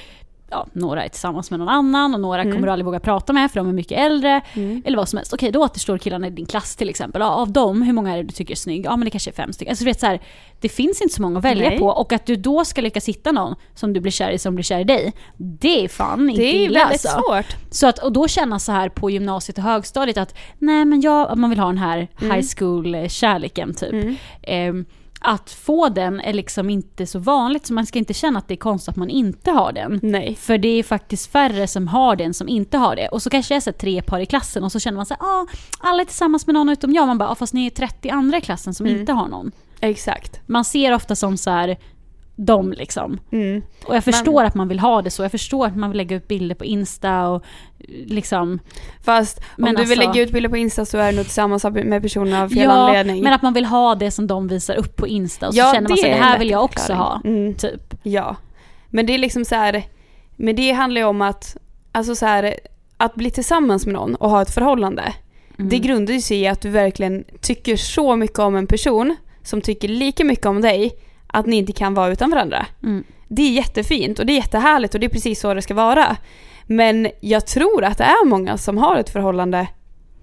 ja, 0.52 0.66
några 0.72 1.04
är 1.04 1.08
tillsammans 1.08 1.50
med 1.50 1.60
någon 1.60 1.68
annan 1.68 2.14
och 2.14 2.20
några 2.20 2.40
Mm. 2.42 2.54
kommer 2.54 2.66
du 2.66 2.72
aldrig 2.72 2.84
våga 2.86 3.00
prata 3.00 3.32
med 3.32 3.50
för 3.50 3.60
de 3.60 3.68
är 3.68 3.72
mycket 3.72 3.98
äldre. 3.98 4.40
Mm. 4.54 4.82
Eller 4.84 4.96
vad 4.96 5.08
som 5.08 5.16
helst. 5.16 5.32
Okej, 5.32 5.50
då 5.52 5.60
återstår 5.64 5.98
killarna 5.98 6.26
i 6.26 6.30
din 6.30 6.46
klass 6.46 6.76
till 6.76 6.88
exempel. 6.88 7.22
Av 7.22 7.52
dem, 7.52 7.82
hur 7.82 7.92
många 7.92 8.12
är 8.12 8.16
det 8.16 8.22
du 8.22 8.28
tycker 8.32 8.52
är 8.54 8.56
snygg? 8.56 8.84
Ja 8.84 8.96
men 8.96 9.04
det 9.04 9.10
kanske 9.10 9.30
är 9.30 9.34
fem 9.34 9.52
stycken. 9.52 9.70
Alltså 9.72 9.84
du 9.84 9.90
vet 9.90 10.00
så 10.00 10.06
här, 10.06 10.20
det 10.60 10.68
finns 10.68 11.00
inte 11.02 11.14
så 11.14 11.22
många 11.22 11.38
att 11.38 11.44
välja 11.44 11.68
Nej. 11.68 11.78
på. 11.78 11.86
Och 11.88 12.12
att 12.12 12.26
du 12.26 12.36
då 12.36 12.64
ska 12.64 12.80
lyckas 12.80 13.08
hitta 13.08 13.32
någon 13.32 13.54
som 13.74 13.92
du 13.92 14.00
blir 14.00 14.12
kär 14.12 14.30
i 14.30 14.38
som 14.38 14.54
blir 14.54 14.62
kär 14.64 14.80
i 14.80 14.84
dig. 14.84 15.12
Det 15.36 15.84
är 15.84 15.88
fan 15.88 16.30
inte 16.30 16.42
Det 16.42 16.48
är 16.48 16.64
illa 16.64 16.78
väldigt 16.78 17.06
alltså. 17.06 17.22
svårt. 17.28 17.56
Så 17.70 17.86
att, 17.86 17.98
och 17.98 18.12
då 18.12 18.28
känna 18.28 18.58
så 18.58 18.72
här 18.72 18.88
på 18.88 19.10
gymnasiet 19.10 19.58
och 19.58 19.64
högstadiet 19.64 20.16
att 20.18 20.34
nej 20.58 20.84
men 20.84 21.00
jag, 21.00 21.38
man 21.38 21.50
vill 21.50 21.58
ha 21.58 21.66
den 21.66 21.78
här 21.78 22.08
Mm. 22.20 22.36
high 22.36 22.46
school-kärleken 22.58 23.74
typ. 23.74 23.92
Mm. 23.92 24.16
Ehm, 24.42 24.84
att 25.24 25.50
få 25.50 25.88
den 25.88 26.20
är 26.20 26.32
liksom 26.32 26.70
inte 26.70 27.06
så 27.06 27.18
vanligt 27.18 27.66
så 27.66 27.74
man 27.74 27.86
ska 27.86 27.98
inte 27.98 28.14
känna 28.14 28.38
att 28.38 28.48
det 28.48 28.54
är 28.54 28.56
konstigt 28.56 28.88
att 28.88 28.96
man 28.96 29.10
inte 29.10 29.50
har 29.50 29.72
den. 29.72 30.00
Nej. 30.02 30.34
För 30.40 30.58
det 30.58 30.68
är 30.68 30.82
faktiskt 30.82 31.32
färre 31.32 31.66
som 31.66 31.88
har 31.88 32.16
den 32.16 32.34
som 32.34 32.48
inte 32.48 32.78
har 32.78 32.96
det. 32.96 33.08
Och 33.08 33.22
så 33.22 33.30
kanske 33.30 33.54
det 33.54 33.58
är 33.58 33.60
så 33.60 33.72
tre 33.72 34.02
par 34.02 34.20
i 34.20 34.26
klassen 34.26 34.64
och 34.64 34.72
så 34.72 34.80
känner 34.80 34.96
man 34.96 35.06
här, 35.10 35.18
ah, 35.20 35.46
alla 35.78 36.02
är 36.02 36.06
tillsammans 36.06 36.46
med 36.46 36.54
någon 36.54 36.68
utom 36.68 36.92
jag. 36.92 37.06
Man 37.06 37.18
bara, 37.18 37.28
ah, 37.28 37.34
fast 37.34 37.54
ni 37.54 37.66
är 37.66 37.70
30 37.70 38.10
andra 38.10 38.38
i 38.38 38.40
klassen 38.40 38.74
som 38.74 38.86
Mm. 38.86 39.00
inte 39.00 39.12
har 39.12 39.28
någon. 39.28 39.52
Exakt. 39.80 40.40
Man 40.46 40.64
ser 40.64 40.92
ofta 40.94 41.16
som 41.16 41.36
så 41.36 41.50
här, 41.50 41.76
de 42.44 42.72
liksom. 42.72 43.20
Mm. 43.32 43.62
Och 43.84 43.96
jag 43.96 44.04
förstår 44.04 44.44
att 44.44 44.54
man 44.54 44.68
vill 44.68 44.80
ha 44.80 45.02
det 45.02 45.10
så. 45.10 45.22
Jag 45.22 45.30
förstår 45.30 45.66
att 45.66 45.76
man 45.76 45.90
vill 45.90 45.96
lägga 45.96 46.16
upp 46.16 46.28
bilder 46.28 46.54
på 46.54 46.64
Insta 46.64 47.28
och 47.28 47.44
liksom 48.06 48.58
Fast 49.04 49.38
om 49.38 49.44
Men 49.56 49.74
du 49.74 49.84
vill 49.84 49.98
alltså- 50.00 50.12
lägga 50.12 50.26
ut 50.26 50.32
bilder 50.32 50.50
på 50.50 50.56
Insta 50.56 50.84
så 50.84 50.98
är 50.98 51.10
du 51.10 51.16
nog 51.16 51.24
tillsammans 51.24 51.64
med 51.64 52.02
personen 52.02 52.42
av 52.42 52.48
fel 52.48 52.58
ja, 52.58 52.70
anledning. 52.70 53.22
men 53.22 53.32
att 53.32 53.42
man 53.42 53.52
vill 53.54 53.64
ha 53.64 53.94
det 53.94 54.10
som 54.10 54.26
de 54.26 54.48
visar 54.48 54.74
upp 54.74 54.96
på 54.96 55.06
Insta 55.06 55.48
och 55.48 55.54
så 55.54 55.58
Ja, 55.58 55.72
känner 55.74 55.88
man 55.88 55.98
sig 55.98 56.10
det 56.10 56.16
är 56.16 56.22
här 56.22 56.38
vill 56.38 56.50
jag 56.50 56.64
också 56.64 56.92
ha. 56.92 57.20
Mm. 57.24 57.54
Typ. 57.54 57.94
Ja. 58.02 58.36
Men 58.90 59.06
det 59.06 59.14
är 59.14 59.18
liksom 59.18 59.44
så 59.44 59.54
här, 59.54 59.82
men 60.36 60.56
det 60.56 60.72
handlar 60.72 61.00
ju 61.00 61.06
om 61.06 61.22
att, 61.22 61.56
alltså 61.92 62.14
så 62.14 62.26
här, 62.26 62.54
att 62.96 63.14
bli 63.14 63.30
tillsammans 63.30 63.86
med 63.86 63.92
någon 63.94 64.14
och 64.14 64.30
ha 64.30 64.42
ett 64.42 64.54
förhållande. 64.54 65.14
Mm. 65.58 65.68
Det 65.68 65.78
grundar 65.78 66.14
ju 66.14 66.20
sig 66.20 66.40
i 66.40 66.46
att 66.46 66.60
du 66.60 66.68
verkligen 66.70 67.24
tycker 67.40 67.76
så 67.76 68.16
mycket 68.16 68.38
om 68.38 68.56
en 68.56 68.66
person 68.66 69.16
som 69.42 69.60
tycker 69.60 69.88
lika 69.88 70.24
mycket 70.24 70.46
om 70.46 70.60
dig 70.60 70.92
att 71.32 71.46
ni 71.46 71.56
inte 71.56 71.72
kan 71.72 71.94
vara 71.94 72.12
utan 72.12 72.30
varandra. 72.30 72.66
Mm. 72.82 73.04
Det 73.28 73.42
är 73.42 73.50
jättefint 73.50 74.18
och 74.18 74.26
det 74.26 74.32
är 74.32 74.36
jättehärligt 74.36 74.94
och 74.94 75.00
det 75.00 75.06
är 75.06 75.10
precis 75.10 75.40
så 75.40 75.54
det 75.54 75.62
ska 75.62 75.74
vara. 75.74 76.16
Men 76.66 77.08
jag 77.20 77.46
tror 77.46 77.84
att 77.84 77.98
det 77.98 78.04
är 78.04 78.26
många 78.26 78.58
som 78.58 78.78
har 78.78 78.96
ett 78.96 79.10
förhållande 79.10 79.66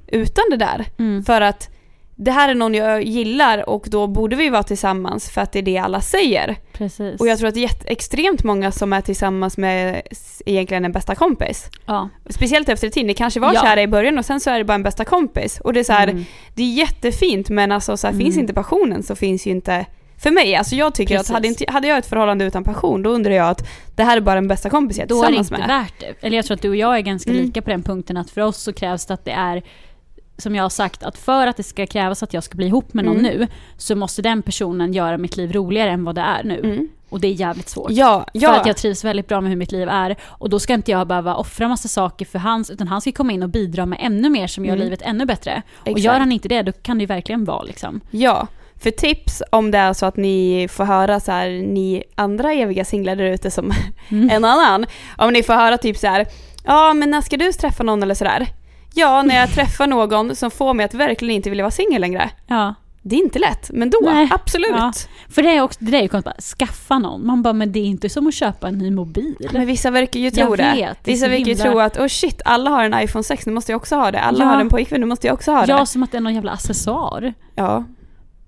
utan 0.07 0.43
det 0.49 0.57
där. 0.57 0.85
Mm. 0.99 1.23
För 1.23 1.41
att 1.41 1.69
det 2.15 2.31
här 2.31 2.49
är 2.49 2.55
någon 2.55 2.73
jag 2.73 3.03
gillar 3.03 3.69
och 3.69 3.85
då 3.89 4.07
borde 4.07 4.35
vi 4.35 4.49
vara 4.49 4.63
tillsammans 4.63 5.29
för 5.29 5.41
att 5.41 5.51
det 5.51 5.59
är 5.59 5.63
det 5.63 5.77
alla 5.77 6.01
säger. 6.01 6.55
Precis. 6.73 7.21
Och 7.21 7.27
jag 7.27 7.37
tror 7.39 7.47
att 7.47 7.53
det 7.55 7.63
är 7.63 7.71
extremt 7.85 8.43
många 8.43 8.71
som 8.71 8.93
är 8.93 9.01
tillsammans 9.01 9.57
med 9.57 10.01
egentligen 10.45 10.85
en 10.85 10.91
bästa 10.91 11.15
kompis. 11.15 11.69
ja. 11.85 12.09
Speciellt 12.29 12.69
efter 12.69 12.87
ett 12.87 12.93
tid, 12.93 13.05
ni 13.05 13.13
kanske 13.13 13.39
var 13.39 13.53
Ja. 13.53 13.61
kära 13.61 13.81
i 13.81 13.87
början 13.87 14.17
och 14.17 14.25
sen 14.25 14.39
så 14.39 14.49
är 14.49 14.57
det 14.57 14.63
bara 14.65 14.73
en 14.75 14.83
bästa 14.83 15.05
kompis. 15.05 15.59
Och 15.63 15.73
det 15.73 15.79
är 15.79 15.83
så 15.83 15.93
här, 15.93 16.07
Mm. 16.07 16.25
det 16.55 16.63
är 16.63 16.73
jättefint 16.73 17.49
men 17.49 17.71
alltså 17.71 17.97
så 17.97 18.07
här, 18.07 18.13
finns 18.13 18.35
Mm. 18.35 18.39
inte 18.39 18.53
passionen 18.53 19.03
så 19.03 19.15
finns 19.15 19.47
ju 19.47 19.51
inte 19.51 19.85
för 20.19 20.31
mig, 20.31 20.55
alltså 20.55 20.75
jag 20.75 20.95
tycker 20.95 21.15
Precis. 21.17 21.29
att 21.29 21.33
hade, 21.33 21.47
inte, 21.47 21.65
hade 21.67 21.87
jag 21.87 21.97
ett 21.97 22.05
förhållande 22.05 22.45
utan 22.45 22.63
passion 22.63 23.01
då 23.03 23.09
undrar 23.09 23.31
jag 23.31 23.49
att 23.49 23.67
det 23.95 24.03
här 24.03 24.17
är 24.17 24.21
bara 24.21 24.37
en 24.37 24.47
bästa 24.47 24.69
kompis 24.69 24.97
jag 24.97 25.05
är 25.05 25.09
Då 25.09 25.23
är 25.23 25.31
det 25.31 25.37
tillsammans 25.37 25.51
inte 25.61 25.73
med. 25.73 25.81
värt 25.83 25.99
det. 26.21 26.27
Eller 26.27 26.35
jag 26.37 26.45
tror 26.45 26.55
att 26.55 26.61
du 26.61 26.69
och 26.69 26.75
jag 26.75 26.95
är 26.97 27.01
ganska 27.01 27.31
Mm. 27.31 27.43
lika 27.45 27.61
på 27.61 27.69
den 27.69 27.83
punkten 27.83 28.17
att 28.17 28.29
för 28.29 28.41
oss 28.41 28.57
så 28.57 28.73
krävs 28.73 29.05
det 29.05 29.13
att 29.13 29.25
det 29.25 29.31
är 29.31 29.63
som 30.37 30.55
jag 30.55 30.63
har 30.63 30.69
sagt, 30.69 31.03
att 31.03 31.17
för 31.17 31.47
att 31.47 31.57
det 31.57 31.63
ska 31.63 31.85
krävas 31.85 32.23
att 32.23 32.33
jag 32.33 32.43
ska 32.43 32.57
bli 32.57 32.67
ihop 32.67 32.93
med 32.93 33.05
någon 33.05 33.19
Mm. 33.19 33.31
nu 33.37 33.47
så 33.77 33.95
måste 33.95 34.21
den 34.21 34.41
personen 34.41 34.93
göra 34.93 35.17
mitt 35.17 35.37
liv 35.37 35.51
roligare 35.53 35.89
än 35.91 36.03
vad 36.03 36.15
det 36.15 36.21
är 36.21 36.43
nu. 36.43 36.59
Mm. 36.59 36.89
Och 37.09 37.19
det 37.19 37.27
är 37.27 37.31
jävligt 37.31 37.69
svårt. 37.69 37.91
Ja, 37.91 38.25
För 38.33 38.39
ja. 38.39 38.59
att 38.59 38.65
jag 38.67 38.77
trivs 38.77 39.03
väldigt 39.03 39.27
bra 39.27 39.41
med 39.41 39.49
hur 39.49 39.57
mitt 39.57 39.71
liv 39.71 39.89
är. 39.89 40.15
Och 40.23 40.49
då 40.49 40.59
ska 40.59 40.73
inte 40.73 40.91
jag 40.91 41.07
behöva 41.07 41.35
offra 41.35 41.67
massa 41.67 41.87
saker 41.87 42.25
för 42.25 42.39
hans, 42.39 42.69
utan 42.69 42.87
han 42.87 43.01
ska 43.01 43.11
komma 43.11 43.31
in 43.31 43.43
och 43.43 43.49
bidra 43.49 43.85
med 43.85 43.99
ännu 44.01 44.29
mer 44.29 44.47
som 44.47 44.65
gör 44.65 44.73
Mm. 44.73 44.83
livet 44.83 45.01
ännu 45.01 45.25
bättre. 45.25 45.61
Och 45.81 45.87
Exakt. 45.87 46.03
gör 46.03 46.19
han 46.19 46.31
inte 46.31 46.47
det, 46.47 46.61
då 46.61 46.71
kan 46.71 46.97
det 46.97 47.01
ju 47.01 47.05
verkligen 47.07 47.45
vara 47.45 47.61
liksom. 47.63 48.01
Ja, 48.11 48.47
för 48.79 48.91
tips 48.91 49.43
om 49.49 49.71
det 49.71 49.77
är 49.77 49.93
så 49.93 50.05
att 50.05 50.17
ni 50.17 50.67
får 50.71 50.83
höra 50.83 51.19
så 51.19 51.31
här, 51.31 51.49
ni 51.49 52.03
andra 52.15 52.53
eviga 52.53 52.85
singlar 52.85 53.15
där 53.15 53.25
ute 53.25 53.51
som 53.51 53.71
Mm. 54.09 54.29
en 54.31 54.45
annan, 54.45 54.85
om 55.17 55.33
ni 55.33 55.43
får 55.43 55.53
höra 55.53 55.77
typ 55.77 55.97
så 55.97 56.07
här, 56.07 56.27
ja 56.63 56.93
men 56.93 57.11
när 57.11 57.21
ska 57.21 57.37
du 57.37 57.51
träffa 57.51 57.83
någon 57.83 58.03
eller 58.03 58.15
sådär? 58.15 58.47
Ja, 58.93 59.21
när 59.21 59.35
jag 59.35 59.49
träffar 59.53 59.87
någon 59.87 60.35
som 60.35 60.51
får 60.51 60.73
mig 60.73 60.85
att 60.85 60.93
verkligen 60.93 61.35
inte 61.35 61.49
vilja 61.49 61.63
vara 61.63 61.71
singel 61.71 62.01
längre. 62.01 62.29
Ja. 62.47 62.73
Det 63.01 63.15
är 63.15 63.19
inte 63.19 63.39
lätt, 63.39 63.69
men 63.73 63.89
då, 63.89 63.97
Nej. 64.03 64.27
absolut. 64.31 64.69
Ja. 64.71 64.91
För 65.29 65.41
det 65.43 65.49
är 65.55 65.61
också, 65.61 65.79
det 65.81 65.97
är 65.97 66.01
ju 66.01 66.07
konstigt, 66.07 66.43
skaffa 66.43 66.99
någon. 66.99 67.25
Man 67.27 67.41
bara, 67.41 67.53
men 67.53 67.71
det 67.71 67.79
är 67.79 67.83
inte 67.85 68.09
som 68.09 68.27
att 68.27 68.33
köpa 68.33 68.67
en 68.67 68.77
ny 68.77 68.91
mobil. 68.91 69.49
Men 69.51 69.65
vissa 69.65 69.91
verkar 69.91 70.19
ju 70.19 70.31
tro 70.31 70.43
Jag 70.43 70.57
det. 70.57 70.71
vet, 70.75 70.97
vissa 71.03 71.27
verkar 71.27 71.45
ju 71.45 71.55
tro 71.55 71.79
att, 71.79 71.97
oh 71.99 72.07
shit, 72.07 72.41
alla 72.45 72.69
har 72.69 72.83
en 72.83 73.03
iPhone 73.03 73.23
6, 73.23 73.45
nu 73.45 73.51
måste 73.53 73.71
jag 73.71 73.77
också 73.77 73.95
ha 73.95 74.11
det. 74.11 74.19
Alla 74.19 74.43
Ja. 74.45 74.49
har 74.49 74.61
en 74.61 74.69
pojkvän, 74.69 75.01
nu 75.01 75.07
måste 75.07 75.27
jag 75.27 75.33
också 75.33 75.51
ha 75.51 75.65
det. 75.65 75.71
Ja, 75.71 75.85
som 75.85 76.03
att 76.03 76.11
det 76.11 76.17
är 76.17 76.21
någon 76.21 76.33
jävla 76.35 76.51
accessoar. 76.51 77.33
Ja. 77.55 77.83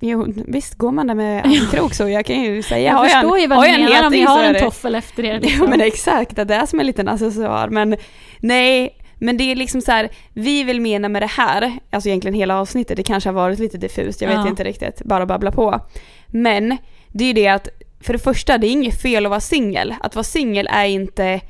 Jo, 0.04 0.28
visst 0.48 0.76
går 0.76 0.92
man 0.92 1.08
där 1.08 1.16
med 1.16 1.46
armkrok 1.46 1.94
så 1.94 2.10
jag 2.10 2.26
kan 2.26 2.42
ju 2.42 2.62
säga, 2.64 2.90
Jag 2.92 2.98
har 2.98 3.04
jag 3.06 3.12
förstår 3.12 3.36
en, 3.36 3.42
ju 3.42 3.48
vad 3.48 3.66
en 3.68 3.82
menar 3.86 4.06
om 4.06 4.12
ni 4.12 4.22
har 4.22 4.44
en 4.44 4.60
toffel 4.60 4.96
efter 4.96 5.26
er. 5.26 5.40
Liksom. 5.42 5.70
men 5.70 5.82
exakt, 5.82 6.40
att 6.40 6.48
det 6.48 6.56
är 6.56 6.66
som 6.66 6.80
en 6.80 6.86
liten 6.86 7.08
accessoar. 7.08 7.68
Men 7.70 7.96
nej, 8.40 8.98
men 9.16 9.38
det 9.38 9.44
är 9.52 9.56
liksom 9.56 9.82
så 9.82 9.92
här, 9.92 10.10
vi 10.34 10.64
vill 10.64 10.82
mena 10.82 11.10
med 11.10 11.22
det 11.22 11.30
här, 11.32 11.74
alltså 11.90 12.10
egentligen 12.10 12.36
hela 12.36 12.60
avsnittet, 12.60 12.98
det 12.98 13.04
kanske 13.04 13.30
har 13.30 13.34
varit 13.34 13.60
lite 13.60 13.78
diffust, 13.78 14.22
jag 14.22 14.30
vet 14.30 14.38
Ja. 14.38 14.48
inte 14.48 14.64
riktigt, 14.64 15.02
bara 15.06 15.26
babbla 15.26 15.52
på. 15.52 15.80
Men 16.28 16.78
det 17.08 17.24
är 17.24 17.28
ju 17.28 17.34
det 17.34 17.48
att, 17.48 17.68
för 18.02 18.14
det 18.14 18.20
första, 18.20 18.58
det 18.58 18.68
är 18.68 18.72
inget 18.72 19.02
fel 19.02 19.26
att 19.26 19.30
vara 19.30 19.40
singel. 19.40 19.96
Att 20.00 20.16
vara 20.16 20.24
singel 20.24 20.68
är 20.72 20.86
inte 20.86 21.42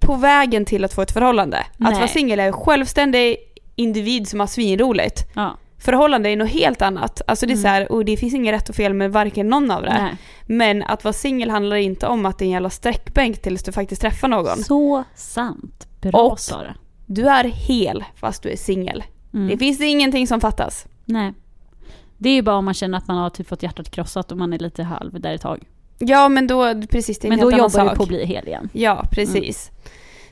på 0.00 0.14
vägen 0.14 0.64
till 0.64 0.84
att 0.84 0.94
få 0.94 1.02
ett 1.02 1.12
förhållande. 1.12 1.58
Att 1.58 1.66
Nej. 1.78 1.94
vara 1.94 2.08
singel 2.08 2.40
är 2.40 2.46
en 2.46 2.52
självständig 2.52 3.36
individ 3.76 4.28
som 4.28 4.40
har 4.40 4.46
svinroligt. 4.46 5.22
Ja, 5.34 5.56
Förhållande 5.80 6.28
är 6.30 6.36
något 6.36 6.48
helt 6.50 6.82
annat. 6.82 7.22
Alltså 7.26 7.46
det 7.46 7.52
är 7.52 7.54
Mm. 7.54 7.62
så 7.62 7.68
här, 7.68 7.92
och 7.92 8.04
det 8.04 8.16
finns 8.16 8.34
inget 8.34 8.54
rätt 8.54 8.68
och 8.68 8.74
fel 8.74 8.94
med 8.94 9.12
varken 9.12 9.48
någon 9.48 9.70
av 9.70 9.82
det. 9.82 9.92
nej. 10.02 10.14
Men 10.46 10.82
att 10.82 11.04
vara 11.04 11.12
singel 11.12 11.50
handlar 11.50 11.76
inte 11.76 12.06
om 12.06 12.26
att 12.26 12.38
det 12.38 12.44
är 12.44 12.46
en 12.46 12.52
jävla 12.52 12.70
sträckbänk 12.70 13.42
tills 13.42 13.62
du 13.62 13.72
faktiskt 13.72 14.00
träffar 14.02 14.28
någon. 14.28 14.58
Så 14.64 15.04
sant. 15.14 15.86
Bra 16.00 16.20
Och- 16.20 16.40
Sara. 16.40 16.74
Du 17.06 17.28
är 17.28 17.44
hel 17.44 18.04
fast 18.16 18.42
du 18.42 18.50
är 18.50 18.56
singel. 18.56 19.04
Mm. 19.34 19.48
Det 19.48 19.58
finns 19.58 19.80
ingenting 19.80 20.26
som 20.26 20.40
fattas. 20.40 20.86
Nej. 21.04 21.32
Det 22.18 22.28
är 22.30 22.34
ju 22.34 22.42
bara 22.42 22.56
om 22.56 22.64
man 22.64 22.74
känner 22.74 22.98
att 22.98 23.08
man 23.08 23.16
har 23.16 23.30
typ 23.30 23.48
fått 23.48 23.62
hjärtat 23.62 23.90
krossat 23.90 24.32
och 24.32 24.38
man 24.38 24.52
är 24.52 24.58
lite 24.58 24.82
halv 24.82 25.20
där 25.20 25.34
ett 25.34 25.40
tag. 25.40 25.64
Ja 25.98 26.28
men 26.28 26.46
då, 26.46 26.82
precis 26.90 27.18
det 27.18 27.28
är 27.28 27.28
en 27.28 27.30
Men 27.30 27.38
helt 27.38 27.50
då 27.50 27.56
annan 27.56 27.70
jobbar 27.70 27.84
du 27.84 27.88
sak. 27.88 27.96
på 27.96 28.02
att 28.02 28.08
bli 28.08 28.24
hel 28.24 28.46
igen. 28.48 28.68
Ja, 28.72 29.04
precis. 29.10 29.70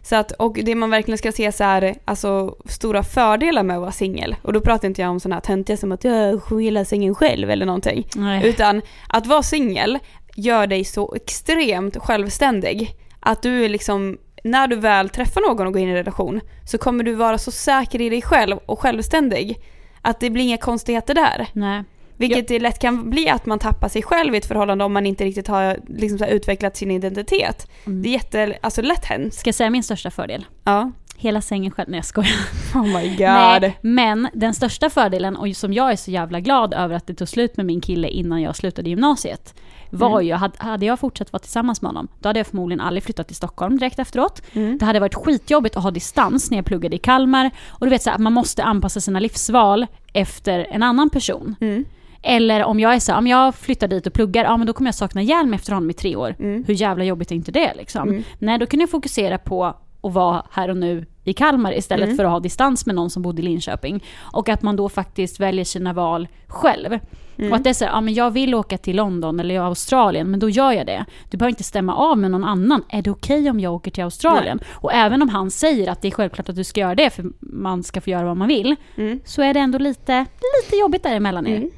Så 0.09 0.17
att, 0.17 0.33
och 0.33 0.59
det 0.63 0.75
man 0.75 0.91
verkligen 0.91 1.19
ska 1.19 1.33
se 1.33 1.53
så 1.53 1.65
här, 1.65 1.95
alltså 2.05 2.57
stora 2.65 3.03
fördelar 3.03 3.63
med 3.63 3.77
att 3.77 3.81
vara 3.81 3.93
singel. 3.93 4.37
Och 4.43 4.53
då 4.53 4.61
pratar 4.61 4.89
inte 4.89 5.03
jag 5.03 5.11
om 5.11 5.21
sådana 5.21 5.37
här 5.37 5.41
töntiga 5.41 5.77
som 5.77 5.93
att 5.93 6.05
jag 6.05 6.41
gillar 6.61 6.85
singeln 6.85 7.15
själv 7.15 7.51
eller 7.51 7.67
någonting. 7.67 8.07
Nej. 8.17 8.49
Utan 8.49 8.83
att 9.09 9.27
vara 9.27 9.43
singel 9.43 9.99
gör 10.37 10.67
dig 10.67 10.85
så 10.85 11.15
extremt 11.15 11.97
självständig. 11.97 12.97
Att 13.21 13.43
du 13.43 13.65
är 13.65 13.69
liksom 13.69 14.19
när 14.45 14.67
du 14.67 14.77
väl 14.77 15.09
träffar 15.09 15.41
någon 15.41 15.67
och 15.67 15.73
går 15.73 15.83
in 15.83 15.89
i 15.89 15.91
en 15.91 15.97
relation 15.97 16.41
så 16.65 16.79
kommer 16.79 17.05
du 17.05 17.15
vara 17.15 17.39
så 17.39 17.51
säker 17.51 18.01
i 18.01 18.09
dig 18.09 18.23
själv 18.23 18.57
och 18.67 18.81
självständig 18.81 19.61
att 20.03 20.21
det 20.21 20.31
blir 20.31 20.45
inga 20.45 20.57
konstigheter 20.57 21.15
där. 21.15 21.47
Nej. 21.53 21.85
Vilket 22.19 22.49
det 22.49 22.59
lätt 22.59 22.79
kan 22.79 23.11
bli 23.11 23.29
att 23.29 23.47
man 23.47 23.59
tappar 23.59 23.89
sig 23.89 24.03
själv 24.03 24.35
i 24.35 24.39
ett 24.39 24.47
förhållande 24.47 24.85
om 24.85 24.93
man 24.93 25.07
inte 25.07 25.25
riktigt 25.25 25.49
har 25.49 25.79
liksom 25.89 26.29
utvecklat 26.29 26.77
sin 26.77 26.91
identitet. 26.91 27.71
Mm. 27.87 28.03
Det 28.03 28.09
är 28.09 28.13
jätte, 28.13 28.59
alltså 28.61 28.83
lätt 28.83 29.05
hänt. 29.05 29.35
Ska 29.35 29.49
jag 29.49 29.55
säga 29.55 29.71
min 29.71 29.83
största 29.83 30.11
fördel? 30.11 30.45
Ja. 30.65 30.93
Hela 31.17 31.41
sängen 31.41 31.71
själv. 31.71 31.89
Nej 31.91 31.99
jag 31.99 32.05
skojar. 32.05 32.31
Oh 32.75 32.87
my 32.87 33.09
god. 33.09 33.19
Nej, 33.21 33.79
men 33.81 34.29
den 34.35 34.55
största 34.55 34.91
fördelen, 34.91 35.37
och 35.37 35.57
som 35.57 35.73
jag 35.73 35.93
är 35.93 35.97
så 35.97 36.11
jävla 36.11 36.41
glad 36.41 36.75
över 36.75 36.95
att 36.95 37.07
det 37.07 37.15
tog 37.15 37.29
slut 37.29 37.57
med 37.57 37.67
min 37.67 37.81
kille 37.81 38.09
innan 38.09 38.43
jag 38.43 38.57
slutade 38.57 38.91
gymnasiet, 38.91 39.55
var 39.91 40.21
Mm. 40.21 40.27
ju, 40.27 40.35
hade, 40.59 40.87
jag 40.87 40.99
fortsatt 41.01 41.33
vara 41.33 41.41
tillsammans 41.41 41.83
med 41.83 41.89
honom, 41.89 42.09
då 42.21 42.29
hade 42.29 42.39
jag 42.41 42.47
förmodligen 42.47 42.81
aldrig 42.81 43.03
flyttat 43.03 43.27
till 43.27 43.37
Stockholm 43.37 43.79
direkt 43.79 43.99
efteråt. 43.99 44.43
Mm. 44.53 44.79
Det 44.79 44.85
hade 44.87 45.01
varit 45.01 45.15
skitjobbigt 45.15 45.77
att 45.77 45.83
ha 45.83 45.91
distans 45.91 46.51
när 46.51 46.59
jag 46.59 46.65
pluggade 46.65 46.97
i 46.97 46.99
Kalmar. 46.99 47.51
Och 47.69 47.87
du 47.87 47.91
vet 47.91 48.03
så 48.03 48.11
här, 48.11 48.19
man 48.19 48.33
måste 48.33 48.65
anpassa 48.65 49.01
sina 49.01 49.21
livsval 49.21 49.87
efter 50.13 50.67
en 50.71 50.83
annan 50.83 51.11
person. 51.11 51.55
Mm. 51.61 51.85
Eller 52.29 52.65
om 52.65 52.81
jag 52.81 52.95
är 52.95 52.99
så 52.99 53.13
här, 53.13 53.19
om 53.19 53.27
jag 53.27 53.55
flyttar 53.55 53.89
dit 53.89 54.07
och 54.07 54.13
pluggar, 54.13 54.45
ja 54.45 54.57
men 54.57 54.67
då 54.67 54.73
kommer 54.73 54.89
jag 54.89 54.95
sakna 54.95 55.23
hjälm 55.23 55.55
efter 55.55 55.73
honom 55.73 55.91
i 55.91 55.93
tre 55.93 56.17
år. 56.17 56.35
Mm. 56.39 56.65
Hur 56.67 56.75
jävla 56.75 57.05
jobbigt 57.05 57.31
är 57.31 57.35
inte 57.35 57.53
det 57.53 57.73
liksom? 57.77 58.09
Mm. 58.09 58.23
Nej, 58.39 58.59
då 58.59 58.67
kunde 58.67 58.83
jag 58.83 58.91
fokusera 58.91 59.39
på 59.39 59.65
att 59.65 60.13
vara 60.15 60.43
här 60.51 60.69
och 60.71 60.77
nu 60.77 61.07
i 61.25 61.33
Kalmar 61.33 61.73
istället 61.79 62.05
Mm. 62.07 62.17
för 62.17 62.25
att 62.25 62.31
ha 62.31 62.41
distans 62.41 62.87
med 62.87 62.95
någon 62.95 63.11
som 63.11 63.23
bodde 63.23 63.43
i 63.43 63.45
Linköping. 63.45 64.05
Och 64.33 64.49
att 64.49 64.63
man 64.63 64.77
då 64.77 64.89
faktiskt 64.89 65.41
väljer 65.41 65.65
sina 65.65 65.93
val 65.93 66.29
själv. 66.47 66.99
Mm. 67.39 67.51
Och 67.51 67.57
att 67.57 67.65
det 67.65 67.71
är 67.71 67.75
så 67.75 67.85
här, 67.85 67.93
ja 67.93 68.01
men 68.01 68.15
jag 68.15 68.31
vill 68.31 68.55
åka 68.55 68.79
till 68.79 68.97
London 68.97 69.41
eller 69.41 69.61
Australien, 69.61 70.31
men 70.31 70.41
då 70.41 70.49
gör 70.49 70.73
jag 70.73 70.87
det. 70.87 71.05
Du 71.31 71.37
behöver 71.39 71.51
inte 71.51 71.65
stämma 71.65 71.95
av 71.97 72.19
med 72.19 72.31
någon 72.31 72.45
annan. 72.45 72.83
Är 72.89 73.03
det 73.03 73.11
okej 73.11 73.51
om 73.51 73.61
jag 73.61 73.75
åker 73.75 73.91
till 73.91 74.05
Australien? 74.05 74.61
Och 74.75 74.93
även 74.93 75.23
om 75.23 75.29
han 75.29 75.51
säger 75.51 75.91
att 75.91 76.03
det 76.03 76.09
är 76.09 76.13
självklart 76.13 76.49
att 76.49 76.57
du 76.57 76.65
ska 76.65 76.81
göra 76.81 76.95
det, 76.95 77.11
för 77.11 77.25
man 77.41 77.83
ska 77.83 78.01
få 78.01 78.11
göra 78.11 78.25
vad 78.27 78.37
man 78.37 78.49
vill, 78.49 78.77
Mm. 78.97 79.21
så 79.25 79.43
är 79.43 79.55
det 79.55 79.61
ändå 79.61 79.79
lite, 79.79 80.25
lite 80.65 80.77
jobbigt 80.77 81.03
däremellan 81.03 81.47
er. 81.47 81.57
Mm. 81.57 81.71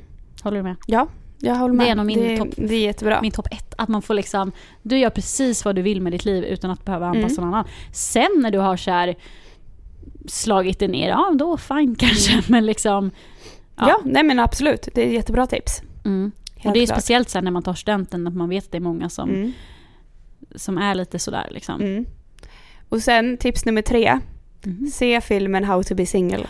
Håller 0.42 0.56
du 0.56 0.62
med? 0.62 0.76
Ja, 0.86 1.08
jag 1.38 1.54
håller 1.54 1.74
med. 1.74 1.86
Det 1.86 1.90
är 1.90 1.94
nog 1.94 2.06
min 2.06 2.38
topp- 2.38 2.54
det 2.56 2.74
är 2.74 2.80
jättebra. 2.80 3.18
Min 3.22 3.32
topp 3.32 3.46
ett. 3.50 3.74
Att 3.78 3.88
man 3.88 4.02
får 4.02 4.14
liksom, 4.14 4.52
du 4.82 4.98
gör 4.98 5.10
precis 5.10 5.64
vad 5.64 5.76
du 5.76 5.82
vill 5.82 6.00
med 6.02 6.12
ditt 6.12 6.24
liv 6.24 6.44
utan 6.44 6.70
att 6.70 6.84
behöva 6.84 7.06
anpassa 7.06 7.40
Mm. 7.40 7.50
någon 7.50 7.54
annan. 7.54 7.68
Sen 7.92 8.28
när 8.36 8.50
du 8.50 8.58
har 8.58 8.76
så 8.76 8.90
här 8.90 9.14
slagit 10.28 10.78
det 10.78 10.88
ner, 10.88 11.08
ja 11.08 11.32
då 11.38 11.56
fine 11.56 11.94
kanske, 11.98 12.42
men 12.48 12.66
liksom. 12.66 13.10
ja. 13.76 14.00
nej 14.04 14.22
men 14.22 14.38
absolut. 14.38 14.88
Det 14.94 15.02
är 15.08 15.12
jättebra 15.12 15.46
tips. 15.46 15.82
Mm. 16.04 16.32
Och 16.64 16.72
det 16.72 16.80
är 16.80 16.86
klart. 16.86 16.98
speciellt 16.98 17.28
så 17.30 17.38
här 17.38 17.42
när 17.42 17.50
man 17.50 17.62
tar 17.62 17.74
studenten, 17.74 18.26
att 18.26 18.34
man 18.34 18.48
vet 18.48 18.64
att 18.64 18.70
det 18.72 18.78
är 18.78 18.80
många 18.80 19.08
som, 19.08 19.30
Mm. 19.30 19.52
som 20.54 20.78
är 20.78 20.94
lite 20.94 21.18
sådär 21.18 21.48
liksom. 21.50 21.80
Mm. 21.80 22.06
Och 22.88 23.02
sen 23.02 23.36
tips 23.36 23.64
nummer 23.64 23.82
tre. 23.82 24.18
Mhm. 24.64 24.86
Se 24.86 25.20
filmen 25.20 25.64
How 25.64 25.82
to 25.82 25.94
be 25.94 26.06
single. 26.06 26.46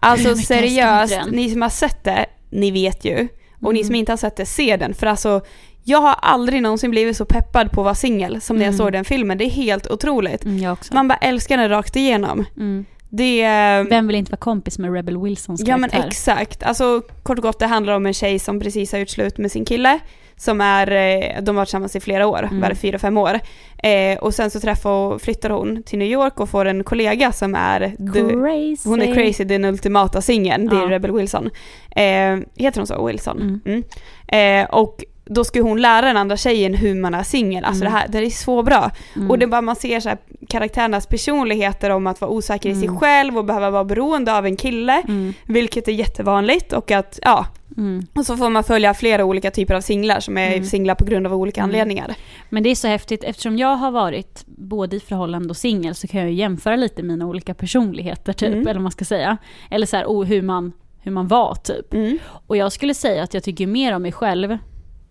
Alltså 0.00 0.34
seriöst, 0.36 1.20
ni 1.30 1.50
som 1.50 1.62
har 1.62 1.68
sett 1.68 2.04
det, 2.04 2.26
ni 2.50 2.70
vet 2.70 3.04
ju. 3.04 3.28
Och 3.62 3.72
ni 3.74 3.80
Mm. 3.80 3.86
som 3.86 3.94
inte 3.94 4.12
har 4.12 4.16
sett 4.16 4.36
det, 4.36 4.46
se 4.46 4.76
den. 4.76 4.94
För 4.94 5.06
alltså, 5.06 5.40
jag 5.84 5.98
har 6.00 6.12
aldrig 6.22 6.62
någonsin 6.62 6.90
blivit 6.90 7.16
så 7.16 7.24
peppad 7.24 7.72
på 7.72 7.80
att 7.80 7.84
vara 7.84 7.94
singel 7.94 8.40
som 8.40 8.56
när 8.56 8.64
jag 8.64 8.74
Mm. 8.74 8.78
såg 8.78 8.92
den 8.92 9.04
filmen. 9.04 9.38
Det 9.38 9.44
är 9.44 9.50
helt 9.50 9.86
otroligt. 9.90 10.44
Mm. 10.44 10.76
Man 10.92 11.08
bara 11.08 11.18
älskar 11.18 11.56
den 11.56 11.68
rakt 11.68 11.96
igenom. 11.96 12.44
Mm. 12.56 12.84
Det. 13.10 13.42
Vem 13.90 14.06
vill 14.06 14.16
inte 14.16 14.30
vara 14.32 14.36
kompis 14.40 14.78
med 14.78 14.92
Rebel 14.94 15.18
Wilsons 15.22 15.62
Ja 15.66 15.76
men 15.76 15.90
karaktär? 15.90 16.08
exakt. 16.08 16.62
Alltså 16.62 17.02
kort 17.22 17.38
och 17.38 17.42
gott 17.42 17.58
det 17.58 17.66
handlar 17.66 17.92
om 17.92 18.06
en 18.06 18.14
tjej 18.14 18.38
som 18.38 18.60
precis 18.60 18.92
har 18.92 18.98
gjort 18.98 19.08
slut 19.08 19.38
med 19.38 19.52
sin 19.52 19.64
kille. 19.64 19.98
Som 20.38 20.60
är, 20.60 20.90
eh, 20.90 21.42
de 21.42 21.48
har 21.50 21.54
varit 21.54 21.66
tillsammans 21.68 21.96
i 21.96 22.00
flera 22.00 22.26
år, 22.26 22.42
Mm. 22.42 22.60
bara 22.60 22.74
fyra, 22.74 22.98
fem 22.98 23.16
år. 23.16 23.40
Eh, 23.82 24.18
och 24.18 24.34
sen 24.34 24.50
så 24.50 24.60
träffar 24.60 24.90
och 24.90 25.22
flyttar 25.22 25.50
hon 25.50 25.82
till 25.82 25.98
New 25.98 26.08
York 26.08 26.40
och 26.40 26.48
får 26.48 26.64
en 26.64 26.84
kollega 26.84 27.32
som 27.32 27.54
är 27.54 27.80
the, 28.12 28.20
Crazy. 28.20 28.88
hon 28.88 29.02
är 29.02 29.14
crazy, 29.14 29.44
den 29.44 29.64
ultimata 29.64 30.20
singeln, 30.20 30.68
det 30.68 30.76
är 30.76 30.80
Ja. 30.82 30.90
Rebel 30.90 31.12
Wilson. 31.12 31.50
Eh, 31.90 32.36
heter 32.56 32.76
hon 32.76 32.86
så? 32.86 33.06
Wilson? 33.06 33.60
Mm. 33.66 33.82
Mm. 34.28 34.64
Eh, 34.64 34.70
och 34.70 35.04
då 35.30 35.44
ska 35.44 35.60
hon 35.62 35.80
lära 35.82 36.06
den 36.06 36.16
andra 36.16 36.36
tjejen 36.36 36.74
hur 36.74 36.94
man 36.94 37.14
är 37.14 37.22
singel. 37.22 37.64
Alltså 37.64 37.82
Mm. 37.84 37.92
det 37.92 37.98
här, 37.98 38.08
det 38.08 38.18
är 38.18 38.30
så 38.30 38.62
bra. 38.62 38.90
Mm. 39.16 39.30
Och 39.30 39.38
det 39.38 39.44
är 39.44 39.46
bara 39.46 39.60
man 39.62 39.76
ser 39.76 40.00
så 40.00 40.08
här, 40.08 40.18
karaktärernas 40.48 41.06
personligheter 41.06 41.90
om 41.90 42.06
att 42.06 42.20
vara 42.20 42.30
osäker 42.30 42.70
i 42.70 42.74
sig 42.74 42.84
Mm. 42.86 42.98
själv 42.98 43.38
och 43.38 43.44
behöva 43.44 43.70
vara 43.70 43.84
beroende 43.84 44.36
av 44.38 44.46
en 44.46 44.56
kille. 44.56 45.02
Mm. 45.08 45.34
Vilket 45.46 45.88
är 45.88 45.92
jättevanligt 45.92 46.72
och 46.72 46.90
att, 46.90 47.18
ja, 47.22 47.46
Mm. 47.78 48.06
och 48.14 48.26
så 48.26 48.36
får 48.36 48.50
man 48.50 48.64
följa 48.64 48.94
flera 48.94 49.24
olika 49.24 49.50
typer 49.50 49.74
av 49.74 49.80
singlar 49.80 50.20
som 50.20 50.38
är 50.38 50.52
Mm. 50.52 50.64
singlar 50.64 50.94
på 50.94 51.04
grund 51.04 51.26
av 51.26 51.34
olika 51.34 51.60
Mm. 51.60 51.70
anledningar. 51.70 52.14
Men 52.50 52.62
det 52.62 52.68
är 52.70 52.74
så 52.74 52.88
häftigt, 52.88 53.24
eftersom 53.24 53.58
jag 53.58 53.76
har 53.76 53.90
varit 53.90 54.44
både 54.46 54.96
i 54.96 55.00
förhållande 55.00 55.48
och 55.50 55.56
singel 55.56 55.94
så 55.94 56.06
kan 56.08 56.20
jag 56.20 56.32
jämföra 56.32 56.76
lite 56.76 57.02
mina 57.02 57.26
olika 57.26 57.54
personligheter 57.54 58.32
typ, 58.32 58.48
Mm. 58.48 58.60
eller 58.60 58.74
vad 58.74 58.82
man 58.82 58.92
ska 58.92 59.04
säga. 59.04 59.36
Eller 59.70 59.86
så 59.86 59.96
här, 59.96 60.04
oh, 60.06 60.24
hur, 60.24 60.42
man, 60.42 60.72
hur 60.98 61.12
man 61.12 61.28
var 61.28 61.54
typ. 61.54 61.94
Mm. 61.94 62.18
Och 62.46 62.56
jag 62.56 62.72
skulle 62.72 62.94
säga 62.94 63.22
att 63.22 63.34
jag 63.34 63.42
tycker 63.42 63.66
mer 63.66 63.94
om 63.94 64.02
mig 64.02 64.12
själv 64.12 64.58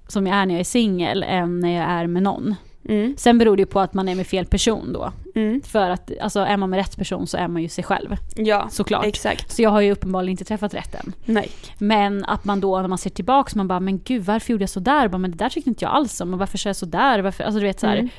som 0.08 0.28
jag 0.28 0.36
är 0.36 0.46
när 0.46 0.54
jag 0.54 0.60
är 0.60 0.64
singel 0.64 1.24
än 1.24 1.60
när 1.60 1.74
jag 1.76 1.86
är 1.90 2.08
med 2.08 2.24
någon. 2.24 2.56
Mm. 2.88 3.14
Sen 3.18 3.38
beror 3.38 3.56
det 3.58 3.62
ju 3.62 3.66
på 3.66 3.80
att 3.80 3.94
man 3.94 4.10
är 4.10 4.16
med 4.16 4.28
fel 4.28 4.46
person 4.46 4.94
då. 4.94 5.12
Mm. 5.36 5.62
För 5.62 5.90
att 5.90 6.12
alltså, 6.22 6.40
är 6.40 6.58
man 6.58 6.70
med 6.70 6.78
rätt 6.78 6.98
person 6.98 7.28
så 7.28 7.38
är 7.38 7.48
man 7.48 7.62
ju 7.62 7.70
sig 7.70 7.84
själv, 7.84 8.16
Ja, 8.36 8.68
såklart. 8.72 9.06
exakt. 9.06 9.52
Så 9.52 9.62
jag 9.62 9.70
har 9.70 9.82
ju 9.82 9.92
uppenbarligen 9.92 10.32
inte 10.32 10.46
träffat 10.46 10.74
rätt 10.74 10.96
än. 10.96 11.14
Nej. 11.26 11.50
Men 11.78 12.26
att 12.26 12.46
man 12.46 12.60
då 12.60 12.82
när 12.82 12.88
man 12.88 12.98
ser 12.98 13.10
tillbaka 13.10 13.52
man 13.56 13.68
bara, 13.68 13.80
men 13.80 14.00
gud 14.04 14.24
varför 14.24 14.52
gjorde 14.52 14.62
jag 14.64 14.70
sådär? 14.70 15.08
Bara, 15.08 15.18
men 15.18 15.32
det 15.32 15.38
där 15.38 15.50
tyckte 15.50 15.70
inte 15.70 15.86
jag 15.86 15.92
alls 15.92 16.22
om. 16.22 16.34
Och 16.34 16.40
varför 16.40 16.58
kör 16.58 16.70
jag 16.70 16.76
sådär? 16.76 17.20
Varför? 17.20 17.44
Alltså 17.44 17.60
du 17.60 17.66
vet 17.66 17.80
så 17.80 17.88
här, 17.88 17.98
Mm. 17.98 18.10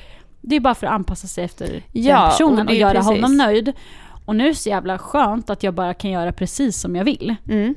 Det 0.41 0.55
är 0.55 0.59
bara 0.59 0.75
för 0.75 0.87
att 0.87 0.93
anpassa 0.93 1.27
sig 1.27 1.43
efter 1.43 1.83
Ja, 1.91 2.19
den 2.21 2.29
personen 2.29 2.59
och 2.67 2.71
och, 2.71 2.77
göra 2.77 2.93
precis. 2.93 3.07
honom 3.09 3.37
nöjd. 3.37 3.73
Och 4.25 4.35
nu 4.35 4.43
är 4.43 4.47
det 4.49 4.55
så 4.55 4.69
jävla 4.69 4.97
skönt 4.97 5.49
att 5.49 5.63
jag 5.63 5.73
bara 5.73 5.93
kan 5.93 6.11
göra 6.11 6.31
precis 6.31 6.79
som 6.79 6.95
jag 6.95 7.05
vill. 7.05 7.35
Mm. 7.49 7.75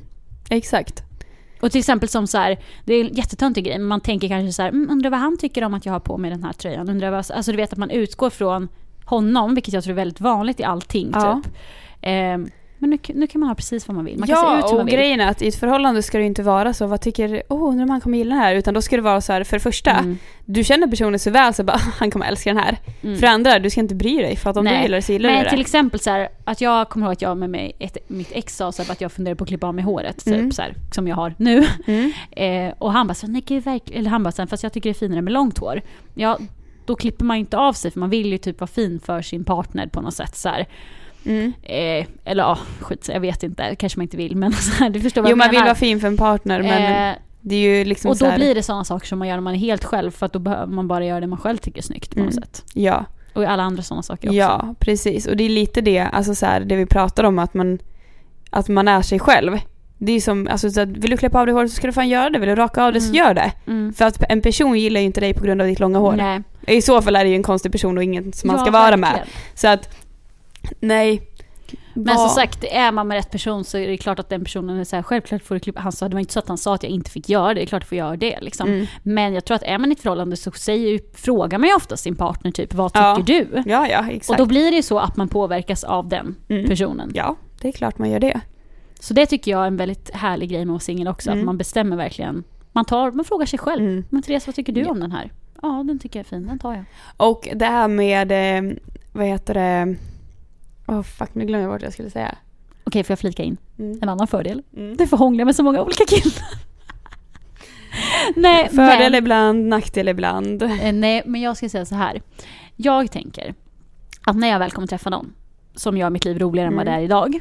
Exakt. 0.49 1.03
Och 1.63 1.71
till 1.71 1.79
exempel 1.79 2.09
som 2.09 2.27
så 2.27 2.37
här, 2.37 2.59
det 2.85 2.93
är 2.93 3.05
en 3.05 3.13
jättetöntig 3.13 3.65
grej, 3.65 3.77
men 3.77 3.87
man 3.87 4.01
tänker 4.01 4.27
kanske 4.27 4.53
så 4.53 4.61
här, 4.61 4.69
mm, 4.69 4.89
undrar 4.89 5.09
vad 5.09 5.19
han 5.19 5.37
tycker 5.37 5.63
om 5.63 5.73
att 5.73 5.85
jag 5.85 5.93
har 5.93 5.99
på 5.99 6.17
mig 6.17 6.31
den 6.31 6.43
här 6.43 6.53
tröjan. 6.53 6.89
Undrar 6.89 7.11
vad, 7.11 7.31
alltså 7.31 7.51
du 7.51 7.57
vet 7.57 7.73
att 7.73 7.79
man 7.79 7.89
utgår 7.89 8.29
från 8.29 8.69
honom, 9.05 9.55
vilket 9.55 9.73
jag 9.73 9.83
tror 9.83 9.91
är 9.91 9.95
väldigt 9.95 10.21
vanligt 10.21 10.59
i 10.59 10.63
allting 10.63 11.11
Ja. 11.13 11.41
typ. 11.43 11.53
Ehm, 12.01 12.49
men 12.83 12.89
nu, 12.89 13.13
nu 13.15 13.27
kan 13.27 13.39
man 13.39 13.49
ha 13.49 13.55
precis 13.55 13.87
vad 13.87 13.95
man 13.95 14.05
vill. 14.05 14.19
Man 14.19 14.27
kan 14.27 14.37
se 14.37 14.43
ja, 14.45 14.57
ut 14.59 14.63
hur 14.65 14.69
och 14.69 14.75
man 14.77 14.85
vill. 14.85 14.95
grejen 14.95 15.19
är 15.19 15.27
att 15.27 15.41
i 15.41 15.47
ett 15.47 15.55
förhållande 15.55 16.03
ska 16.03 16.17
det 16.17 16.23
inte 16.23 16.43
vara 16.43 16.73
så, 16.73 16.87
vad 16.87 17.01
tycker, 17.01 17.43
åh, 17.49 17.63
oh, 17.63 17.69
undrar 17.71 17.83
om 17.83 17.89
han 17.89 18.01
kommer 18.01 18.17
gilla 18.17 18.35
den 18.35 18.43
här? 18.43 18.55
Utan 18.55 18.73
då 18.73 18.81
ska 18.81 18.95
det 18.95 19.01
vara 19.01 19.21
så 19.21 19.33
här, 19.33 19.43
för 19.43 19.55
det 19.57 19.59
första, 19.59 19.91
Mm, 19.91 20.17
du 20.45 20.63
känner 20.63 20.87
personen 20.87 21.19
så 21.19 21.31
väl 21.31 21.53
så 21.53 21.63
bara, 21.63 21.77
han 21.99 22.11
kommer 22.11 22.25
älska 22.25 22.49
den 22.53 22.63
här. 22.63 22.77
mm. 23.01 23.15
För 23.15 23.21
det 23.21 23.29
andra, 23.29 23.59
du 23.59 23.69
ska 23.69 23.79
inte 23.79 23.95
bry 23.95 24.17
dig, 24.17 24.35
för 24.35 24.49
att 24.49 24.57
om 24.57 24.65
Nej. 24.65 24.77
du 24.77 24.81
gillar 24.83 24.95
det 24.97 25.01
så 25.01 25.11
gillar 25.11 25.29
du 25.29 25.35
Men 25.35 25.43
det. 25.43 25.49
till 25.49 25.61
exempel 25.61 25.99
så 25.99 26.09
här, 26.09 26.27
att 26.43 26.61
jag 26.61 26.89
kommer 26.89 27.05
ihåg 27.05 27.13
att 27.13 27.21
jag 27.21 27.37
med 27.37 27.49
mig, 27.49 27.75
ett, 27.79 27.97
mitt 28.07 28.31
ex 28.31 28.55
sa 28.57 28.71
så 28.71 28.83
här, 28.83 28.91
att 28.91 29.01
jag 29.01 29.11
funderade 29.11 29.37
på 29.37 29.43
att 29.43 29.47
klippa 29.47 29.67
av 29.67 29.75
mig 29.75 29.83
håret, 29.83 30.25
typ 30.25 30.33
Mm. 30.33 30.51
så 30.51 30.61
här, 30.61 30.73
som 30.91 31.07
jag 31.07 31.15
har 31.15 31.33
nu. 31.37 31.65
Mm. 31.87 32.11
Eh, 32.31 32.73
och 32.77 32.91
han 32.93 33.07
bara 33.07 33.13
så 33.13 33.27
nej 33.27 33.43
gud 33.47 33.67
eller 33.93 34.09
han 34.09 34.23
bara 34.23 34.31
så 34.31 34.47
fast 34.47 34.63
jag 34.63 34.73
tycker 34.73 34.89
det 34.89 34.91
är 34.91 34.99
finare 34.99 35.21
med 35.21 35.33
långt 35.33 35.57
hår. 35.57 35.81
Ja, 36.13 36.37
då 36.85 36.95
klipper 36.95 37.25
man 37.25 37.37
inte 37.37 37.57
av 37.57 37.73
sig 37.73 37.91
för 37.91 37.99
man 37.99 38.09
vill 38.09 38.31
ju 38.31 38.37
typ 38.37 38.59
vara 38.59 38.67
fin 38.67 38.99
för 38.99 39.21
sin 39.21 39.43
partner 39.43 39.87
på 39.87 40.01
något 40.01 40.13
sätt 40.13 40.35
så 40.35 40.49
här. 40.49 40.65
Mm. 41.25 41.53
Eh, 41.63 42.05
eller 42.25 42.43
ja, 42.43 42.57
skit, 42.79 43.09
jag 43.13 43.19
vet 43.19 43.43
inte, 43.43 43.75
kanske 43.75 43.99
man 43.99 44.03
inte 44.03 44.17
vill 44.17 44.35
men 44.35 44.53
så 44.53 44.71
här, 44.83 44.89
du 44.89 45.01
förstår 45.01 45.21
vad 45.21 45.29
Jo, 45.29 45.31
jag 45.31 45.37
man 45.37 45.49
vill 45.49 45.55
menar. 45.59 45.67
vara 45.67 45.75
fin 45.75 45.99
för 45.99 46.07
en 46.07 46.17
partner, 46.17 46.63
men 46.63 47.09
eh, 47.11 47.17
det 47.41 47.55
är 47.55 47.59
ju 47.59 47.85
liksom 47.85 48.11
och 48.11 48.17
då 48.17 48.25
här, 48.25 48.35
blir 48.37 48.55
det 48.55 48.63
sådana 48.63 48.83
saker 48.83 49.07
som 49.07 49.19
man 49.19 49.27
gör 49.27 49.35
när 49.35 49.41
man 49.41 49.53
är 49.53 49.57
helt 49.59 49.83
själv 49.83 50.11
för 50.11 50.25
att 50.25 50.33
då 50.33 50.39
behöver 50.39 50.73
man 50.73 50.87
bara 50.87 51.05
göra 51.05 51.19
det 51.19 51.27
man 51.27 51.39
själv 51.39 51.57
tycker 51.57 51.77
är 51.77 51.83
snyggt 51.83 52.13
på 52.15 52.19
något 52.19 52.31
Mm. 52.33 52.43
sätt. 52.43 52.63
Ja. 52.73 53.05
Och 53.33 53.43
alla 53.43 53.63
andra 53.63 53.83
sådana 53.83 54.03
saker 54.03 54.27
också. 54.27 54.35
Ja, 54.37 54.75
precis. 54.79 55.27
Och 55.27 55.37
det 55.37 55.43
är 55.43 55.49
lite 55.49 55.81
det, 55.81 55.99
alltså 55.99 56.35
så 56.35 56.45
här, 56.45 56.59
det 56.59 56.75
vi 56.75 56.85
pratar 56.85 57.23
om, 57.23 57.39
att 57.39 57.53
man, 57.53 57.79
att 58.49 58.67
man 58.69 58.87
är 58.87 59.01
sig 59.01 59.19
själv. 59.19 59.57
Det 59.97 60.11
är 60.11 60.21
som, 60.21 60.47
alltså 60.51 60.69
så 60.69 60.81
att, 60.81 60.89
vill 60.89 61.11
du 61.11 61.17
klippa 61.17 61.39
av 61.39 61.45
dig 61.45 61.55
håret 61.55 61.69
så 61.71 61.75
ska 61.75 61.87
du 61.87 61.93
fan 61.93 62.09
göra 62.09 62.29
det. 62.29 62.39
Vill 62.39 62.49
du 62.49 62.55
raka 62.55 62.83
av 62.83 62.93
det 62.93 63.01
så 63.01 63.09
Mm. 63.09 63.15
gör 63.15 63.33
det. 63.33 63.51
Mm. 63.67 63.93
För 63.93 64.05
att 64.05 64.23
en 64.29 64.41
person 64.41 64.79
gillar 64.79 64.99
ju 64.99 65.05
inte 65.05 65.19
dig 65.21 65.33
på 65.33 65.43
grund 65.45 65.61
av 65.61 65.67
ditt 65.67 65.79
långa 65.79 65.99
hår. 65.99 66.13
Nej. 66.13 66.41
I 66.67 66.81
så 66.81 67.01
fall 67.01 67.15
är 67.15 67.23
det 67.23 67.29
ju 67.29 67.35
en 67.35 67.43
konstig 67.43 67.71
person 67.71 67.97
och 67.97 68.03
ingen 68.03 68.33
som 68.33 68.47
man 68.47 68.55
Ja, 68.57 68.61
ska 68.63 68.71
vara 68.71 68.97
med. 68.97 69.09
verkligen. 69.09 69.27
Så 69.55 69.67
att, 69.67 69.95
nej. 70.79 71.29
Men 71.93 72.17
som 72.17 72.29
sagt, 72.29 72.63
är 72.63 72.91
man 72.91 73.07
med 73.07 73.15
rätt 73.15 73.31
person 73.31 73.63
så 73.63 73.77
är 73.77 73.87
det 73.87 73.97
klart 73.97 74.19
att 74.19 74.29
den 74.29 74.43
personen 74.43 74.79
är 74.79 74.83
så 74.83 74.95
här, 74.95 75.03
självklart 75.03 75.43
får 75.43 75.55
du 75.55 75.59
klippa. 75.59 75.81
Han 75.81 75.91
sa, 75.91 76.09
det 76.09 76.15
var 76.15 76.19
inte 76.19 76.33
så 76.33 76.39
att 76.39 76.47
han 76.47 76.57
sa 76.57 76.75
att 76.75 76.83
jag 76.83 76.91
inte 76.91 77.11
fick 77.11 77.29
göra 77.29 77.47
det, 77.47 77.53
det 77.53 77.61
är 77.63 77.65
klart 77.65 77.81
jag 77.83 77.87
får 77.89 77.97
göra 77.97 78.15
det 78.17 78.41
liksom. 78.41 78.67
Mm. 78.69 78.85
Men 79.03 79.33
jag 79.33 79.45
tror 79.45 79.55
att 79.55 79.63
är 79.63 79.77
man 79.77 79.89
i 79.89 79.93
ett 79.93 80.01
förhållande 80.01 80.37
så 80.37 80.51
säger, 80.51 80.99
frågar 81.13 81.57
man 81.59 81.69
ju 81.69 81.75
ofta 81.75 81.97
sin 81.97 82.15
partner 82.15 82.51
typ, 82.51 82.73
vad 82.73 82.93
tycker 82.93 83.03
Ja. 83.05 83.23
du? 83.25 83.47
Ja, 83.65 83.87
ja, 83.87 84.09
exakt. 84.09 84.29
Och 84.29 84.37
då 84.37 84.45
blir 84.49 84.71
det 84.71 84.75
ju 84.77 84.83
så 84.83 84.99
att 84.99 85.17
man 85.17 85.27
påverkas 85.27 85.83
av 85.83 86.07
den 86.09 86.35
Mm. 86.49 86.67
personen. 86.67 87.11
Ja, 87.15 87.35
det 87.61 87.67
är 87.67 87.71
klart 87.71 87.97
man 87.97 88.09
gör 88.11 88.19
det. 88.19 88.41
Så 88.99 89.13
det 89.13 89.25
tycker 89.25 89.51
jag 89.51 89.63
är 89.63 89.67
en 89.67 89.77
väldigt 89.77 90.09
härlig 90.13 90.49
grej 90.49 90.59
med 90.59 90.65
att 90.65 90.69
vara 90.69 90.79
singel 90.79 91.07
också, 91.07 91.29
Mm. 91.29 91.39
att 91.41 91.45
man 91.45 91.57
bestämmer 91.57 91.95
verkligen. 91.97 92.43
Man, 92.71 92.85
tar, 92.85 93.11
man 93.11 93.25
frågar 93.25 93.45
sig 93.45 93.59
själv. 93.59 93.81
Mm. 93.83 94.05
Men 94.09 94.21
Therese, 94.21 94.47
vad 94.47 94.55
tycker 94.55 94.73
du 94.73 94.81
Ja. 94.81 94.89
om 94.91 94.99
den 94.99 95.11
här? 95.11 95.31
Ja, 95.61 95.83
den 95.87 95.99
tycker 95.99 96.19
jag 96.19 96.25
är 96.25 96.29
fin, 96.29 96.47
den 96.47 96.59
tar 96.59 96.73
jag. 96.73 96.83
Och 97.17 97.47
det 97.55 97.65
här 97.65 97.87
med, 97.87 98.31
eh, 98.31 98.73
vad 99.11 99.25
heter 99.25 99.53
det, 99.53 99.95
åh 100.97 101.03
fuck 101.03 101.35
nu 101.35 101.45
glömde 101.45 101.61
jag 101.63 101.71
bort 101.71 101.81
vad 101.81 101.85
jag 101.87 101.93
skulle 101.93 102.09
säga. 102.09 102.35
Okej, 102.83 103.03
får 103.03 103.11
jag 103.11 103.19
flika 103.19 103.43
in 103.43 103.57
Mm. 103.79 103.99
en 104.01 104.09
annan 104.09 104.27
fördel? 104.27 104.61
Mm. 104.77 104.97
Du 104.97 105.07
får 105.07 105.17
hångla 105.17 105.45
med 105.45 105.55
så 105.55 105.63
många 105.63 105.81
olika 105.81 106.05
killar. 106.07 106.43
nej, 108.35 108.69
Fördel 108.75 109.11
men, 109.11 109.15
ibland, 109.15 109.65
nackdel 109.67 110.07
ibland. 110.07 110.63
eh, 110.63 110.93
nej, 110.93 111.23
men 111.25 111.41
jag 111.41 111.57
ska 111.57 111.69
säga 111.69 111.85
så 111.85 111.95
här. 111.95 112.21
Jag 112.75 113.11
tänker 113.11 113.53
att 114.25 114.35
när 114.35 114.47
jag 114.47 114.59
väl 114.59 114.71
kommer 114.71 114.87
träffa 114.87 115.09
någon 115.09 115.33
som 115.75 115.97
gör 115.97 116.09
mitt 116.09 116.25
liv 116.25 116.39
roligare 116.39 116.67
än 116.67 116.75
vad 116.75 116.85
det 116.85 116.91
Mm. 116.91 117.01
är 117.01 117.05
idag, 117.05 117.39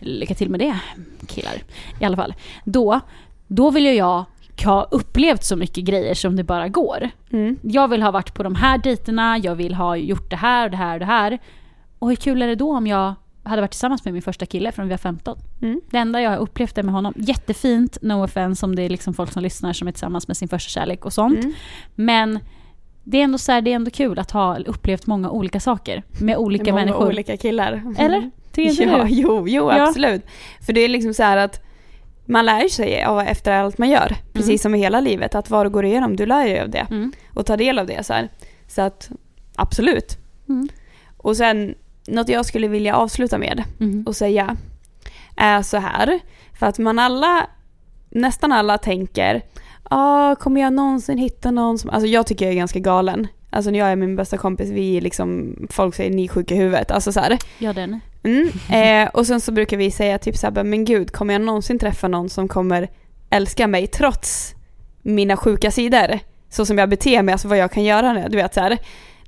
lycka 0.00 0.34
till 0.34 0.50
med 0.50 0.60
det 0.60 0.78
killar, 1.26 1.54
i 2.00 2.04
alla 2.04 2.16
fall. 2.16 2.34
Då, 2.64 3.00
då 3.46 3.70
vill 3.70 3.86
ju 3.86 3.92
jag 3.92 4.24
ha 4.64 4.82
upplevt 4.90 5.44
så 5.44 5.56
mycket 5.56 5.84
grejer 5.84 6.14
som 6.14 6.36
det 6.36 6.44
bara 6.44 6.68
går. 6.68 7.10
Mm. 7.32 7.58
Jag 7.62 7.88
vill 7.88 8.02
ha 8.02 8.10
varit 8.10 8.34
på 8.34 8.42
de 8.42 8.54
här 8.54 8.78
dejterna, 8.78 9.38
jag 9.38 9.54
vill 9.54 9.74
ha 9.74 9.96
gjort 9.96 10.30
det 10.30 10.36
här 10.36 10.64
och 10.64 10.70
det 10.70 10.76
här 10.76 10.92
och 10.94 10.98
det 11.00 11.06
här. 11.06 11.38
Och 11.98 12.08
hur 12.08 12.16
kul 12.16 12.42
är 12.42 12.46
det 12.46 12.54
då 12.54 12.76
om 12.76 12.86
jag 12.86 13.14
hade 13.42 13.62
varit 13.62 13.70
tillsammans 13.70 14.04
med 14.04 14.14
min 14.14 14.22
första 14.22 14.46
kille 14.46 14.72
från 14.72 14.84
vi 14.86 14.90
var 14.90 14.98
15? 14.98 15.38
Mm. 15.62 15.80
Det 15.90 15.98
enda 15.98 16.20
jag 16.22 16.30
har 16.30 16.36
upplevt 16.38 16.78
är 16.78 16.82
med 16.82 16.94
honom. 16.94 17.12
Jättefint, 17.16 17.98
no 18.02 18.24
offense 18.24 18.66
om 18.66 18.76
det 18.76 18.82
är 18.82 18.88
liksom 18.88 19.14
folk 19.14 19.32
som 19.32 19.42
lyssnar 19.42 19.72
som 19.72 19.88
är 19.88 19.92
tillsammans 19.92 20.28
med 20.28 20.36
sin 20.36 20.48
första 20.48 20.68
kärlek 20.68 21.04
och 21.04 21.12
sånt. 21.12 21.38
Mm. 21.38 21.52
Men 21.94 22.38
det 23.04 23.18
är 23.18 23.24
ändå 23.24 23.38
så 23.38 23.52
här, 23.52 23.60
det 23.60 23.70
är 23.70 23.74
ändå 23.74 23.90
kul 23.90 24.18
att 24.18 24.30
ha 24.30 24.58
upplevt 24.58 25.06
många 25.06 25.30
olika 25.30 25.60
saker 25.60 26.02
med 26.20 26.36
olika 26.36 26.72
många 26.72 26.84
människor. 26.84 27.06
olika 27.08 27.36
killar. 27.36 27.94
Eller? 27.98 28.30
Tycker 28.52 28.70
inte 28.70 28.82
Ja, 28.82 29.04
du? 29.04 29.10
jo, 29.10 29.48
jo 29.48 29.70
Ja. 29.72 29.88
absolut. 29.88 30.22
För 30.66 30.72
det 30.72 30.80
är 30.80 30.88
liksom 30.88 31.14
så 31.14 31.22
att 31.22 31.62
man 32.28 32.46
lär 32.46 32.68
sig 32.68 33.04
av 33.04 33.20
efter 33.20 33.52
allt 33.52 33.78
man 33.78 33.90
gör. 33.90 34.16
Precis 34.32 34.48
Mm. 34.48 34.58
som 34.58 34.74
i 34.74 34.78
hela 34.78 35.00
livet. 35.00 35.34
Att 35.34 35.50
vad 35.50 35.66
du 35.66 35.70
går 35.70 35.84
igenom, 35.84 36.16
du 36.16 36.26
lär 36.26 36.44
dig 36.44 36.60
av 36.60 36.70
det. 36.70 36.86
Mm. 36.90 37.12
Och 37.34 37.46
tar 37.46 37.56
del 37.56 37.78
av 37.78 37.86
det. 37.86 38.06
Så, 38.06 38.12
här. 38.12 38.28
så 38.68 38.82
att 38.82 39.10
absolut. 39.56 40.18
Mm. 40.48 40.68
Och 41.16 41.36
sen 41.36 41.74
något 42.08 42.28
jag 42.28 42.46
skulle 42.46 42.68
vilja 42.68 42.96
avsluta 42.96 43.38
med 43.38 43.62
Mm. 43.80 44.04
och 44.06 44.16
säga 44.16 44.56
är 45.36 45.62
så 45.62 45.76
här. 45.76 46.20
För 46.58 46.66
att 46.66 46.78
man 46.78 46.98
alla, 46.98 47.46
nästan 48.10 48.52
alla 48.52 48.78
tänker, 48.78 49.42
ah, 49.82 50.34
kommer 50.34 50.60
jag 50.60 50.72
någonsin 50.72 51.18
hitta 51.18 51.50
någon 51.50 51.78
som, 51.78 51.90
alltså 51.90 52.06
jag 52.06 52.26
tycker 52.26 52.44
jag 52.44 52.52
är 52.52 52.56
ganska 52.56 52.78
galen. 52.78 53.26
Alltså 53.50 53.70
när 53.70 53.78
jag 53.78 53.88
är 53.88 53.96
min 53.96 54.16
bästa 54.16 54.36
kompis, 54.36 54.70
vi 54.70 54.96
är 54.96 55.00
liksom, 55.00 55.56
folk 55.70 55.94
säger 55.94 56.10
ni 56.10 56.24
är 56.24 56.28
sjuka 56.28 56.54
i 56.54 56.58
huvudet. 56.58 56.90
Alltså 56.90 57.12
så 57.12 57.20
här. 57.20 57.38
Ja, 57.58 57.72
den. 57.72 58.00
Mm. 58.22 58.48
Eh, 58.70 59.08
och 59.08 59.26
sen 59.26 59.40
så 59.40 59.52
brukar 59.52 59.76
vi 59.76 59.90
säga 59.90 60.18
typ 60.18 60.36
såhär, 60.36 60.64
men 60.64 60.84
gud, 60.84 61.12
kommer 61.12 61.34
jag 61.34 61.40
någonsin 61.42 61.78
träffa 61.78 62.08
någon 62.08 62.28
som 62.28 62.48
kommer 62.48 62.88
älska 63.30 63.66
mig 63.66 63.86
trots 63.86 64.54
mina 65.02 65.36
sjuka 65.36 65.70
sidor? 65.70 66.18
Så 66.48 66.66
som 66.66 66.78
jag 66.78 66.88
beter 66.88 67.22
mig, 67.22 67.32
alltså 67.32 67.48
vad 67.48 67.58
jag 67.58 67.72
kan 67.72 67.84
göra 67.84 68.12
nu, 68.12 68.26
du 68.30 68.36
vet 68.36 68.54
såhär. 68.54 68.78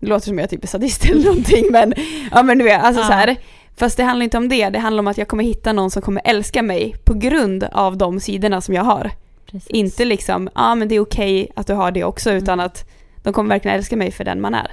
Det 0.00 0.06
låter 0.06 0.26
som 0.26 0.38
jag 0.38 0.50
typ 0.50 0.64
är 0.64 0.68
sadist 0.68 1.04
eller 1.04 1.24
någonting 1.24 1.66
men, 1.70 1.94
ja 2.32 2.42
men 2.42 2.58
du 2.58 2.64
vet, 2.64 2.82
alltså 2.82 3.02
Ja. 3.02 3.06
så 3.06 3.12
här. 3.12 3.36
Fast 3.76 3.96
det 3.96 4.02
handlar 4.04 4.24
inte 4.24 4.36
om 4.36 4.48
det, 4.48 4.68
det 4.70 4.78
handlar 4.78 5.00
om 5.00 5.06
att 5.06 5.18
jag 5.18 5.28
kommer 5.28 5.44
hitta 5.44 5.72
någon 5.72 5.90
som 5.90 6.02
kommer 6.02 6.22
älska 6.24 6.62
mig 6.62 6.94
på 7.04 7.14
grund 7.14 7.64
av 7.72 7.96
de 7.96 8.20
sidorna 8.20 8.60
som 8.60 8.74
jag 8.74 8.82
har. 8.84 9.10
Precis. 9.50 9.68
Inte 9.70 10.04
liksom, 10.04 10.44
ja 10.54 10.60
ah, 10.62 10.74
men 10.74 10.88
det 10.88 10.94
är 10.94 11.00
okej 11.00 11.50
att 11.56 11.66
du 11.66 11.72
har 11.74 11.90
det 11.90 12.04
också, 12.04 12.30
Mm. 12.30 12.42
utan 12.42 12.60
att 12.60 12.84
de 13.22 13.32
kommer 13.32 13.48
verkligen 13.48 13.76
älska 13.76 13.96
mig 13.96 14.10
för 14.10 14.24
den 14.24 14.40
man 14.40 14.54
är. 14.54 14.70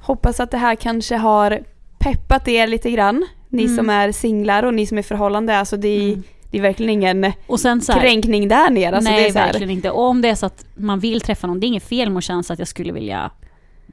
Hoppas 0.00 0.40
att 0.40 0.50
det 0.50 0.58
här 0.58 0.74
kanske 0.74 1.16
har 1.16 1.62
peppat 1.98 2.48
er 2.48 2.66
lite 2.66 2.90
grann. 2.90 3.26
Ni 3.48 3.62
Mm. 3.64 3.76
som 3.76 3.90
är 3.90 4.12
singlar 4.12 4.62
och 4.62 4.74
ni 4.74 4.86
som 4.86 4.98
är 4.98 5.02
förhållande. 5.02 5.58
Alltså 5.58 5.76
det 5.76 5.88
är, 5.88 6.08
Mm. 6.12 6.22
Det 6.54 6.58
är 6.58 6.62
verkligen 6.62 6.90
ingen 6.90 7.32
Och 7.46 7.60
sen 7.60 7.80
så 7.80 7.92
här, 7.92 8.00
kränkning 8.00 8.48
där 8.48 8.70
nere. 8.70 8.96
Alltså 8.96 9.10
nej, 9.10 9.30
verkligen 9.32 9.70
inte. 9.70 9.90
Och 9.90 10.02
om 10.02 10.22
det 10.22 10.28
är 10.28 10.34
så 10.34 10.46
att 10.46 10.64
man 10.74 10.98
vill 11.00 11.20
träffa 11.20 11.46
någon, 11.46 11.60
det 11.60 11.66
är 11.66 11.68
inget 11.68 11.88
fel 11.88 12.10
med 12.10 12.18
att 12.18 12.24
känna 12.24 12.42
att 12.48 12.58
jag 12.58 12.68
skulle 12.68 12.92
vilja 12.92 13.30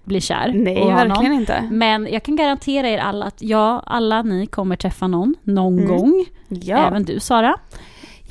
bli 0.04 0.22
kär. 0.22 0.52
Nej, 0.56 0.76
verkligen 0.76 1.08
någon. 1.32 1.34
inte. 1.34 1.68
Men 1.72 2.08
jag 2.12 2.24
kan 2.24 2.36
garantera 2.36 2.90
er 2.90 2.98
alla 2.98 3.26
att 3.26 3.42
ja, 3.42 3.84
alla 3.86 4.22
ni 4.22 4.46
kommer 4.48 4.76
träffa 4.76 5.08
någon 5.08 5.36
någon 5.44 5.74
Mm. 5.80 5.88
gång. 5.98 6.26
Ja. 6.48 6.88
Även 6.88 7.04
du 7.04 7.20
Sara. 7.20 7.56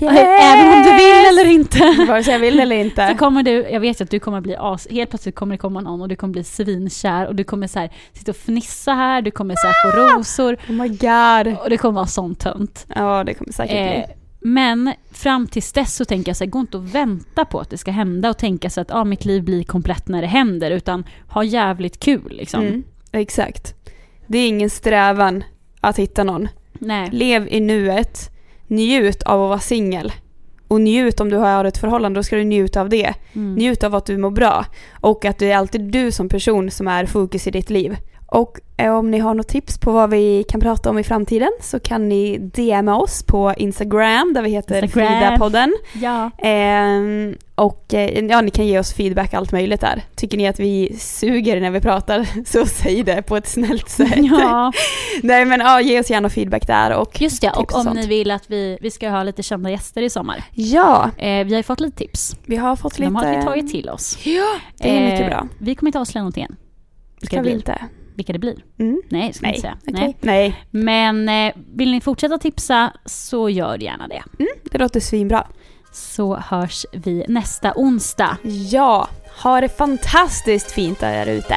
Yes! 0.02 0.12
Även 0.18 0.72
om 0.78 0.82
du 0.82 0.90
vill 0.90 1.26
eller 1.28 1.46
inte. 1.50 2.04
Vare 2.08 2.24
sig 2.24 2.32
jag 2.32 2.40
vill 2.40 2.60
eller 2.60 2.76
inte. 2.76 3.08
Så 3.08 3.14
kommer 3.18 3.42
du, 3.42 3.50
jag 3.70 3.80
vet 3.80 4.00
ju 4.00 4.04
att 4.04 4.10
du 4.10 4.20
kommer 4.20 4.40
bli 4.40 4.56
as, 4.58 4.88
helt 4.90 5.10
plötsligt 5.10 5.34
kommer 5.34 5.54
det 5.54 5.58
komma 5.58 5.80
någon 5.80 6.00
och 6.02 6.08
du 6.08 6.16
kommer 6.16 6.32
bli 6.32 6.44
svinkär 6.44 7.26
och 7.26 7.34
du 7.34 7.44
kommer 7.44 7.66
så 7.66 7.78
här, 7.78 7.90
sitta 8.12 8.30
och 8.30 8.36
fnissa 8.36 8.92
här, 8.94 9.22
du 9.22 9.30
kommer 9.30 9.54
så 9.56 9.66
här, 9.66 9.74
få 9.92 10.18
rosor 10.18 10.54
Oh 10.68 10.72
my 10.72 10.88
god. 10.88 11.56
och 11.62 11.70
det 11.70 11.76
kommer 11.76 11.94
vara 11.94 12.06
sånt 12.06 12.40
tönt. 12.40 12.86
Ja, 12.94 13.24
det 13.24 13.34
kommer 13.34 13.52
säkert 13.52 13.76
Eh, 13.76 14.06
bli. 14.06 14.14
Men 14.40 14.94
fram 15.10 15.46
tills 15.46 15.72
dess 15.72 15.94
så 15.94 16.04
tänker 16.04 16.30
jag 16.30 16.36
så 16.36 16.44
här, 16.44 16.50
gå 16.50 16.60
inte 16.60 16.76
och 16.76 16.94
vänta 16.94 17.44
på 17.44 17.60
att 17.60 17.70
det 17.70 17.78
ska 17.78 17.90
hända 17.90 18.30
och 18.30 18.38
tänka 18.38 18.70
så 18.70 18.80
att 18.80 18.90
ah, 18.90 19.04
mitt 19.04 19.24
liv 19.24 19.44
blir 19.44 19.64
komplett 19.64 20.08
när 20.08 20.20
det 20.20 20.26
händer 20.26 20.70
utan 20.70 21.04
ha 21.28 21.44
jävligt 21.44 22.00
kul 22.00 22.32
liksom. 22.36 22.60
Mm, 22.60 22.82
exakt. 23.12 23.74
Det 24.26 24.38
är 24.38 24.48
ingen 24.48 24.70
strävan 24.70 25.44
att 25.80 25.98
hitta 25.98 26.24
någon. 26.24 26.48
Nej. 26.72 27.08
Lev 27.12 27.48
i 27.50 27.60
nuet. 27.60 28.30
Njut 28.66 29.22
av 29.22 29.42
att 29.42 29.48
vara 29.48 29.58
singel. 29.58 30.12
Och 30.68 30.80
njut 30.80 31.20
om 31.20 31.30
du 31.30 31.36
har 31.36 31.64
ett 31.64 31.78
förhållande, 31.78 32.18
då 32.18 32.22
ska 32.22 32.36
du 32.36 32.44
njuta 32.44 32.80
av 32.80 32.88
det. 32.88 33.14
Mm. 33.32 33.54
Njut 33.54 33.84
av 33.84 33.94
att 33.94 34.06
du 34.06 34.18
mår 34.18 34.30
bra. 34.30 34.66
Och 34.92 35.24
att 35.24 35.38
det 35.38 35.50
är 35.50 35.56
alltid 35.56 35.80
du 35.80 36.12
som 36.12 36.28
person 36.28 36.70
som 36.70 36.88
är 36.88 37.06
fokus 37.06 37.46
i 37.46 37.50
ditt 37.50 37.70
liv. 37.70 37.96
Och 38.26 38.58
om 38.88 39.10
ni 39.10 39.18
har 39.18 39.34
något 39.34 39.48
tips 39.48 39.78
på 39.78 39.92
vad 39.92 40.10
vi 40.10 40.44
kan 40.48 40.60
prata 40.60 40.90
om 40.90 40.98
i 40.98 41.04
framtiden 41.04 41.50
så 41.60 41.80
kan 41.80 42.08
ni 42.08 42.38
DMa 42.38 42.96
oss 42.96 43.22
på 43.22 43.54
Instagram 43.56 44.32
där 44.34 44.42
vi 44.42 44.50
heter 44.50 44.82
Instagram. 44.84 45.08
Frida-podden. 45.08 45.72
Ja. 45.92 46.30
Ehm, 46.38 47.36
och 47.54 47.94
eh, 47.94 48.24
ja, 48.26 48.40
ni 48.40 48.50
kan 48.50 48.66
ge 48.66 48.78
oss 48.78 48.92
feedback 48.92 49.34
allt 49.34 49.52
möjligt 49.52 49.80
där. 49.80 50.02
Tycker 50.16 50.36
ni 50.38 50.48
att 50.48 50.60
vi 50.60 50.96
suger 50.98 51.60
när 51.60 51.70
vi 51.70 51.80
pratar 51.80 52.26
så 52.46 52.66
säg 52.66 53.02
det 53.02 53.22
på 53.22 53.36
ett 53.36 53.48
snällt 53.48 53.88
sätt. 53.88 54.14
ja. 54.16 54.72
Nej 55.22 55.44
men 55.44 55.60
ja, 55.60 55.80
ge 55.80 56.00
oss 56.00 56.10
gärna 56.10 56.28
feedback 56.30 56.66
där 56.66 56.96
och 56.96 57.20
Just 57.20 57.40
det, 57.42 57.50
och 57.50 57.58
och 57.58 57.74
om 57.78 57.84
sånt. 57.84 57.96
ni 57.96 58.06
vill 58.06 58.30
att 58.30 58.50
vi, 58.50 58.78
vi 58.80 58.90
ska 58.90 59.08
ha 59.10 59.22
lite 59.22 59.42
kända 59.42 59.70
gäster 59.70 60.02
i 60.02 60.10
sommar. 60.10 60.42
ja, 60.52 61.10
Eh, 61.18 61.44
vi 61.44 61.50
har 61.52 61.58
ju 61.58 61.62
fått 61.62 61.80
lite 61.80 61.96
tips. 61.96 62.36
vi 62.46 62.56
har 62.56 62.76
fått 62.76 62.98
lite... 62.98 63.10
De 63.10 63.16
har 63.16 63.36
vi 63.36 63.42
tagit 63.42 63.70
till 63.70 63.88
oss. 63.90 64.18
Ja, 64.26 64.44
det 64.78 64.96
är 64.98 65.04
mycket 65.04 65.20
Eh, 65.20 65.26
bra. 65.28 65.48
Vi 65.58 65.74
kommer 65.74 65.88
inte 65.88 66.00
avslöja 66.00 66.22
någonting 66.22 66.42
än. 66.44 66.56
Ska 67.22 67.36
det 67.36 67.42
vi 67.42 67.50
inte? 67.50 67.78
Vilka 68.20 68.32
det 68.32 68.38
blir. 68.38 68.56
Mm. 68.78 69.02
Nej, 69.08 69.32
ska 69.32 69.46
Nej, 69.46 69.50
inte 69.54 69.60
säga. 69.60 69.76
okej. 69.88 70.16
Nej. 70.20 70.64
Men 70.70 71.28
eh, 71.28 71.52
vill 71.74 71.90
ni 71.90 72.00
fortsätta 72.00 72.38
tipsa 72.38 72.92
så 73.04 73.48
gör 73.48 73.82
gärna 73.82 74.08
det. 74.08 74.22
det 74.70 74.78
låter 74.78 75.00
svinbra. 75.00 75.46
Så 75.92 76.36
hörs 76.36 76.86
vi 76.92 77.24
nästa 77.28 77.72
onsdag. 77.76 78.36
Ja, 78.70 79.08
ha 79.42 79.60
det 79.60 79.68
fantastiskt 79.68 80.70
fint 80.72 81.00
där 81.00 81.26
ute. 81.26 81.56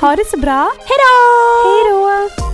Ha 0.00 0.16
det 0.16 0.24
så 0.26 0.38
bra. 0.38 0.70
Hejdå! 0.78 2.08
Hejdå! 2.08 2.53